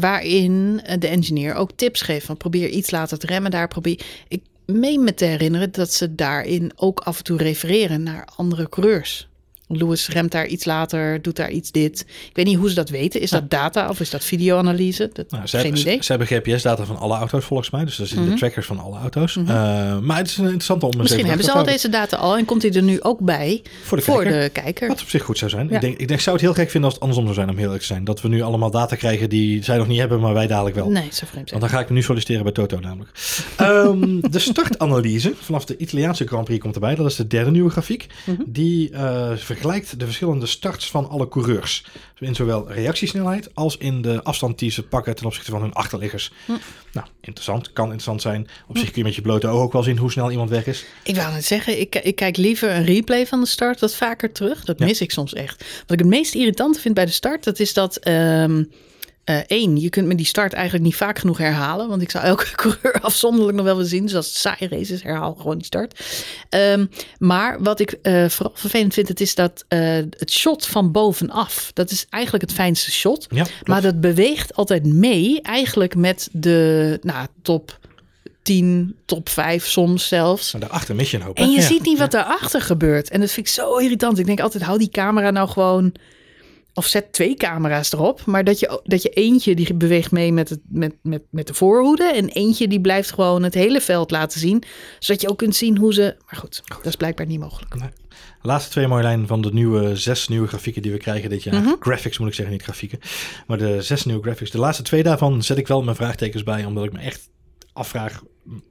waarin 0.01 0.81
de 0.99 1.09
engineer 1.09 1.55
ook 1.55 1.71
tips 1.77 2.01
geeft 2.03 2.27
van 2.27 2.37
probeer 2.37 2.69
iets 2.69 2.91
later 2.91 3.19
te 3.19 3.27
remmen. 3.27 3.51
Daar 3.51 3.69
probeer 3.69 4.01
ik 4.29 4.43
meen 4.67 5.05
me 5.05 5.15
te 5.15 5.25
herinneren 5.25 5.73
dat 5.73 5.93
ze 5.93 6.15
daarin 6.15 6.73
ook 6.77 7.01
af 7.01 7.19
en 7.19 7.25
toe 7.25 7.37
refereren 7.39 8.03
naar 8.03 8.29
andere 8.37 8.69
coureurs. 8.69 9.29
Lewis 9.69 10.09
remt 10.09 10.33
daar 10.33 10.47
iets 10.47 10.65
later, 10.65 11.23
doet 11.23 11.37
daar 11.37 11.51
iets 11.51 11.71
dit. 11.71 12.01
Ik 12.29 12.37
weet 12.37 12.47
niet 12.47 12.57
hoe 12.57 12.69
ze 12.69 12.75
dat 12.75 12.89
weten. 12.89 13.21
Is 13.21 13.31
dat 13.31 13.51
data 13.51 13.89
of 13.89 14.01
is 14.01 14.11
dat 14.11 14.25
videoanalyse? 14.25 15.11
Dat, 15.13 15.31
Nou, 15.31 15.47
ze, 15.47 15.57
geen 15.57 15.65
hebben, 15.65 15.81
idee. 15.81 15.93
Mhm. 15.93 16.03
ze, 16.03 16.13
ze 16.13 16.19
hebben 16.19 16.43
GPS-data 16.43 16.85
van 16.85 16.97
alle 16.99 17.17
auto's 17.17 17.45
volgens 17.45 17.71
mij. 17.71 17.85
Dus 17.85 17.97
dat 17.97 18.07
zitten 18.07 18.31
de 18.31 18.37
trackers 18.37 18.67
van 18.67 18.79
alle 18.79 18.99
auto's. 18.99 19.37
Eh, 19.37 19.99
maar 19.99 20.17
het 20.17 20.27
is 20.27 20.37
een 20.37 20.45
interessante 20.45 20.87
om 20.87 20.97
Misschien 20.97 21.27
hebben 21.27 21.45
ze 21.45 21.53
al 21.53 21.65
deze 21.65 21.89
data 21.89 22.17
al 22.17 22.37
en 22.37 22.45
komt 22.45 22.63
hij 22.63 22.73
er 22.73 22.83
nu 22.83 23.03
ook 23.03 23.21
bij 23.21 23.63
Voor 23.83 23.97
de 23.97 24.03
voor 24.03 24.23
kijker. 24.23 24.41
de 24.43 24.49
kijker. 24.49 24.89
Wat 24.89 25.01
op 25.01 25.09
zich 25.09 25.23
goed 25.23 25.39
zou 25.39 25.51
zijn. 25.51 25.69
Ja. 25.69 25.75
Ik, 25.75 25.81
denk, 25.81 25.99
ik 25.99 26.09
denk, 26.09 26.21
zou 26.21 26.37
het 26.37 26.45
heel 26.45 26.55
gek 26.55 26.71
vinden 26.71 26.85
als 26.85 26.93
het 26.93 27.03
andersom 27.03 27.25
zou 27.25 27.35
zijn, 27.37 27.49
om 27.49 27.55
heel 27.57 27.65
eerlijk 27.65 27.81
te 27.81 27.93
zijn. 27.93 28.05
Dat 28.05 28.21
we 28.21 28.29
nu 28.29 28.43
allemaal 28.43 28.71
data 28.71 28.97
krijgen 28.97 29.29
die 29.29 29.65
zij 29.65 29.77
nog 29.77 29.87
niet 29.87 29.99
hebben, 29.99 30.21
maar 30.21 30.35
wij 30.35 30.47
dadelijk 30.47 30.77
wel. 30.77 30.91
Nee, 30.91 31.09
zo 31.13 31.27
vreemd. 31.27 31.51
Want 31.51 31.63
dan 31.63 31.71
ga 31.71 31.81
ik 31.81 31.89
me 31.89 31.95
nu 31.95 32.03
solliciteren 32.03 32.43
bij 32.43 32.53
Toto 32.53 32.81
namelijk. 32.81 33.11
Ehm, 33.57 34.21
de 34.35 34.39
startanalyse 34.39 35.33
vanaf 35.41 35.65
de 35.65 35.77
Italiaanse 35.77 36.27
Grand 36.27 36.45
Prix 36.45 36.61
komt 36.61 36.75
erbij. 36.75 36.95
Dat 36.95 37.07
is 37.07 37.17
de 37.17 37.27
derde 37.27 37.51
nieuwe 37.51 37.71
grafiek. 37.71 38.07
Die 38.47 38.91
eh, 38.91 39.31
vergelijkt 39.55 39.89
vergelijkt 39.89 39.99
de 39.99 40.05
verschillende 40.05 40.47
starts 40.47 40.91
van 40.91 41.09
alle 41.09 41.29
coureurs. 41.29 41.85
In 42.19 42.35
zowel 42.35 42.73
reactiesnelheid 42.73 43.55
als 43.55 43.77
in 43.77 44.03
de 44.03 44.23
afstand 44.23 44.59
die 44.59 44.71
ze 44.71 44.83
pakken 44.83 45.15
ten 45.15 45.27
opzichte 45.27 45.51
van 45.51 45.61
hun 45.61 45.73
achterliggers. 45.73 46.33
Hm. 46.47 46.53
Nou, 46.93 47.07
interessant. 47.21 47.73
Kan 47.73 47.85
interessant 47.85 48.23
zijn. 48.23 48.49
Op 48.69 48.79
zich 48.79 48.87
kun 48.87 48.99
je 48.99 49.05
met 49.05 49.15
je 49.15 49.23
blote 49.23 49.47
oog 49.47 49.63
ook 49.63 49.73
wel 49.73 49.83
zien 49.83 49.99
hoe 49.99 50.11
snel 50.11 50.31
iemand 50.31 50.51
weg 50.51 50.67
is. 50.67 50.85
Ik 51.03 51.17
wou 51.17 51.33
net 51.33 51.45
zeggen, 51.45 51.81
ik, 51.81 51.95
ik 51.95 52.17
kijk 52.17 52.37
liever 52.37 52.71
een 52.71 52.85
replay 52.85 53.27
van 53.27 53.41
de 53.41 53.47
start 53.47 53.81
wat 53.81 53.95
vaker 53.95 54.33
terug. 54.33 54.65
Dat 54.65 54.79
Ja. 54.79 54.85
mis 54.87 55.01
ik 55.01 55.11
soms 55.11 55.33
echt. 55.35 55.65
Wat 55.81 55.91
ik 55.93 55.99
het 55.99 56.09
meest 56.09 56.35
irritant 56.35 56.79
vind 56.79 56.95
bij 56.95 57.05
de 57.05 57.13
start, 57.13 57.45
dat 57.45 57.59
is 57.59 57.73
dat... 57.73 57.97
ehm 57.97 58.63
eh, 59.25 59.37
één, 59.47 59.77
je 59.81 59.89
kunt 59.91 60.07
me 60.07 60.15
die 60.15 60.27
start 60.27 60.53
eigenlijk 60.53 60.85
niet 60.85 60.95
vaak 60.97 61.19
genoeg 61.19 61.39
herhalen. 61.39 61.89
Want 61.89 62.03
ik 62.03 62.11
zou 62.11 62.25
elke 62.25 62.51
coureur 62.63 63.01
afzonderlijk 63.01 63.57
nog 63.57 63.65
wel 63.65 63.75
willen 63.75 63.91
zien. 63.91 64.03
Dus 64.05 64.15
als 64.15 64.27
het 64.27 64.37
saai 64.37 64.69
race 64.69 64.93
is, 64.93 65.03
herhaal 65.03 65.35
gewoon 65.35 65.57
die 65.57 65.67
start. 65.67 66.01
Ehm, 66.49 66.87
maar 67.19 67.63
wat 67.63 67.81
ik 67.81 67.93
eh, 68.03 68.29
vooral 68.29 68.55
vervelend 68.57 68.95
vind, 68.95 69.09
het 69.09 69.21
is 69.21 69.35
dat 69.35 69.65
eh, 69.69 69.81
het 69.95 70.33
shot 70.33 70.67
van 70.67 70.93
bovenaf. 70.93 71.71
Dat 71.75 71.91
is 71.91 72.07
eigenlijk 72.11 72.45
het 72.45 72.53
fijnste 72.53 72.91
shot. 72.91 73.27
Ja. 73.31 73.47
Maar 73.65 73.83
dat 73.83 74.01
beweegt 74.01 74.55
altijd 74.55 74.85
mee, 74.87 75.41
eigenlijk 75.43 75.95
met 75.97 76.29
de 76.33 76.99
nou, 77.03 77.27
top 77.43 77.79
10, 78.43 78.97
top 79.05 79.29
5 79.29 79.67
soms 79.67 80.09
zelfs. 80.09 80.53
Maar 80.53 80.61
daarachter 80.61 80.95
mis 80.95 81.11
je 81.11 81.17
een 81.17 81.23
hoop. 81.23 81.37
En 81.37 81.51
je 81.51 81.61
Ja. 81.61 81.67
ziet 81.67 81.83
niet 81.83 81.99
wat 81.99 82.11
daarachter 82.11 82.61
gebeurt. 82.61 83.11
En 83.11 83.21
dat 83.21 83.31
vind 83.31 83.47
ik 83.47 83.53
zo 83.53 83.77
irritant. 83.77 84.19
Ik 84.19 84.27
denk 84.27 84.41
altijd, 84.41 84.63
hou 84.63 84.79
die 84.79 84.89
camera 84.89 85.31
nou 85.31 85.49
gewoon... 85.49 85.93
Of 86.75 86.87
zet 86.87 87.13
twee 87.13 87.35
camera's 87.35 87.93
erop. 87.93 88.25
Maar 88.25 88.45
dat 88.45 88.61
je, 88.61 88.81
dat 88.85 89.03
je 89.03 89.09
eentje 89.09 89.55
die 89.55 89.75
beweegt 89.75 90.11
mee 90.11 90.33
met, 90.33 90.49
het, 90.49 90.61
met, 90.69 90.95
met, 91.03 91.23
met 91.31 91.47
de 91.47 91.55
voorhoede. 91.55 92.05
En 92.05 92.29
eentje 92.29 92.69
die 92.69 92.81
blijft 92.81 93.13
gewoon 93.13 93.43
het 93.43 93.55
hele 93.55 93.81
veld 93.81 94.11
laten 94.11 94.41
zien. 94.41 94.63
Zodat 94.99 95.23
je 95.23 95.29
ook 95.29 95.39
kunt 95.39 95.57
zien 95.57 95.79
hoe 95.79 95.95
ze... 95.95 96.17
Maar 96.27 96.41
goed, 96.41 96.63
dat 96.67 96.87
is 96.87 96.97
blijkbaar 96.97 97.27
niet 97.27 97.41
mogelijk. 97.41 97.75
Nee. 97.75 97.89
Laatste 98.43 98.71
twee 98.71 98.87
mooie 98.87 99.03
lijnen 99.03 99.27
van 99.27 99.41
de 99.41 99.53
nieuwe 99.53 99.97
zes 99.97 100.29
nieuwe 100.29 100.47
grafieken 100.47 100.83
die 100.83 100.93
we 100.93 100.99
krijgen 100.99 101.31
dit 101.31 101.43
jaar. 101.43 101.63
Mhm. 101.63 101.75
Graphics 101.81 102.19
moet 102.19 102.29
ik 102.29 102.35
zeggen, 102.35 102.55
niet 102.55 102.63
grafieken. 102.63 102.99
Maar 103.47 103.59
de 103.59 103.83
zes 103.83 104.05
nieuwe 104.05 104.23
graphics. 104.23 104.51
De 104.51 104.59
laatste 104.59 104.83
twee 104.83 105.03
daarvan 105.03 105.43
zet 105.43 105.59
ik 105.59 105.67
wel 105.67 105.83
mijn 105.83 105.97
vraagtekens 105.97 106.43
bij, 106.43 106.65
omdat 106.65 106.85
ik 106.85 106.93
me 106.93 106.99
echt 106.99 107.29
afvraag 107.75 108.23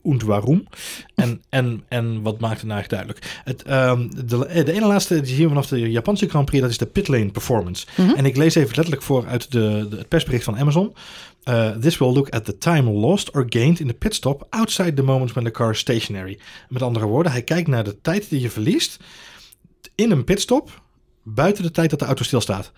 und 0.02 0.24
waarom. 0.24 0.68
En, 1.16 1.42
en, 1.50 1.84
en 1.88 2.22
wat 2.22 2.40
maakt 2.40 2.60
het 2.60 2.68
nou 2.68 2.80
echt 2.80 2.90
duidelijk. 2.90 3.42
Het, 3.44 3.64
ehm, 3.64 4.10
de, 4.10 4.64
de 4.64 4.72
ene 4.74 4.86
laatste 4.86 5.22
die 5.22 5.36
zien 5.36 5.44
we 5.44 5.50
vanaf 5.50 5.68
de 5.68 5.92
Japanse 5.92 6.30
Grand 6.30 6.46
Prix, 6.46 6.62
dat 6.62 6.72
is 6.72 6.78
de 6.78 6.86
pit 6.86 7.08
lane 7.08 7.32
performance. 7.32 7.86
Mhm. 7.98 8.10
En 8.10 8.26
ik 8.26 8.38
lees 8.38 8.56
even 8.56 8.76
letterlijk 8.76 9.02
voor 9.02 9.28
uit 9.28 9.52
de, 9.52 9.88
de, 9.90 9.98
het 9.98 10.08
persbericht 10.08 10.44
van 10.44 10.58
Amazon. 10.58 10.94
Uh, 11.50 11.72
this 11.72 11.98
will 11.98 12.14
look 12.14 12.30
at 12.30 12.46
the 12.46 12.58
time 12.58 12.92
lost 12.92 13.32
or 13.32 13.46
gained 13.50 13.80
in 13.80 13.88
the 13.88 13.94
pit 13.94 14.16
stop 14.16 14.48
outside 14.50 14.94
the 14.94 15.04
moment 15.04 15.34
when 15.34 15.44
the 15.44 15.52
car 15.52 15.72
is 15.72 15.80
stationary. 15.80 16.40
Met 16.70 16.82
andere 16.82 17.06
woorden, 17.06 17.32
hij 17.32 17.42
kijkt 17.42 17.68
naar 17.68 17.84
de 17.84 18.02
tijd 18.02 18.30
die 18.30 18.42
je 18.42 18.50
verliest 18.50 19.00
in 19.96 20.12
een 20.12 20.24
pitstop 20.24 20.82
buiten 21.24 21.64
de 21.64 21.72
tijd 21.72 21.90
dat 21.90 22.00
de 22.00 22.06
auto 22.06 22.24
stilstaat. 22.24 22.72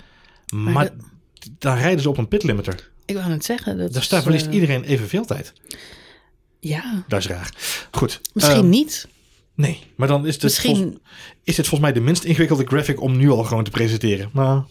Maar, 0.54 0.74
Maar 0.74 0.90
dan 1.58 1.78
rijden 1.78 2.02
ze 2.02 2.10
op 2.10 2.18
een 2.18 2.28
pitlimiter. 2.28 2.90
Ik 3.06 3.16
wou 3.16 3.32
het 3.32 3.46
zeggen. 3.46 3.78
Dat 3.78 3.96
is, 3.96 4.10
daar 4.10 4.22
verliest 4.22 4.46
eh, 4.46 4.54
iedereen 4.54 4.84
evenveel 4.84 5.26
tijd. 5.26 5.54
Ja, 6.67 7.04
Dat 7.08 7.19
is 7.19 7.28
raar. 7.28 7.54
Goed. 7.91 8.21
misschien 8.34 8.56
ehm, 8.56 8.69
niet. 8.69 9.08
Nee, 9.56 9.80
maar 9.95 10.08
dan 10.08 10.28
is 10.28 10.34
het, 10.34 10.43
Misschien... 10.43 10.75
volgens, 10.75 10.99
is 11.43 11.56
dit 11.56 11.67
volgens 11.67 11.80
mij 11.80 11.91
de 11.93 11.99
minst 11.99 12.23
ingewikkelde 12.23 12.65
graphic 12.65 13.01
om 13.01 13.17
nu 13.17 13.30
al 13.30 13.43
gewoon 13.43 13.63
te 13.63 13.71
presenteren. 13.71 14.30
Maar 14.34 14.63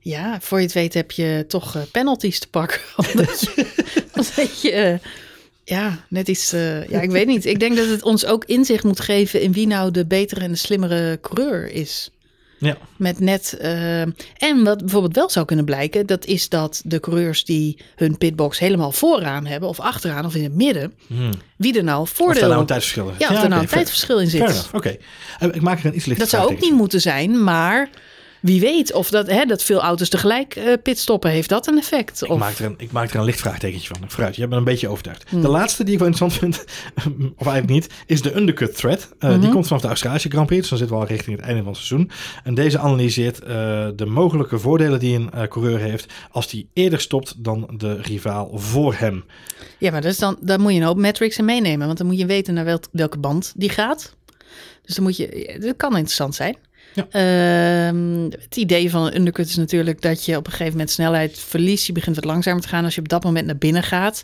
Ja, 0.00 0.40
voor 0.40 0.58
je 0.58 0.64
het 0.64 0.74
weet 0.74 0.94
heb 0.94 1.10
je 1.10 1.44
toch 1.48 1.76
eh, 1.76 1.82
penalties 1.92 2.38
te 2.38 2.48
pakken. 2.48 2.80
Omdat 3.12 3.40
je, 3.40 3.66
omdat 4.14 4.60
je 4.62 4.70
eh, 4.70 4.98
ja, 5.64 6.04
net 6.08 6.28
iets... 6.28 6.52
eh, 6.52 6.88
ja, 6.88 7.00
ik 7.00 7.10
weet 7.10 7.26
niet. 7.26 7.44
Ik 7.44 7.60
denk 7.60 7.76
dat 7.76 7.88
het 7.88 8.02
ons 8.02 8.24
ook 8.24 8.44
inzicht 8.44 8.84
moet 8.84 9.00
geven 9.00 9.40
in 9.40 9.52
wie 9.52 9.66
nou 9.66 9.90
de 9.90 10.06
betere 10.06 10.40
en 10.40 10.50
de 10.50 10.56
slimmere 10.58 11.18
coureur 11.20 11.70
is. 11.70 12.10
Ja, 12.62 12.76
Met 12.96 13.20
net... 13.20 13.56
eh, 13.60 14.00
en 14.02 14.64
wat 14.64 14.78
bijvoorbeeld 14.78 15.14
wel 15.14 15.30
zou 15.30 15.46
kunnen 15.46 15.64
blijken, 15.64 16.06
dat 16.06 16.24
is 16.24 16.48
dat 16.48 16.82
de 16.84 17.00
coureurs 17.00 17.44
die 17.44 17.78
hun 17.96 18.18
pitbox 18.18 18.58
helemaal 18.58 18.92
vooraan 18.92 19.46
hebben, 19.46 19.68
of 19.68 19.80
achteraan, 19.80 20.24
of 20.24 20.34
in 20.34 20.42
het 20.42 20.54
midden, 20.54 20.92
hmm. 21.06 21.30
wie 21.56 21.76
er 21.76 21.84
nou 21.84 22.00
of 22.00 22.10
voordeel... 22.10 22.40
daar 22.40 22.48
nou 22.48 22.60
een 22.60 22.66
tijdsverschil 22.66 23.08
is. 23.08 23.18
ja, 23.18 23.28
of 23.28 23.42
er 23.42 23.48
nou 23.48 23.62
een 23.62 23.68
fair- 23.68 23.68
tijdverschil 23.68 24.20
in 24.20 24.30
zit. 24.30 24.68
oké. 24.72 24.96
Eh, 25.38 25.48
Ik 25.52 25.60
maak 25.62 25.78
er 25.78 25.86
een 25.86 25.96
iets 25.96 26.04
lichter 26.04 26.28
Dat 26.30 26.40
zou 26.40 26.52
ook 26.52 26.60
niet 26.60 26.72
moeten 26.74 27.00
zijn, 27.00 27.44
maar 27.44 27.90
wie 28.42 28.60
weet 28.60 28.92
of 28.92 29.10
dat, 29.10 29.26
hè, 29.30 29.44
dat 29.44 29.62
veel 29.62 29.80
auto's 29.80 30.08
tegelijk 30.08 30.56
eh, 30.56 30.72
pitstoppen, 30.82 31.30
heeft 31.30 31.48
dat 31.48 31.66
een 31.66 31.78
effect? 31.78 32.22
Ik 32.22 32.30
Of, 32.30 32.38
maak, 32.38 32.58
er 32.58 32.64
een, 32.64 32.74
ik 32.78 32.92
maak 32.92 33.10
er 33.10 33.16
een 33.18 33.24
licht 33.24 33.40
vraagtekentje 33.40 33.88
van. 33.94 34.10
Vooruit, 34.10 34.34
je 34.34 34.40
hebt 34.40 34.52
me 34.52 34.58
een 34.58 34.64
beetje 34.64 34.88
overtuigd. 34.88 35.24
Hmm. 35.28 35.40
De 35.42 35.48
laatste 35.48 35.84
die 35.84 35.92
ik 35.92 35.98
wel 35.98 36.08
interessant 36.08 36.40
vind, 36.40 36.64
of 37.36 37.46
eigenlijk 37.46 37.68
niet, 37.68 37.88
is 38.06 38.22
de 38.22 38.36
undercut 38.36 38.76
thread. 38.76 39.08
Eh, 39.18 39.28
Die 39.30 39.38
Mhm. 39.38 39.50
komt 39.50 39.66
vanaf 39.66 39.82
de 39.82 39.88
Australische 39.88 40.28
Grand 40.28 40.46
Prix, 40.46 40.60
dus 40.60 40.70
dan 40.70 40.78
zitten 40.78 40.96
we 40.96 41.02
al 41.02 41.08
richting 41.08 41.36
het 41.36 41.44
einde 41.46 41.62
van 41.62 41.72
het 41.72 41.80
seizoen. 41.82 42.10
En 42.44 42.54
deze 42.54 42.78
analyseert 42.78 43.38
eh, 43.42 43.48
de 43.96 44.06
mogelijke 44.06 44.58
voordelen 44.58 44.98
die 45.00 45.14
een 45.16 45.48
coureur 45.48 45.78
heeft 45.78 46.12
als 46.30 46.48
die 46.48 46.68
eerder 46.72 47.00
stopt 47.00 47.34
dan 47.44 47.68
de 47.76 48.00
rivaal 48.02 48.50
voor 48.58 48.94
hem. 48.94 49.24
Ja, 49.78 49.90
maar 49.90 50.04
is 50.04 50.18
dan, 50.18 50.36
daar 50.40 50.60
moet 50.60 50.72
je 50.72 50.78
een 50.78 50.86
hoop 50.86 50.96
metrics 50.96 51.38
in 51.38 51.44
meenemen, 51.44 51.86
want 51.86 51.98
dan 51.98 52.06
moet 52.06 52.18
je 52.18 52.26
weten 52.26 52.54
naar 52.54 52.64
wel, 52.64 52.80
welke 52.92 53.18
band 53.18 53.52
die 53.56 53.68
gaat. 53.70 54.14
Dus 54.82 54.94
dan 54.94 55.04
moet 55.04 55.16
je, 55.16 55.56
dat 55.60 55.76
kan 55.76 55.90
interessant 55.90 56.34
zijn. 56.34 56.56
Ja. 56.94 57.06
Ehm, 57.10 58.30
het 58.30 58.56
idee 58.56 58.90
van 58.90 59.06
een 59.06 59.16
undercut 59.16 59.48
is 59.48 59.56
natuurlijk 59.56 60.02
dat 60.02 60.24
je 60.24 60.36
op 60.36 60.46
een 60.46 60.52
gegeven 60.52 60.72
moment 60.72 60.90
snelheid 60.90 61.38
verliest. 61.38 61.86
Je 61.86 61.92
begint 61.92 62.16
wat 62.16 62.24
langzamer 62.24 62.62
te 62.62 62.68
gaan 62.68 62.84
als 62.84 62.94
je 62.94 63.00
op 63.00 63.08
dat 63.08 63.24
moment 63.24 63.46
naar 63.46 63.56
binnen 63.56 63.82
gaat. 63.82 64.22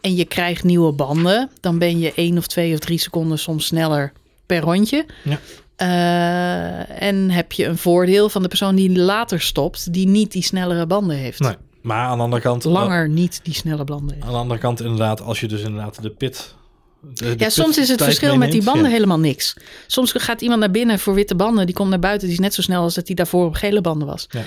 En 0.00 0.14
je 0.14 0.24
krijgt 0.24 0.64
nieuwe 0.64 0.92
banden. 0.92 1.50
Dan 1.60 1.78
ben 1.78 1.98
je 1.98 2.12
één 2.14 2.38
of 2.38 2.46
twee 2.46 2.72
of 2.72 2.78
drie 2.78 2.98
seconden 2.98 3.38
soms 3.38 3.66
sneller 3.66 4.12
per 4.46 4.60
rondje. 4.60 5.06
Ja. 5.22 5.38
Eh, 5.76 7.02
en 7.02 7.30
heb 7.30 7.52
je 7.52 7.66
een 7.66 7.78
voordeel 7.78 8.28
van 8.28 8.42
de 8.42 8.48
persoon 8.48 8.74
die 8.74 8.98
later 8.98 9.40
stopt, 9.40 9.92
die 9.92 10.06
niet 10.06 10.32
die 10.32 10.42
snellere 10.42 10.86
banden 10.86 11.16
heeft. 11.16 11.40
Nee, 11.40 11.56
maar 11.82 12.06
aan 12.06 12.16
de 12.16 12.24
andere 12.24 12.42
kant... 12.42 12.64
Langer 12.64 13.08
niet 13.08 13.40
die 13.42 13.54
snelle 13.54 13.84
banden 13.84 14.14
heeft. 14.14 14.26
Aan 14.26 14.32
de 14.32 14.38
andere 14.38 14.60
kant 14.60 14.80
inderdaad, 14.80 15.20
als 15.20 15.40
je 15.40 15.48
dus 15.48 15.62
inderdaad 15.62 16.02
de 16.02 16.10
pit... 16.10 16.54
de- 17.14 17.24
de 17.36 17.44
Ja, 17.44 17.48
soms 17.50 17.78
is 17.78 17.88
het 17.88 18.02
verschil 18.02 18.36
met 18.36 18.50
die 18.52 18.62
banden 18.64 18.84
ja. 18.84 18.90
helemaal 18.90 19.18
niks. 19.18 19.54
Soms 19.86 20.12
gaat 20.16 20.40
iemand 20.40 20.60
naar 20.60 20.70
binnen 20.70 20.98
voor 20.98 21.14
witte 21.14 21.34
banden. 21.34 21.66
Die 21.66 21.74
komt 21.74 21.90
naar 21.90 21.98
buiten. 21.98 22.26
Die 22.28 22.36
is 22.36 22.42
net 22.42 22.54
zo 22.54 22.62
snel 22.62 22.82
als 22.82 22.94
dat 22.94 23.06
hij 23.06 23.16
daarvoor 23.16 23.46
op 23.46 23.54
gele 23.54 23.80
banden 23.80 24.08
was. 24.08 24.26
Ja. 24.30 24.42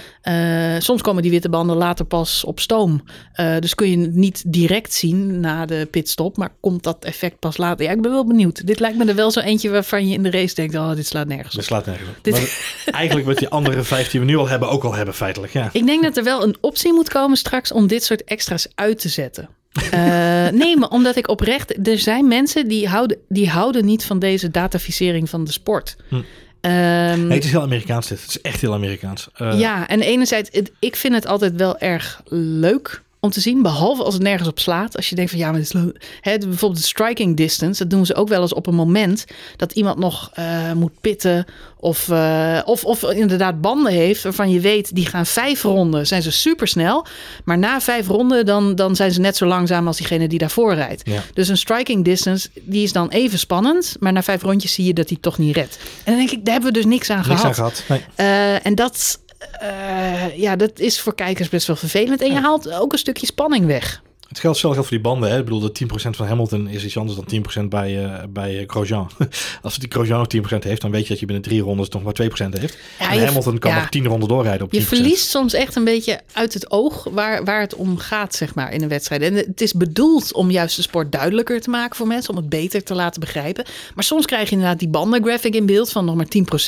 Eh, 0.76 0.82
soms 0.82 1.02
komen 1.02 1.22
die 1.22 1.32
witte 1.32 1.50
banden 1.50 1.76
later 1.76 2.06
pas 2.06 2.44
op 2.44 2.60
stoom. 2.60 3.04
Eh, 3.34 3.56
dus 3.60 3.76
kun 3.76 3.90
je 3.90 3.98
het 4.00 4.16
niet 4.16 4.44
direct 4.48 4.94
zien 4.94 5.40
na 5.40 5.66
de 5.66 5.88
pitstop. 5.92 6.38
Maar 6.38 6.50
komt 6.62 6.84
dat 6.84 7.06
effect 7.06 7.40
pas 7.40 7.58
later? 7.58 7.86
Ja, 7.86 7.92
ik 7.92 8.02
ben 8.02 8.12
wel 8.12 8.26
benieuwd. 8.28 8.68
Dit 8.68 8.80
lijkt 8.80 8.98
me 8.98 9.06
er 9.06 9.16
wel 9.16 9.32
zo 9.32 9.40
eentje 9.40 9.70
waarvan 9.70 10.08
je 10.08 10.14
in 10.14 10.24
de 10.24 10.32
race 10.32 10.56
denkt... 10.56 10.76
oh, 10.76 10.96
dit 10.96 11.08
slaat 11.08 11.28
nergens 11.28 11.56
op. 11.58 11.64
slaat 11.64 11.86
nergens 11.86 12.10
op. 12.10 12.16
Dit- 12.22 12.34
Maar 12.34 12.94
eigenlijk 12.94 13.28
wat 13.28 13.38
die 13.38 13.50
andere 13.50 13.84
vijf 13.84 14.10
die 14.10 14.20
we 14.20 14.26
nu 14.26 14.38
al 14.38 14.48
hebben, 14.48 14.70
ook 14.70 14.84
al 14.84 14.94
hebben 14.94 15.14
feitelijk. 15.14 15.54
Ja. 15.54 15.70
Ik 15.72 15.86
denk 15.86 16.04
dat 16.04 16.18
er 16.18 16.24
wel 16.24 16.44
een 16.44 16.56
optie 16.62 16.94
moet 16.94 17.10
komen 17.10 17.38
straks 17.38 17.72
om 17.72 17.88
dit 17.88 18.04
soort 18.04 18.24
extra's 18.24 18.68
uit 18.76 19.00
te 19.00 19.10
zetten. 19.10 19.50
Eh, 19.92 20.48
nee, 20.60 20.78
maar 20.78 20.90
omdat 20.90 21.16
ik 21.16 21.28
oprecht... 21.30 21.88
Er 21.88 21.98
zijn 22.00 22.28
mensen 22.28 22.68
die 22.68 22.88
houden, 22.88 23.18
die 23.30 23.50
houden 23.50 23.86
niet 23.86 24.06
van 24.06 24.20
deze 24.20 24.52
dataficering 24.52 25.30
van 25.30 25.44
de 25.44 25.52
sport. 25.52 25.96
Hm. 26.10 26.16
Ehm, 26.62 27.28
Nee, 27.28 27.36
het 27.36 27.44
is 27.44 27.52
heel 27.52 27.62
Amerikaans 27.62 28.08
dit. 28.08 28.22
Het 28.22 28.30
is 28.30 28.42
echt 28.42 28.62
heel 28.62 28.74
Amerikaans. 28.74 29.28
Eh, 29.34 29.60
ja, 29.60 29.88
en 29.88 30.02
enerzijds, 30.02 30.50
het- 30.52 30.72
ik 30.80 30.96
vind 30.96 31.14
het 31.14 31.28
altijd 31.28 31.56
wel 31.56 31.78
erg 31.78 32.22
leuk 32.30 33.02
om 33.20 33.30
te 33.30 33.40
zien. 33.42 33.62
Behalve 33.62 34.04
als 34.04 34.14
het 34.14 34.24
nergens 34.24 34.50
op 34.50 34.60
slaat. 34.60 34.96
Als 34.96 35.10
je 35.10 35.16
denkt 35.16 35.32
van 35.32 35.40
ja, 35.40 35.46
maar 35.46 35.60
dit 35.60 35.66
is 35.66 35.74
leuk. 35.74 36.18
Hè, 36.22 36.38
bijvoorbeeld 36.38 36.82
de 36.82 36.88
striking 36.88 37.38
distance. 37.38 37.82
Dat 37.82 37.90
doen 37.90 38.06
ze 38.06 38.16
ook 38.16 38.28
wel 38.28 38.42
eens 38.42 38.54
op 38.54 38.68
een 38.68 38.76
moment 38.76 39.26
dat 39.56 39.72
iemand 39.72 39.98
nog 39.98 40.30
eh, 40.34 40.72
moet 40.72 41.02
pitten. 41.02 41.46
Of, 41.80 42.10
eh, 42.10 42.60
of, 42.66 42.84
of 42.84 43.04
inderdaad 43.04 43.62
banden 43.62 43.94
heeft 43.94 44.24
waarvan 44.24 44.50
je 44.50 44.60
weet, 44.60 44.96
die 44.96 45.06
gaan 45.06 45.26
vijf 45.26 45.62
ronden. 45.64 46.08
Zijn 46.08 46.22
ze 46.22 46.32
super 46.32 46.68
snel. 46.68 47.06
Maar 47.44 47.58
na 47.58 47.82
vijf 47.82 48.08
ronden 48.08 48.46
dan, 48.46 48.76
dan 48.76 48.96
zijn 48.96 49.12
ze 49.12 49.20
net 49.20 49.38
zo 49.38 49.46
langzaam 49.46 49.88
als 49.88 49.98
diegene 49.98 50.28
die 50.28 50.40
daarvoor 50.40 50.74
rijdt. 50.74 51.02
Ja. 51.10 51.22
Dus 51.34 51.48
een 51.48 51.58
striking 51.58 52.04
distance, 52.06 52.50
die 52.62 52.84
is 52.84 52.92
dan 52.92 53.10
even 53.10 53.40
spannend. 53.40 53.96
Maar 54.00 54.14
na 54.14 54.24
vijf 54.24 54.42
rondjes 54.42 54.74
zie 54.74 54.86
je 54.86 54.94
dat 54.94 55.10
hij 55.10 55.18
toch 55.22 55.38
niet 55.38 55.56
redt. 55.56 55.78
En 56.04 56.16
dan 56.16 56.16
denk 56.16 56.32
ik, 56.32 56.46
daar 56.46 56.54
hebben 56.54 56.74
we 56.74 56.78
dus 56.80 56.88
niks 56.88 57.10
aan 57.10 57.18
Niks 57.18 57.28
gehad. 57.28 57.46
aan 57.46 57.54
gehad. 57.54 57.84
Nee. 57.88 58.02
Eh, 58.16 58.66
en 58.66 58.76
dat, 58.76 59.20
eh, 59.38 60.38
ja, 60.38 60.56
dat 60.56 60.80
is 60.80 61.00
voor 61.00 61.16
kijkers 61.16 61.50
best 61.50 61.68
wel 61.68 61.76
vervelend. 61.76 62.22
En 62.22 62.34
je 62.34 62.40
haalt 62.40 62.72
ook 62.72 62.92
een 62.92 62.98
stukje 62.98 63.26
spanning 63.26 63.66
weg. 63.66 64.02
Het 64.28 64.40
geldt 64.40 64.58
zelf 64.58 64.76
voor 64.76 64.88
die 64.90 65.00
banden. 65.00 65.30
Hè? 65.30 65.38
Ik 65.38 65.44
bedoel, 65.44 65.60
de 65.60 65.86
10% 65.86 66.10
van 66.10 66.28
Hamilton 66.28 66.68
is 66.68 66.86
iets 66.86 66.98
anders 66.98 67.20
dan 67.20 67.66
10% 67.66 67.68
bij, 67.68 68.06
eh 68.06 68.24
bij 68.30 68.60
eh, 68.60 68.64
Grosjean. 68.68 69.10
Als 69.62 69.78
die 69.78 69.92
Grosjean 69.92 70.20
nog 70.20 70.54
10% 70.54 70.58
heeft, 70.60 70.82
dan 70.82 70.92
weet 70.92 71.04
je 71.04 71.10
dat 71.10 71.20
je 71.20 71.26
binnen 71.26 71.44
drie 71.44 71.62
rondes 71.62 71.90
nog 71.90 72.04
maar 72.04 72.14
2% 72.22 72.26
heeft. 72.60 72.78
Ja, 73.00 73.12
en 73.12 73.26
Hamilton 73.26 73.58
kan 73.58 73.72
ja. 73.72 73.80
nog 73.80 73.90
10 73.90 74.06
ronden 74.06 74.30
doorrijden 74.30 74.66
op 74.66 74.74
10%. 74.74 74.78
Je 74.78 74.82
verliest 74.82 75.30
soms 75.30 75.54
echt 75.54 75.76
een 75.76 75.84
beetje 75.84 76.20
uit 76.34 76.54
het 76.54 76.72
oog 76.72 77.08
waar, 77.12 77.44
waar 77.44 77.62
het 77.62 77.76
om 77.76 77.98
gaat, 77.98 78.36
zeg 78.36 78.56
maar, 78.56 78.74
in 78.74 78.82
een 78.82 78.90
wedstrijd. 78.90 79.22
En 79.22 79.34
het 79.34 79.62
is 79.62 79.74
bedoeld 79.74 80.34
om 80.34 80.52
juist 80.52 80.76
de 80.76 80.82
sport 80.82 81.12
duidelijker 81.12 81.62
te 81.62 81.70
maken 81.70 81.96
voor 81.96 82.08
mensen, 82.08 82.30
om 82.30 82.38
het 82.40 82.50
beter 82.50 82.84
te 82.84 82.94
laten 82.94 83.20
begrijpen. 83.20 83.66
Maar 83.96 84.04
soms 84.04 84.26
krijg 84.26 84.50
je 84.50 84.56
inderdaad 84.56 84.80
die 84.80 84.90
bandengraphic 84.90 85.56
in 85.56 85.66
beeld 85.66 85.92
van 85.92 86.06
nog 86.06 86.16
maar 86.16 86.28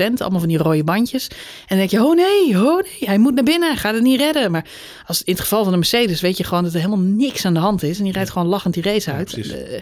10%, 0.10 0.13
allemaal 0.17 0.39
van 0.39 0.50
die 0.50 0.58
rode 0.58 0.84
bandjes. 0.84 1.28
En 1.28 1.38
dan 1.67 1.78
denk 1.78 1.89
je, 1.89 2.04
oh 2.04 2.15
nee, 2.15 2.65
oh 2.65 2.76
nee, 2.76 3.10
hij 3.10 3.17
moet 3.17 3.36
naar 3.36 3.43
binnen, 3.43 3.69
hij 3.69 3.78
gaat 3.78 3.93
het 3.93 4.04
niet 4.04 4.19
redden. 4.19 4.52
Maar 4.52 4.65
als 5.06 5.24
in 5.24 5.34
het 5.34 5.41
geval 5.41 5.63
van 5.63 5.72
de 5.72 5.78
Mercedes 5.78 6.22
weet 6.22 6.38
je 6.38 6.43
gewoon 6.43 6.63
dat 6.63 6.74
er 6.74 6.80
helemaal 6.80 7.06
niks 7.06 7.45
aan 7.45 7.49
de 7.54 7.60
hand 7.60 7.84
is. 7.84 7.98
En 7.98 8.04
die 8.04 8.14
rijdt 8.14 8.30
gewoon 8.30 8.48
lachend 8.48 8.74
die 8.74 8.84
race 8.84 9.12
uit. 9.12 9.34
Eh, 9.34 9.82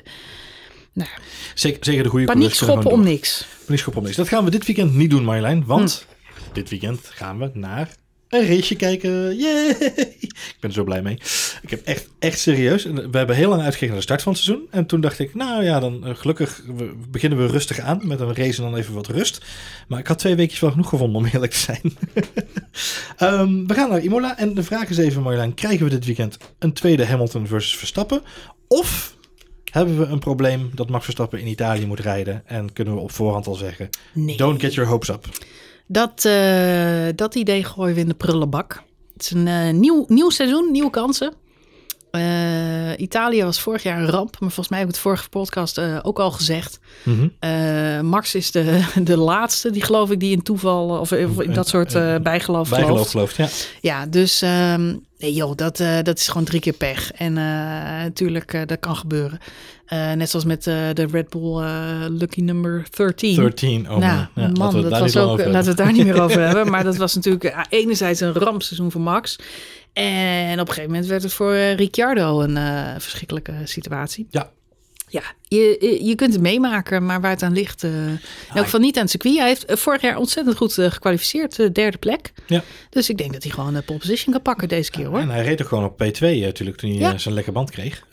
nou, 0.94 1.10
Zeker, 1.54 1.86
zeker 1.86 2.04
de 2.04 2.10
goede 2.10 2.26
paniek 2.26 2.54
schoppen 2.54 2.92
om 2.92 3.04
niks. 3.04 3.46
Paniek 3.66 3.80
schoppen 3.80 4.02
om 4.02 4.08
niks. 4.08 4.18
Dat 4.18 4.28
gaan 4.28 4.44
we 4.44 4.52
dit 4.52 4.66
weekend 4.66 4.94
niet 4.94 5.10
doen, 5.10 5.24
Marjolein. 5.24 5.66
Want 5.66 6.06
dit 6.54 6.70
weekend 6.70 7.00
gaan 7.04 7.40
we 7.40 7.50
naar 7.54 7.90
een 8.30 8.48
raceje 8.48 8.76
kijken. 8.76 9.38
Yay! 9.38 9.68
Ik 10.28 10.56
ben 10.60 10.70
er 10.70 10.76
zo 10.76 10.84
blij 10.84 11.02
mee. 11.02 11.14
Ik 11.62 11.70
heb 11.70 11.82
echt, 11.86 12.10
echt 12.20 12.40
serieus. 12.40 12.84
We 12.84 13.18
hebben 13.18 13.36
heel 13.36 13.50
lang 13.50 13.62
uitgekeken 13.62 13.88
naar 13.88 13.98
de 13.98 14.04
start 14.04 14.22
van 14.22 14.34
het 14.34 14.42
seizoen. 14.42 14.68
En 14.72 14.86
toen 14.86 15.02
dacht 15.02 15.20
ik, 15.20 15.36
nou 15.36 15.64
ja, 15.64 15.80
dan 15.80 16.08
uh, 16.08 16.16
gelukkig 16.16 16.62
beginnen 17.12 17.40
we 17.40 17.48
rustig 17.48 17.80
aan. 17.80 18.00
Met 18.04 18.20
een 18.20 18.36
race 18.36 18.64
en 18.64 18.70
dan 18.70 18.80
even 18.80 18.94
wat 18.94 19.08
rust. 19.08 19.46
Maar 19.88 20.00
ik 20.00 20.08
had 20.08 20.20
twee 20.20 20.36
weekjes 20.36 20.60
wel 20.60 20.72
genoeg 20.72 20.90
gevonden 20.90 21.22
om 21.22 21.28
eerlijk 21.28 21.52
te 21.52 21.58
zijn. 21.58 21.82
um, 23.40 23.68
we 23.68 23.74
gaan 23.74 23.90
naar 23.90 24.02
Imola. 24.04 24.38
En 24.38 24.54
de 24.54 24.64
vraag 24.64 24.90
is 24.90 24.98
even, 24.98 25.22
Marjolein, 25.22 25.54
krijgen 25.54 25.84
we 25.84 25.90
dit 25.90 26.06
weekend 26.06 26.38
een 26.60 26.74
tweede 26.74 27.06
Hamilton 27.06 27.48
versus 27.48 27.76
Verstappen? 27.78 28.22
Of 28.68 29.16
hebben 29.72 30.00
we 30.00 30.06
een 30.06 30.20
probleem 30.20 30.72
dat 30.76 30.90
Max 30.90 31.04
Verstappen 31.04 31.40
in 31.40 31.48
Italië 31.48 31.86
moet 31.86 32.00
rijden? 32.00 32.44
En 32.46 32.74
kunnen 32.74 32.94
we 32.94 33.00
op 33.00 33.12
voorhand 33.12 33.48
al 33.48 33.56
zeggen, 33.56 33.90
Nee. 34.14 34.38
don't 34.38 34.62
get 34.62 34.74
your 34.74 34.90
hopes 34.90 35.10
up. 35.10 35.26
Dat, 35.88 36.26
eh, 36.26 37.08
dat 37.16 37.36
idee 37.36 37.64
gooien 37.64 37.96
we 37.96 38.02
in 38.02 38.08
de 38.08 38.14
prullenbak. 38.14 38.84
Het 39.14 39.22
is 39.22 39.32
een 39.32 39.48
eh, 39.48 39.74
nieuw, 39.74 40.06
nieuw 40.08 40.30
seizoen, 40.30 40.72
nieuwe 40.72 40.90
kansen. 40.90 41.34
Eh, 42.12 43.00
Italië 43.00 43.44
was 43.44 43.60
vorig 43.60 43.84
jaar 43.84 44.00
een 44.00 44.10
ramp, 44.10 44.32
maar 44.40 44.52
volgens 44.52 44.70
mij 44.70 44.80
heb 44.80 44.88
ik 44.88 44.94
het 44.94 45.04
vorige 45.04 45.30
podcast 45.30 45.80
ook 45.80 46.20
al 46.20 46.32
gezegd. 46.32 46.80
Mhm. 47.04 48.06
Max 48.06 48.36
is 48.36 48.52
de, 48.52 48.86
de 49.04 49.18
laatste, 49.18 49.72
die 49.72 49.82
geloof 49.84 50.12
ik, 50.12 50.20
die 50.20 50.32
in 50.32 50.42
toeval 50.42 50.90
of, 50.90 51.12
of 51.12 51.42
in 51.42 51.54
dat 51.54 51.68
soort 51.68 51.94
bijgeloof 52.24 52.70
Bijgeloof 52.70 53.10
gelooft. 53.10 53.36
ja. 53.36 53.48
Ja, 53.82 54.06
dus 54.06 54.42
ehm, 54.42 54.96
nee 55.18 55.34
joh, 55.34 55.56
dat, 55.56 55.78
dat 56.04 56.18
is 56.18 56.28
gewoon 56.28 56.44
drie 56.44 56.60
keer 56.62 56.74
pech. 56.74 57.12
En 57.12 57.34
natuurlijk, 57.34 58.68
dat 58.68 58.80
kan 58.80 58.96
gebeuren. 58.96 59.40
Eh, 59.88 60.12
net 60.12 60.30
zoals 60.30 60.46
met 60.46 60.68
eh, 60.68 60.76
de 60.94 61.08
Red 61.12 61.30
Bull 61.30 61.64
eh, 61.64 62.06
Lucky 62.10 62.42
Number 62.42 62.86
13. 62.90 63.36
13. 63.36 63.92
Oh, 63.92 63.98
nou, 63.98 64.02
man. 64.02 64.28
Ja, 64.34 64.48
man, 64.48 64.58
laten 64.58 64.58
we 64.58 64.66
het 64.66 64.82
dat 64.82 64.92
daar 64.92 65.02
was 65.02 65.18
ook, 65.18 65.38
laten 65.38 65.62
we 65.62 65.68
het 65.68 65.78
daar 65.78 65.92
niet 65.92 66.06
meer 66.06 66.22
over 66.22 66.42
hebben. 66.42 66.70
Maar 66.70 66.84
dat 66.84 66.98
was 67.06 67.16
natuurlijk 67.16 67.66
enerzijds 67.70 68.20
een 68.20 68.34
rampseizoen 68.34 68.92
voor 68.92 69.02
Max. 69.02 69.36
En 69.94 70.54
op 70.54 70.68
een 70.68 70.74
gegeven 70.74 70.92
moment 70.92 71.06
werd 71.10 71.24
het 71.24 71.34
voor 71.34 71.56
Ricciardo 71.56 72.42
een 72.42 72.58
verschrikkelijke 73.02 73.54
situatie. 73.64 74.28
Ja. 74.30 74.50
Ja, 75.10 75.22
je, 75.48 75.98
je- 76.02 76.16
kunt 76.16 76.34
het 76.34 76.42
meemaken, 76.42 77.06
maar 77.06 77.22
waar 77.22 77.32
het 77.32 77.44
aan 77.44 77.54
ligt... 77.54 77.84
eh 77.84 77.92
in 77.92 78.20
elk 78.54 78.64
geval 78.66 78.80
niet 78.80 78.96
aan 78.96 79.02
het 79.02 79.12
circuit. 79.12 79.38
Hij 79.38 79.48
heeft 79.48 79.66
eh, 79.66 79.76
vorig 79.76 80.02
jaar 80.02 80.18
ontzettend 80.18 80.58
goed 80.58 80.78
eh, 80.78 80.92
gekwalificeerd, 80.92 81.56
derde 81.76 81.98
plek. 81.98 82.32
Ja. 82.48 82.64
Dus 82.90 83.10
ik 83.10 83.18
denk 83.18 83.34
dat 83.34 83.44
hij 83.44 83.52
gewoon 83.52 83.74
de 83.74 83.82
pole 83.82 84.00
position 84.00 84.34
kan 84.34 84.42
pakken 84.42 84.68
deze 84.68 84.92
keer 84.92 85.06
hoor. 85.06 85.20
En 85.20 85.30
hij 85.30 85.44
reed 85.44 85.62
ook 85.62 85.68
gewoon 85.68 85.84
op 85.84 86.04
P2 86.04 86.20
eh, 86.20 86.42
natuurlijk 86.42 86.78
toen 86.78 86.90
hij 86.90 87.00
Ja. 87.00 87.18
zijn 87.18 87.34
lekker 87.34 87.54
band 87.54 87.72
kreeg. 87.72 88.04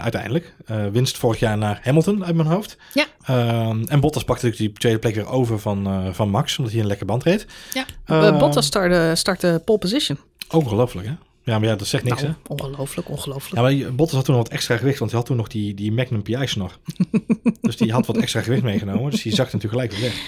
Uiteindelijk. 0.00 0.54
Winst 0.92 1.16
vorig 1.18 1.40
jaar 1.40 1.58
naar 1.58 1.80
Hamilton 1.82 2.24
uit 2.24 2.34
mijn 2.34 2.48
hoofd. 2.48 2.76
Ja. 2.94 3.04
Ehm, 3.24 3.82
en 3.88 4.00
Bottas 4.00 4.24
pakte 4.24 4.44
natuurlijk 4.46 4.72
die 4.72 4.80
tweede 4.80 4.98
plek 4.98 5.14
weer 5.14 5.26
over 5.28 5.58
van, 5.58 6.08
van 6.14 6.30
Max, 6.30 6.58
omdat 6.58 6.72
hij 6.72 6.82
een 6.82 6.88
lekker 6.88 7.06
band 7.06 7.22
reed. 7.22 7.46
Ja, 7.72 7.84
Eh, 8.04 8.26
Eh, 8.26 8.38
Bottas 8.38 8.66
startte, 8.66 9.12
startte 9.14 9.62
pole 9.64 9.78
position. 9.78 10.18
Ongelooflijk 10.50 11.06
hè? 11.08 11.12
Ja, 11.46 11.58
maar 11.58 11.68
ja, 11.68 11.76
dat 11.76 11.86
zegt 11.86 12.04
niks 12.04 12.22
Nou, 12.22 12.34
hè? 12.34 12.52
ongelooflijk, 12.52 13.08
ongelooflijk. 13.08 13.54
Ja, 13.54 13.84
maar 13.84 13.94
Bottas 13.94 14.16
had 14.16 14.24
toen 14.24 14.34
nog 14.34 14.44
wat 14.44 14.52
extra 14.52 14.76
gewicht, 14.76 14.98
want 14.98 15.10
hij 15.10 15.20
had 15.20 15.28
toen 15.28 15.36
nog 15.36 15.48
die, 15.48 15.74
die 15.74 15.92
Magnum 15.92 16.22
PI 16.22 16.46
snor. 16.46 16.78
dus 17.60 17.76
die 17.76 17.92
had 17.92 18.06
wat 18.06 18.16
extra 18.16 18.40
gewicht 18.40 18.62
meegenomen, 18.62 19.10
dus 19.10 19.22
die 19.22 19.34
zakte 19.34 19.56
natuurlijk 19.56 19.82
gelijk 19.82 20.00
weer 20.00 20.10
weg. 20.10 20.26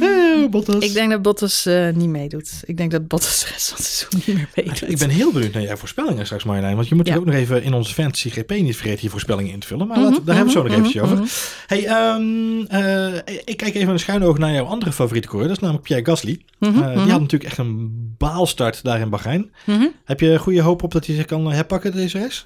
Eh, 0.00 0.48
Bottas. 0.50 0.85
Ik 0.85 0.92
denk 0.92 1.11
dat 1.11 1.22
Bottas 1.22 1.66
eh, 1.66 1.88
niet 1.94 2.09
meedoet. 2.09 2.62
Ik 2.64 2.76
denk 2.76 2.90
dat 2.90 3.09
Bottas 3.09 3.40
de 3.44 3.46
rest 3.52 3.68
van 3.68 3.76
het 3.76 3.87
seizoen 3.87 4.22
niet 4.26 4.37
meer 4.37 4.48
meedoet. 4.55 4.90
Ik 4.90 4.98
ben 4.98 5.09
heel 5.09 5.33
benieuwd 5.33 5.52
naar 5.52 5.62
jouw 5.62 5.76
voorspellingen 5.76 6.24
straks, 6.24 6.44
Marjolein. 6.44 6.76
Want 6.76 6.88
je 6.88 6.94
moet 6.94 7.07
Ja. 7.07 7.16
ook 7.16 7.24
nog 7.24 7.35
even 7.35 7.62
in 7.62 7.74
onze 7.74 7.94
Fantasy 7.94 8.31
GP 8.31 8.50
niet 8.50 8.76
vergeten 8.76 9.00
je 9.02 9.09
voorspellingen 9.11 9.52
in 9.52 9.59
te 9.61 9.66
vullen. 9.66 9.87
Maar 9.87 9.96
Mhm, 9.98 10.07
laten, 10.09 10.24
daar 10.24 10.37
hebben 10.37 10.55
we 10.55 10.61
zo 10.61 10.66
nog 10.66 10.76
mhm, 10.76 10.81
eventjes 10.87 11.11
mhm, 11.11 11.20
over. 11.20 11.35
Hey, 11.66 11.87
ehm, 11.87 12.61
eh, 12.68 13.35
ik 13.44 13.57
kijk 13.57 13.74
even 13.74 13.92
een 13.92 13.98
schuin 13.98 14.22
oog 14.22 14.38
naar 14.38 14.52
jouw 14.52 14.64
andere 14.64 14.92
favoriete 14.92 15.28
coureur. 15.28 15.48
Dat 15.48 15.57
is 15.57 15.62
namelijk 15.62 15.87
Pierre 15.87 16.05
Gasly. 16.07 16.40
Mhm, 16.59 16.83
Eh, 16.83 17.02
Die 17.02 17.11
had 17.12 17.20
natuurlijk 17.20 17.50
echt 17.50 17.59
een 17.59 17.90
baalstart 18.18 18.83
daar 18.85 19.00
in 19.00 19.11
Bahrein. 19.11 19.50
Mhm. 19.66 19.87
Heb 20.05 20.20
je 20.20 20.38
goede 20.38 20.61
hoop 20.61 20.83
op 20.83 20.92
dat 20.92 21.07
hij 21.07 21.14
zich 21.14 21.24
kan 21.24 21.52
herpakken 21.52 21.92
deze 21.92 22.18
race? 22.18 22.42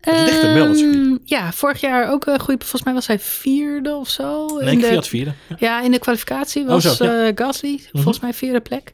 Ehm, 0.00 1.16
Ja, 1.24 1.52
vorig 1.52 1.80
jaar 1.80 2.10
ook 2.10 2.26
een 2.26 2.40
goede. 2.40 2.60
Volgens 2.60 2.82
mij 2.84 2.94
was 2.94 3.06
hij 3.06 3.18
vierde 3.18 3.94
of 3.94 4.08
zo. 4.08 4.46
Nee, 4.58 4.66
in 4.70 4.72
ik 4.72 4.80
de, 4.80 4.86
Fiat 4.86 5.08
vierde. 5.08 5.32
Ja. 5.48 5.56
Ja, 5.58 5.82
in 5.82 5.90
de 5.90 5.98
kwalificatie 5.98 6.64
was 6.64 6.86
Oh, 6.86 6.92
zo, 6.92 7.04
ja. 7.04 7.10
Mhm. 7.12 7.20
eh, 7.24 7.32
Gasly 7.46 7.80
volgens 7.92 8.20
mij 8.20 8.32
vierde 8.34 8.60
plek. 8.60 8.92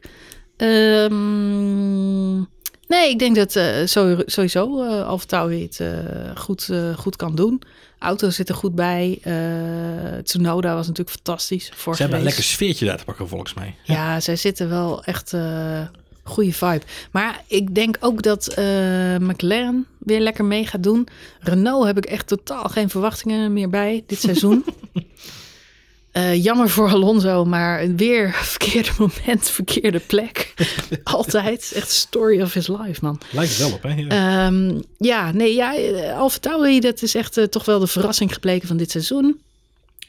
Ehm, 0.57 2.35
nee, 2.87 3.09
ik 3.09 3.19
denk 3.19 3.35
dat 3.35 3.55
eh, 3.55 3.65
sowieso 4.25 4.83
uh, 4.83 5.07
AlphaTauri 5.07 5.61
het 5.61 5.79
eh, 5.79 5.89
goed, 6.35 6.69
eh, 6.69 6.97
goed 6.97 7.15
kan 7.15 7.35
doen. 7.35 7.61
Auto 7.99 8.29
zit 8.29 8.49
er 8.49 8.55
goed 8.55 8.75
bij. 8.75 9.19
Eh 9.23 9.33
Tsunoda 10.23 10.73
was 10.73 10.87
natuurlijk 10.87 11.15
fantastisch. 11.15 11.65
Ze 11.65 11.89
hebben 11.97 12.17
een 12.17 12.23
lekker 12.23 12.43
sfeertje 12.43 12.85
daar 12.85 12.97
te 12.97 13.03
pakken 13.05 13.27
volgens 13.27 13.53
mij. 13.53 13.75
Ja, 13.83 14.19
zij 14.19 14.35
zitten 14.35 14.69
wel 14.69 15.03
echt 15.03 15.33
eh 15.33 15.81
goede 16.27 16.53
vibe. 16.53 16.81
Maar 17.11 17.43
ik 17.47 17.75
denk 17.75 17.97
ook 17.99 18.21
dat 18.21 18.47
eh, 18.47 18.65
McLaren 19.17 19.85
weer 19.97 20.19
lekker 20.19 20.45
mee 20.45 20.65
gaat 20.65 20.83
doen. 20.83 21.07
Renault 21.39 21.85
heb 21.85 21.97
ik 21.97 22.05
echt 22.05 22.27
totaal 22.27 22.63
geen 22.63 22.89
verwachtingen 22.89 23.53
meer 23.53 23.69
bij 23.69 24.03
dit 24.07 24.19
seizoen. 24.19 24.65
Eh, 26.17 26.43
jammer 26.43 26.69
voor 26.69 26.89
Alonso, 26.89 27.45
maar 27.45 27.95
weer 27.95 28.33
verkeerde 28.33 28.89
moment, 28.97 29.49
verkeerde 29.49 29.99
plek. 29.99 30.53
Altijd. 31.03 31.71
Echt 31.75 31.89
story 31.89 32.41
of 32.41 32.53
his 32.53 32.67
life, 32.67 32.99
man. 33.01 33.19
Lijkt 33.31 33.57
wel 33.57 33.71
op, 33.71 33.83
hè? 33.83 33.93
Ja. 33.93 34.07
Ehm, 34.47 34.79
ja, 34.97 35.31
nee, 35.31 35.53
ja, 35.53 35.73
Alfa 36.11 36.39
Tauri, 36.39 36.79
dat 36.79 37.01
is 37.01 37.15
echt 37.15 37.37
eh, 37.37 37.43
toch 37.43 37.65
wel 37.65 37.79
de 37.79 37.87
verrassing 37.87 38.33
gebleken 38.33 38.67
van 38.67 38.77
dit 38.77 38.91
seizoen. 38.91 39.41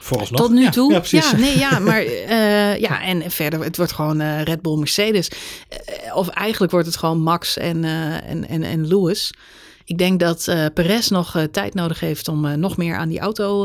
Vooralsnog. 0.00 0.40
Tot 0.40 0.50
nu 0.50 0.62
Ja, 0.62 0.70
toe. 0.70 0.92
Ja, 0.92 0.98
precies. 0.98 1.32
nee, 1.32 1.58
ja, 1.58 1.78
maar 1.88 2.00
eh, 2.00 2.78
ja, 2.78 3.02
en 3.02 3.30
verder, 3.30 3.62
het 3.62 3.76
wordt 3.76 3.92
gewoon 3.92 4.20
eh, 4.20 4.42
Red 4.42 4.62
Bull 4.62 4.76
Mercedes. 4.76 5.30
Eh, 5.68 6.16
of 6.16 6.28
eigenlijk 6.28 6.72
wordt 6.72 6.86
het 6.86 6.96
gewoon 6.96 7.20
Max 7.20 7.56
en, 7.56 7.84
en, 7.84 8.48
en, 8.48 8.62
en 8.62 8.86
Lewis. 8.86 9.32
Ik 9.84 9.98
denk 9.98 10.20
dat 10.20 10.44
Perez 10.74 11.08
nog 11.08 11.46
tijd 11.50 11.74
nodig 11.74 12.00
heeft 12.00 12.28
om 12.28 12.58
nog 12.58 12.76
meer 12.76 12.96
aan 12.96 13.08
die 13.08 13.18
auto 13.18 13.64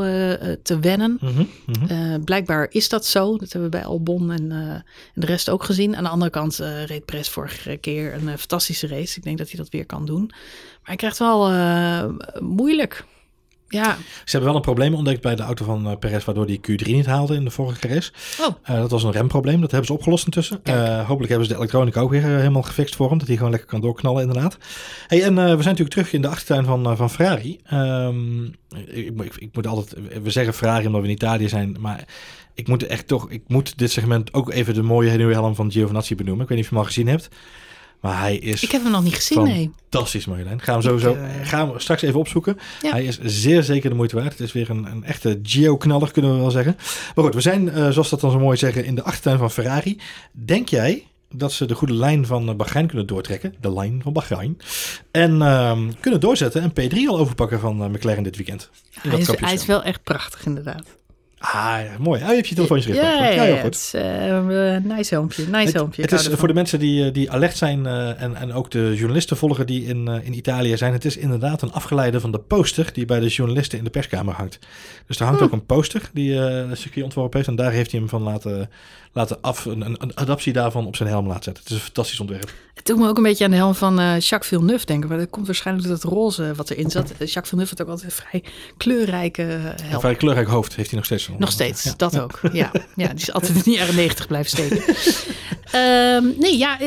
te 0.63 0.80
wennen. 0.82 1.17
Mhm, 1.22 1.43
mhm. 1.65 2.24
Blijkbaar 2.24 2.67
is 2.69 2.89
dat 2.89 3.06
zo. 3.06 3.38
Dat 3.38 3.52
hebben 3.52 3.72
we 3.72 3.78
bij 3.78 3.86
Albon 3.86 4.32
en, 4.32 4.52
en 4.52 4.84
de 5.13 5.26
rest 5.26 5.50
ook 5.50 5.63
gezien. 5.63 5.96
Aan 5.96 6.04
de 6.04 6.10
andere 6.10 6.32
kant 6.32 6.60
reed 6.86 7.06
Perez 7.06 7.30
vorige 7.30 7.78
keer 7.78 8.13
een 8.13 8.38
fantastische 8.38 8.88
race. 8.88 9.17
Ik 9.17 9.24
denk 9.24 9.38
dat 9.38 9.48
hij 9.48 9.58
dat 9.58 9.69
weer 9.69 9.86
kan 9.86 10.06
doen. 10.06 10.26
Maar 10.28 10.82
hij 10.82 10.96
krijgt 10.96 11.17
wel 11.19 11.52
moeilijk. 12.39 13.06
Ja, 13.74 13.98
Ze 14.26 14.32
hebben 14.32 14.48
wel 14.50 14.56
een 14.56 14.62
probleem 14.62 14.94
ontdekt 14.94 15.22
bij 15.22 15.36
de 15.36 15.44
auto 15.44 15.66
van 15.66 15.88
eh, 15.88 15.98
Perez, 15.98 16.26
waardoor 16.26 16.46
die 16.46 16.60
Q3 16.60 16.86
niet 16.86 17.06
haalde 17.06 17.36
in 17.36 17.44
de 17.44 17.50
vorige 17.50 17.88
race. 17.88 18.12
Oh. 18.42 18.56
Eh, 18.64 18.76
dat 18.76 18.92
was 18.92 19.04
een 19.04 19.12
remprobleem, 19.12 19.62
dat 19.62 19.72
hebben 19.72 19.88
ze 19.88 19.94
opgelost 19.94 20.26
intussen. 20.26 20.60
Eh, 20.64 21.08
hopelijk 21.08 21.30
hebben 21.30 21.48
ze 21.48 21.54
de 21.54 21.60
elektronica 21.60 22.02
ook 22.02 22.10
weer 22.10 22.22
helemaal 22.22 22.62
gefixt 22.62 22.96
voor 22.96 23.10
hem, 23.10 23.18
dat 23.18 23.28
hij 23.28 23.36
gewoon 23.36 23.52
lekker 23.52 23.70
kan 23.70 23.82
doorknallen 23.82 24.22
inderdaad. 24.22 24.58
Hey, 25.08 25.24
en 25.24 25.36
we 25.36 25.42
zijn 25.42 25.58
natuurlijk 25.58 25.90
terug 25.90 26.14
in 26.14 26.22
de 26.22 26.28
achtertuin 26.28 26.66
van, 26.66 26.98
van 26.98 27.10
Ferrari. 27.10 27.60
Ehm, 27.64 28.44
ik, 28.86 29.22
ik, 29.22 29.36
ik 29.36 29.50
moet 29.54 29.68
altijd, 29.68 29.96
we 30.24 30.30
zeggen 30.30 30.54
Ferrari 30.54 30.86
omdat 30.86 31.02
we 31.02 31.08
in 31.08 31.14
Italië 31.14 31.50
zijn, 31.50 31.78
maar 31.80 32.08
ik 32.54 32.68
moet 32.68 32.88
echt 32.88 33.08
toch, 33.08 33.30
ik 33.30 33.44
moet 33.48 33.78
dit 33.78 33.92
segment 33.92 34.34
ook 34.34 34.52
even 34.52 34.74
de 34.74 34.84
mooie 34.84 35.18
nieuwe 35.18 35.34
helm 35.34 35.56
van 35.56 35.72
Giovinazzi 35.72 36.16
benoemen. 36.16 36.44
Ik 36.44 36.50
weet 36.50 36.58
niet 36.58 36.68
of 36.68 36.74
je 36.74 36.78
hem 36.78 36.86
al 36.86 36.92
gezien 36.92 37.08
hebt, 37.08 37.30
maar 38.04 38.20
hij 38.20 38.38
is 38.38 38.63
ik 38.63 38.72
heb 38.72 38.84
hem 38.84 38.92
nog 38.92 39.04
niet 39.04 39.16
gezien, 39.16 39.44
nee. 39.44 39.72
fantastisch 39.89 40.26
Marjolein. 40.26 40.62
Gaan 40.62 40.76
we 40.76 40.82
sowieso, 40.82 41.13
eh, 41.13 41.30
gaan 41.44 41.72
we 41.74 41.80
straks 41.80 42.02
even 42.02 42.20
opzoeken. 42.20 42.58
Ja. 42.82 42.92
Hij 42.92 43.04
is 43.04 43.20
zeer 43.22 43.63
zeker 43.63 43.89
de 43.89 43.96
moeite 43.96 44.16
waard. 44.16 44.32
Het 44.32 44.39
is 44.39 44.52
weer 44.52 44.70
een, 44.70 44.86
een 44.86 45.04
echte 45.04 45.39
Geo-knaller, 45.44 46.12
kunnen 46.12 46.34
we 46.34 46.39
wel 46.39 46.52
zeggen. 46.52 46.76
Maar 47.16 47.26
goed, 47.26 47.34
we 47.34 47.42
zijn, 47.42 47.70
eh, 47.70 47.89
zoals 47.89 48.10
dat 48.10 48.20
dan 48.20 48.32
zo 48.32 48.39
mooi 48.39 48.58
zeggen, 48.58 48.86
in 48.86 48.96
de 48.96 49.04
achtertuin 49.04 49.38
van 49.38 49.52
Ferrari. 49.52 50.00
Denk 50.32 50.70
jij 50.70 51.08
dat 51.30 51.52
ze 51.52 51.66
de 51.66 51.76
goede 51.76 51.94
lijn 51.94 52.26
van 52.26 52.50
eh, 52.50 52.56
Bahrein 52.56 52.88
kunnen 52.88 53.08
doortrekken? 53.08 53.56
De 53.62 53.74
lijn 53.74 54.02
van 54.04 54.13
Bahrein. 54.13 54.58
En 55.12 55.42
ehm, 55.42 55.92
kunnen 56.00 56.20
doorzetten 56.20 56.62
en 56.62 56.72
P3 56.72 56.96
al 57.08 57.20
overpakken 57.20 57.60
van 57.60 57.92
McLaren 57.92 58.24
dit 58.24 58.36
weekend. 58.36 58.70
Hij 58.92 59.20
is, 59.20 59.28
hij 59.28 59.54
is 59.54 59.66
wel 59.66 59.84
echt 59.84 60.04
prachtig, 60.04 60.46
inderdaad. 60.46 60.86
Ah, 61.46 61.80
mooi. 62.00 62.22
Ah, 62.22 62.28
je 62.30 62.36
hebt 62.36 62.48
je 62.48 62.56
telefoontje 62.56 62.94
Ja, 62.94 63.00
gericht. 63.12 63.20
ja, 63.20 63.26
ja, 63.26 63.32
ja, 63.36 63.44
heel 63.44 63.54
het 63.54 63.62
goed. 63.64 63.76
is 63.76 63.94
eh, 63.94 64.26
een 64.28 64.88
nice 64.88 65.14
helmpje. 65.14 65.46
Nice 65.52 65.78
Het, 65.78 65.96
het 66.12 66.12
is 66.12 66.28
voor 66.28 66.48
de 66.48 66.54
mensen 66.54 66.80
die, 66.80 67.06
eh, 67.06 67.14
die 67.14 67.32
alert 67.32 67.58
zijn 67.58 67.86
eh, 67.86 68.22
en, 68.22 68.36
en 68.36 68.54
ook 68.54 68.72
de 68.72 68.94
journalisten 68.96 69.38
volgen 69.38 69.66
die 69.66 69.86
in, 69.86 70.08
in 70.24 70.34
Italië 70.38 70.78
zijn. 70.78 70.94
Het 70.94 71.06
is 71.06 71.18
inderdaad 71.18 71.62
een 71.62 71.72
afgeleide 71.72 72.20
van 72.20 72.32
de 72.32 72.40
poster 72.40 72.90
die 72.94 73.06
bij 73.06 73.20
de 73.20 73.28
journalisten 73.28 73.78
in 73.78 73.84
de 73.84 73.90
perskamer 73.90 74.34
hangt. 74.34 74.60
Dus 75.08 75.18
er 75.20 75.26
hangt 75.26 75.40
Hm. 75.40 75.46
ook 75.46 75.52
een 75.52 75.66
poster 75.66 76.10
die 76.14 76.40
eh 76.46 76.70
circuit 76.74 77.04
ontworpen 77.06 77.38
heeft. 77.38 77.50
En 77.50 77.56
daar 77.56 77.72
heeft 77.72 77.92
hij 77.92 78.00
hem 78.00 78.10
van 78.10 78.22
laten, 78.22 78.70
laten 79.13 79.38
af, 79.41 79.65
een, 79.65 79.82
een, 79.86 79.95
een 79.99 80.17
adaptie 80.17 80.54
daarvan 80.54 80.86
op 80.88 80.95
zijn 80.95 81.10
helm 81.10 81.28
laten 81.28 81.43
zetten. 81.43 81.63
Het 81.63 81.71
is 81.71 81.78
een 81.78 81.84
fantastisch 81.84 82.19
ontwerp. 82.19 82.52
Het 82.73 82.86
doet 82.86 82.97
me 82.97 83.08
ook 83.08 83.17
een 83.17 83.23
beetje 83.23 83.45
aan 83.45 83.52
de 83.52 83.57
helm 83.57 83.76
van 83.76 83.99
eh, 83.99 84.20
Jacques 84.20 84.47
Villeneuve 84.47 84.86
denken. 84.86 85.09
Maar 85.09 85.18
dat 85.18 85.30
komt 85.30 85.45
waarschijnlijk 85.45 85.88
door 85.88 85.97
dat 86.01 86.11
roze 86.11 86.53
wat 86.55 86.70
erin 86.70 86.89
zat. 86.91 87.11
Eh, 87.11 87.18
Jacques 87.18 87.49
Villeneuve 87.49 87.76
had 87.78 87.82
ook 87.82 87.88
altijd 87.93 88.11
een 88.11 88.26
vrij 88.28 88.43
kleurrijke 88.78 89.41
eh, 89.43 89.53
Een 89.53 89.74
helm. 89.84 89.99
vrij 89.99 90.16
kleurrijk 90.16 90.47
hoofd 90.47 90.76
heeft 90.76 90.88
hij 90.89 90.97
nog 90.97 91.05
steeds. 91.05 91.30
Nog 91.38 91.51
steeds, 91.51 91.84
Ja. 91.84 91.93
dat 91.97 92.20
ook. 92.20 92.39
Ja. 92.51 92.72
ja, 92.95 93.07
die 93.07 93.16
is 93.16 93.32
altijd 93.32 93.55
in 93.55 93.61
de 93.64 93.72
jaren 93.80 93.95
negentig 93.95 94.28
blijven 94.28 94.49
steken. 94.51 94.84
Ehm, 95.72 96.24
nee, 96.39 96.57
ja, 96.57 96.78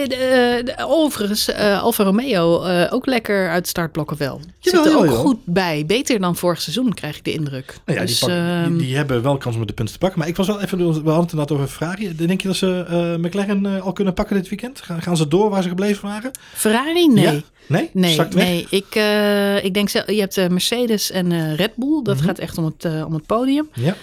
overigens, 0.81 1.49
eh, 1.49 1.83
Alfa 1.83 2.05
Romeo 2.05 2.65
ook 2.91 3.07
lekker 3.07 3.51
uit 3.51 3.69
startblokken 3.69 4.17
wel. 4.17 4.41
Zit 4.61 4.75
er 4.87 4.97
ook 4.99 5.11
goed 5.11 5.39
bij. 5.45 5.85
Beter 5.87 6.21
dan 6.21 6.37
vorig 6.37 6.61
seizoen, 6.61 6.95
krijg 6.95 7.17
ik 7.17 7.25
de 7.25 7.33
indruk. 7.33 7.79
Nou 7.85 7.99
ja, 7.99 8.05
Dus, 8.05 8.21
die, 8.21 8.31
ehm, 8.31 8.69
die, 8.69 8.87
die 8.87 8.97
hebben 8.97 9.23
wel 9.23 9.37
kans 9.37 9.57
om 9.57 9.67
de 9.67 9.73
punten 9.73 9.95
te 9.95 10.01
pakken. 10.01 10.19
Maar 10.19 10.29
ik 10.29 10.37
was 10.37 10.47
wel 10.47 10.61
even, 10.61 10.79
we 10.79 10.85
hadden 10.93 11.15
het 11.15 11.31
inderdaad 11.33 11.53
over 11.53 11.69
Ferrari. 11.69 12.16
Denk 12.17 12.41
je 12.41 12.47
dat 12.49 12.57
ze 12.57 12.85
eh, 12.89 13.17
McLaren 13.25 13.67
eh, 13.67 13.83
al 13.83 13.93
kunnen 13.93 14.15
pakken 14.15 14.37
dit 14.37 14.49
weekend? 14.49 14.81
Gaan, 14.81 15.03
gaan 15.03 15.17
ze 15.17 15.29
door 15.29 15.51
waar 15.51 15.63
ze 15.63 15.69
gebleven 15.69 16.09
waren? 16.09 16.31
Ferrari? 16.55 17.09
Nee. 17.09 17.25
Ja? 17.25 17.41
Nee? 17.69 17.91
Nee, 17.93 18.21
nee. 18.35 18.67
Ik, 18.71 18.87
eh, 18.95 19.65
ik 19.65 19.75
denk, 19.75 19.89
zelf- 19.89 20.11
je 20.11 20.21
hebt 20.21 20.49
Mercedes 20.51 21.11
en 21.11 21.55
Red 21.57 21.75
Bull. 21.77 22.03
Dat 22.03 22.17
Mhm. 22.17 22.25
gaat 22.27 22.39
echt 22.39 22.59
om 22.59 22.65
het, 22.65 23.05
om 23.05 23.15
het 23.15 23.27
podium. 23.27 23.69
Ja. 23.73 23.95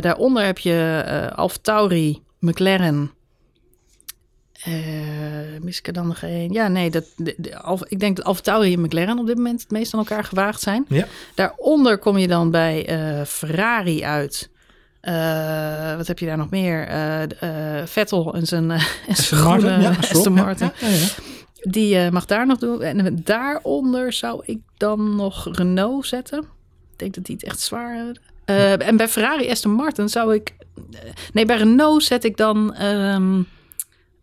Daaronder 0.00 0.44
heb 0.44 0.58
je 0.58 1.02
eh 1.06 1.38
Alfa 1.38 1.56
Tauri, 1.62 2.22
McLaren. 2.38 3.10
Mis 5.62 5.78
ik 5.78 5.86
er 5.86 5.92
dan 5.92 6.06
nog 6.06 6.22
één? 6.22 6.52
Ja, 6.52 6.68
nee, 6.68 6.90
dat, 6.90 7.04
de, 7.16 7.34
de, 7.36 7.58
Alfa- 7.58 7.86
ik 7.88 8.00
denk 8.00 8.16
dat 8.16 8.24
Alfa 8.24 8.40
Tauri 8.40 8.72
en 8.72 8.80
McLaren 8.80 9.18
op 9.18 9.26
dit 9.26 9.36
moment 9.36 9.60
het 9.60 9.70
meest 9.70 9.92
aan 9.94 9.98
elkaar 10.00 10.24
gewaagd 10.24 10.60
zijn. 10.60 10.84
Ja. 10.88 11.06
Daaronder 11.34 11.98
kom 11.98 12.18
je 12.18 12.28
dan 12.28 12.50
bij 12.50 12.86
Ferrari 13.26 14.04
uit. 14.04 14.50
Eh, 15.00 15.96
wat 15.96 16.06
heb 16.06 16.18
je 16.18 16.26
daar 16.26 16.36
nog 16.36 16.50
meer? 16.50 16.86
Eh, 16.86 17.22
eh, 17.80 17.86
Vettel 17.86 18.34
en 18.34 18.46
zijn, 18.46 18.70
en 18.70 18.80
zijn 18.80 19.08
Aston 19.08 19.38
Martin? 19.38 19.68
groene 19.68 19.82
Ja, 19.82 19.88
Aston 19.88 20.04
Stroll, 20.04 20.36
ja, 20.36 20.42
Martin. 20.44 20.70
ja, 20.80 20.88
ja, 20.88 20.94
ja. 20.94 21.06
Die 21.70 22.10
mag 22.10 22.26
daar 22.26 22.46
nog 22.46 22.58
doen. 22.58 22.82
En 22.82 23.20
daaronder 23.24 24.12
zou 24.12 24.42
ik 24.44 24.58
dan 24.76 25.16
nog 25.16 25.48
Renault 25.56 26.06
zetten. 26.06 26.38
Ik 26.92 26.98
denk 26.98 27.14
dat 27.14 27.24
die 27.24 27.34
het 27.34 27.44
echt 27.44 27.60
zwaar 27.60 27.94
hebben. 27.94 28.86
En 28.86 28.96
bij 28.96 29.08
Ferrari 29.08 29.50
Aston 29.50 29.72
Martin 29.72 30.08
zou 30.08 30.34
ik... 30.34 30.54
nee, 31.32 31.44
bij 31.44 31.56
Renault 31.56 32.04
zet 32.04 32.24
ik 32.24 32.36
dan 32.36 32.74
ehm 32.74 33.42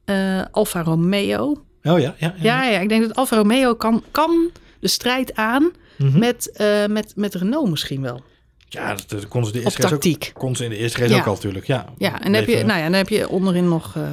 eh, 0.06 0.42
Alfa 0.52 0.84
Romeo. 0.84 1.64
Oh 1.84 2.00
ja, 2.00 2.16
ja. 2.18 2.34
ja. 2.38 2.64
Ja, 2.64 2.80
ik 2.80 2.90
denk 2.90 3.08
dat 3.08 3.16
Alfa 3.16 3.36
Romeo 3.36 3.76
kan, 3.76 4.04
kan 4.12 4.50
de 4.80 4.88
strijd 4.88 5.36
aan 5.36 5.72
Mhm. 5.98 6.20
met, 6.20 6.66
met, 6.90 7.14
met 7.16 7.36
Renault 7.36 7.70
misschien 7.70 8.02
wel. 8.02 8.24
Ja, 8.68 8.95
dat, 9.07 9.28
kon 9.28 9.45
ze 9.45 9.51
de 9.51 9.61
eerste 9.61 9.82
race 9.82 9.93
ook, 9.93 10.01
tactiek. 10.01 10.32
kon 10.34 10.55
ze 10.55 10.63
in 10.63 10.70
de 10.70 10.78
eerste 10.78 10.99
race 10.99 11.13
Ja. 11.13 11.20
ook 11.20 11.26
al 11.26 11.34
natuurlijk. 11.34 11.68
Ja, 11.68 11.86
Ja, 11.97 12.13
en 12.22 12.32
dan 12.32 12.34
heb, 12.34 12.47
je, 12.47 12.63
nou 12.63 12.78
ja, 12.80 12.84
dan 12.84 12.93
heb 12.93 13.09
je 13.09 13.30
onderin 13.30 13.68
nog... 13.68 13.95
eh, 13.95 14.03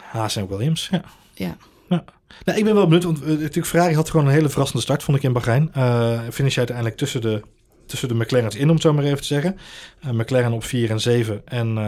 Haas 0.00 0.36
en 0.36 0.48
Williams. 0.48 0.88
Ja. 0.90 1.02
ja. 1.34 1.56
Ja. 1.88 2.04
Nou, 2.44 2.58
ik 2.58 2.64
ben 2.64 2.74
wel 2.74 2.84
benieuwd, 2.84 3.04
want 3.04 3.22
eh, 3.22 3.28
natuurlijk 3.28 3.66
Ferrari 3.66 3.94
had 3.94 4.10
gewoon 4.10 4.26
een 4.26 4.32
hele 4.32 4.48
verrassende 4.48 4.82
start, 4.82 5.02
vond 5.02 5.16
ik 5.16 5.22
in 5.22 5.32
Bahrein. 5.32 5.70
Eh 5.72 6.20
finish 6.32 6.56
uiteindelijk 6.58 6.96
tussen 6.96 7.20
de, 7.20 7.42
tussen 7.86 8.08
de 8.08 8.14
McLaren's 8.14 8.54
in, 8.54 8.68
om 8.68 8.72
het 8.74 8.82
zo 8.82 8.92
maar 8.92 9.04
even 9.04 9.16
te 9.18 9.24
zeggen. 9.24 9.58
McLaren 10.12 10.52
op 10.52 10.64
4 10.64 10.90
en 10.90 11.00
7 11.00 11.42
en, 11.44 11.78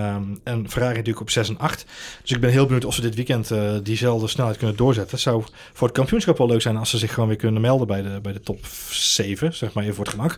en 0.44 0.70
Ferrari 0.70 0.94
natuurlijk 0.94 1.20
op 1.20 1.30
6 1.30 1.48
en 1.48 1.58
8. 1.58 1.84
Dus 2.22 2.30
ik 2.30 2.40
ben 2.40 2.50
heel 2.50 2.64
benieuwd 2.64 2.84
of 2.84 2.94
ze 2.94 3.00
dit 3.00 3.14
weekend 3.14 3.50
diezelfde 3.82 4.28
snelheid 4.28 4.56
kunnen 4.56 4.76
doorzetten. 4.76 5.12
Het 5.12 5.20
zou 5.20 5.44
voor 5.72 5.86
het 5.88 5.96
kampioenschap 5.96 6.38
wel 6.38 6.46
leuk 6.46 6.62
zijn 6.62 6.76
als 6.76 6.90
ze 6.90 6.98
zich 6.98 7.12
gewoon 7.14 7.28
weer 7.28 7.38
kunnen 7.38 7.60
melden 7.60 7.86
bij 7.86 8.02
de, 8.02 8.18
bij 8.22 8.32
de 8.32 8.40
top 8.40 8.66
7, 8.90 9.54
zeg 9.54 9.72
maar 9.72 9.82
even 9.84 9.96
voor 9.96 10.04
het 10.04 10.14
gemak. 10.14 10.36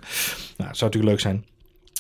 Nou, 0.57 0.69
het 0.71 0.79
zou 0.79 0.91
natuurlijk 0.91 1.05
leuk 1.13 1.21
zijn. 1.21 1.45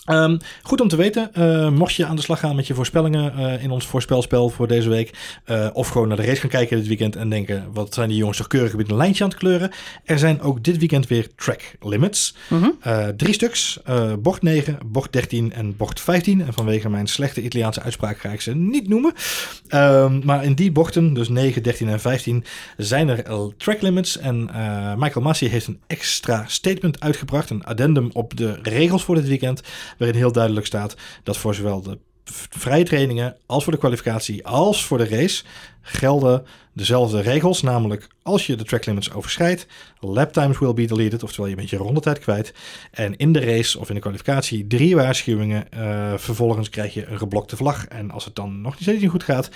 Ehm, 0.05 0.37
goed 0.63 0.81
om 0.81 0.89
te 0.89 0.97
weten, 0.97 1.35
eh, 1.35 1.69
mocht 1.69 1.95
je 1.95 2.07
aan 2.07 2.17
de 2.17 2.23
slag 2.23 2.39
gaan 2.39 2.57
met 2.57 2.67
je 2.67 2.75
voorspellingen 2.75 3.35
eh, 3.35 3.63
in 3.63 3.71
ons 3.71 3.87
voorspelspel 3.87 4.49
voor 4.49 4.69
deze 4.69 4.89
week, 4.89 5.11
eh, 5.45 5.69
of 5.73 5.89
gewoon 5.89 6.09
naar 6.09 6.17
de 6.17 6.25
race 6.25 6.41
gaan 6.41 6.51
kijken 6.51 6.77
dit 6.77 6.87
weekend 6.87 7.17
en 7.17 7.29
denken, 7.29 7.67
wat 7.73 7.95
zijn 7.95 8.09
die 8.09 8.19
jongens 8.19 8.39
toch 8.39 8.47
keurig 8.47 8.77
met 8.77 8.91
een 8.91 8.97
lijntje 8.97 9.25
aan 9.25 9.31
het 9.31 9.39
kleuren. 9.39 9.71
Er 10.05 10.19
zijn 10.19 10.41
ook 10.41 10.65
dit 10.65 10.79
weekend 10.79 11.07
weer 11.07 11.29
track 11.37 11.61
limits. 11.81 12.35
Mhm. 12.49 12.71
Drie 13.17 13.35
stuks, 13.35 13.81
bocht 14.19 14.43
9, 14.43 14.79
bocht 14.87 15.13
13 15.13 15.53
en 15.53 15.77
bocht 15.77 16.01
15. 16.01 16.47
En 16.47 16.53
vanwege 16.53 16.89
mijn 16.89 17.07
slechte 17.07 17.43
Italiaanse 17.43 17.83
uitspraak 17.83 18.19
ga 18.19 18.29
ik 18.29 18.41
ze 18.41 18.55
niet 18.55 18.89
noemen. 18.89 19.13
Ehm, 19.69 20.21
maar 20.25 20.45
in 20.45 20.55
die 20.55 20.73
bochten, 20.73 21.15
dus 21.15 21.29
9, 21.29 21.63
13 21.63 21.89
en 21.89 22.01
15, 22.01 22.45
zijn 22.77 23.09
er 23.09 23.55
track 23.57 23.83
limits. 23.83 24.19
En 24.19 24.45
Michael 24.97 25.25
Massey 25.25 25.49
heeft 25.49 25.67
een 25.67 25.81
extra 25.87 26.45
statement 26.47 27.01
uitgebracht, 27.01 27.51
een 27.51 27.65
addendum 27.65 28.11
op 28.13 28.37
de 28.37 28.59
regels 28.63 29.05
voor 29.05 29.15
dit 29.15 29.29
weekend, 29.29 29.63
waarin 30.03 30.21
heel 30.21 30.33
duidelijk 30.33 30.67
staat 30.67 30.97
dat 31.23 31.37
voor 31.37 31.55
zowel 31.55 31.83
de 31.83 31.99
vrije 32.51 32.85
trainingen 32.85 33.37
als 33.47 33.65
voor 33.65 33.73
de 33.73 33.79
kwalificatie 33.79 34.47
als 34.47 34.85
voor 34.85 34.99
de 34.99 35.09
race 35.09 35.45
gelden 35.83 36.45
dezelfde 36.73 37.21
regels. 37.21 37.63
Namelijk 37.63 38.09
als 38.23 38.47
je 38.47 38.57
de 38.57 38.65
track 38.65 38.87
limits 38.87 39.13
overschrijdt, 39.13 39.67
lap 40.01 40.33
times 40.33 40.59
will 40.59 40.75
be 40.75 40.85
deleted, 40.85 41.23
oftewel 41.23 41.51
je 41.51 41.57
bent 41.57 41.71
je 41.71 41.77
rondetijd 41.77 42.19
kwijt. 42.19 42.53
En 42.91 43.17
in 43.17 43.33
de 43.33 43.41
race 43.41 43.79
of 43.79 43.89
in 43.89 43.95
de 43.95 44.01
kwalificatie 44.01 44.67
drie 44.67 44.97
waarschuwingen. 44.97 45.73
Eh, 45.73 46.13
vervolgens 46.17 46.69
krijg 46.69 46.95
je 46.95 47.07
een 47.07 47.19
geblokte 47.19 47.57
vlag. 47.57 47.87
En 47.87 48.11
als 48.11 48.25
het 48.25 48.35
dan 48.35 48.61
nog 48.61 48.77
steeds 48.81 49.01
niet 49.01 49.11
goed 49.11 49.25
gaat, 49.25 49.49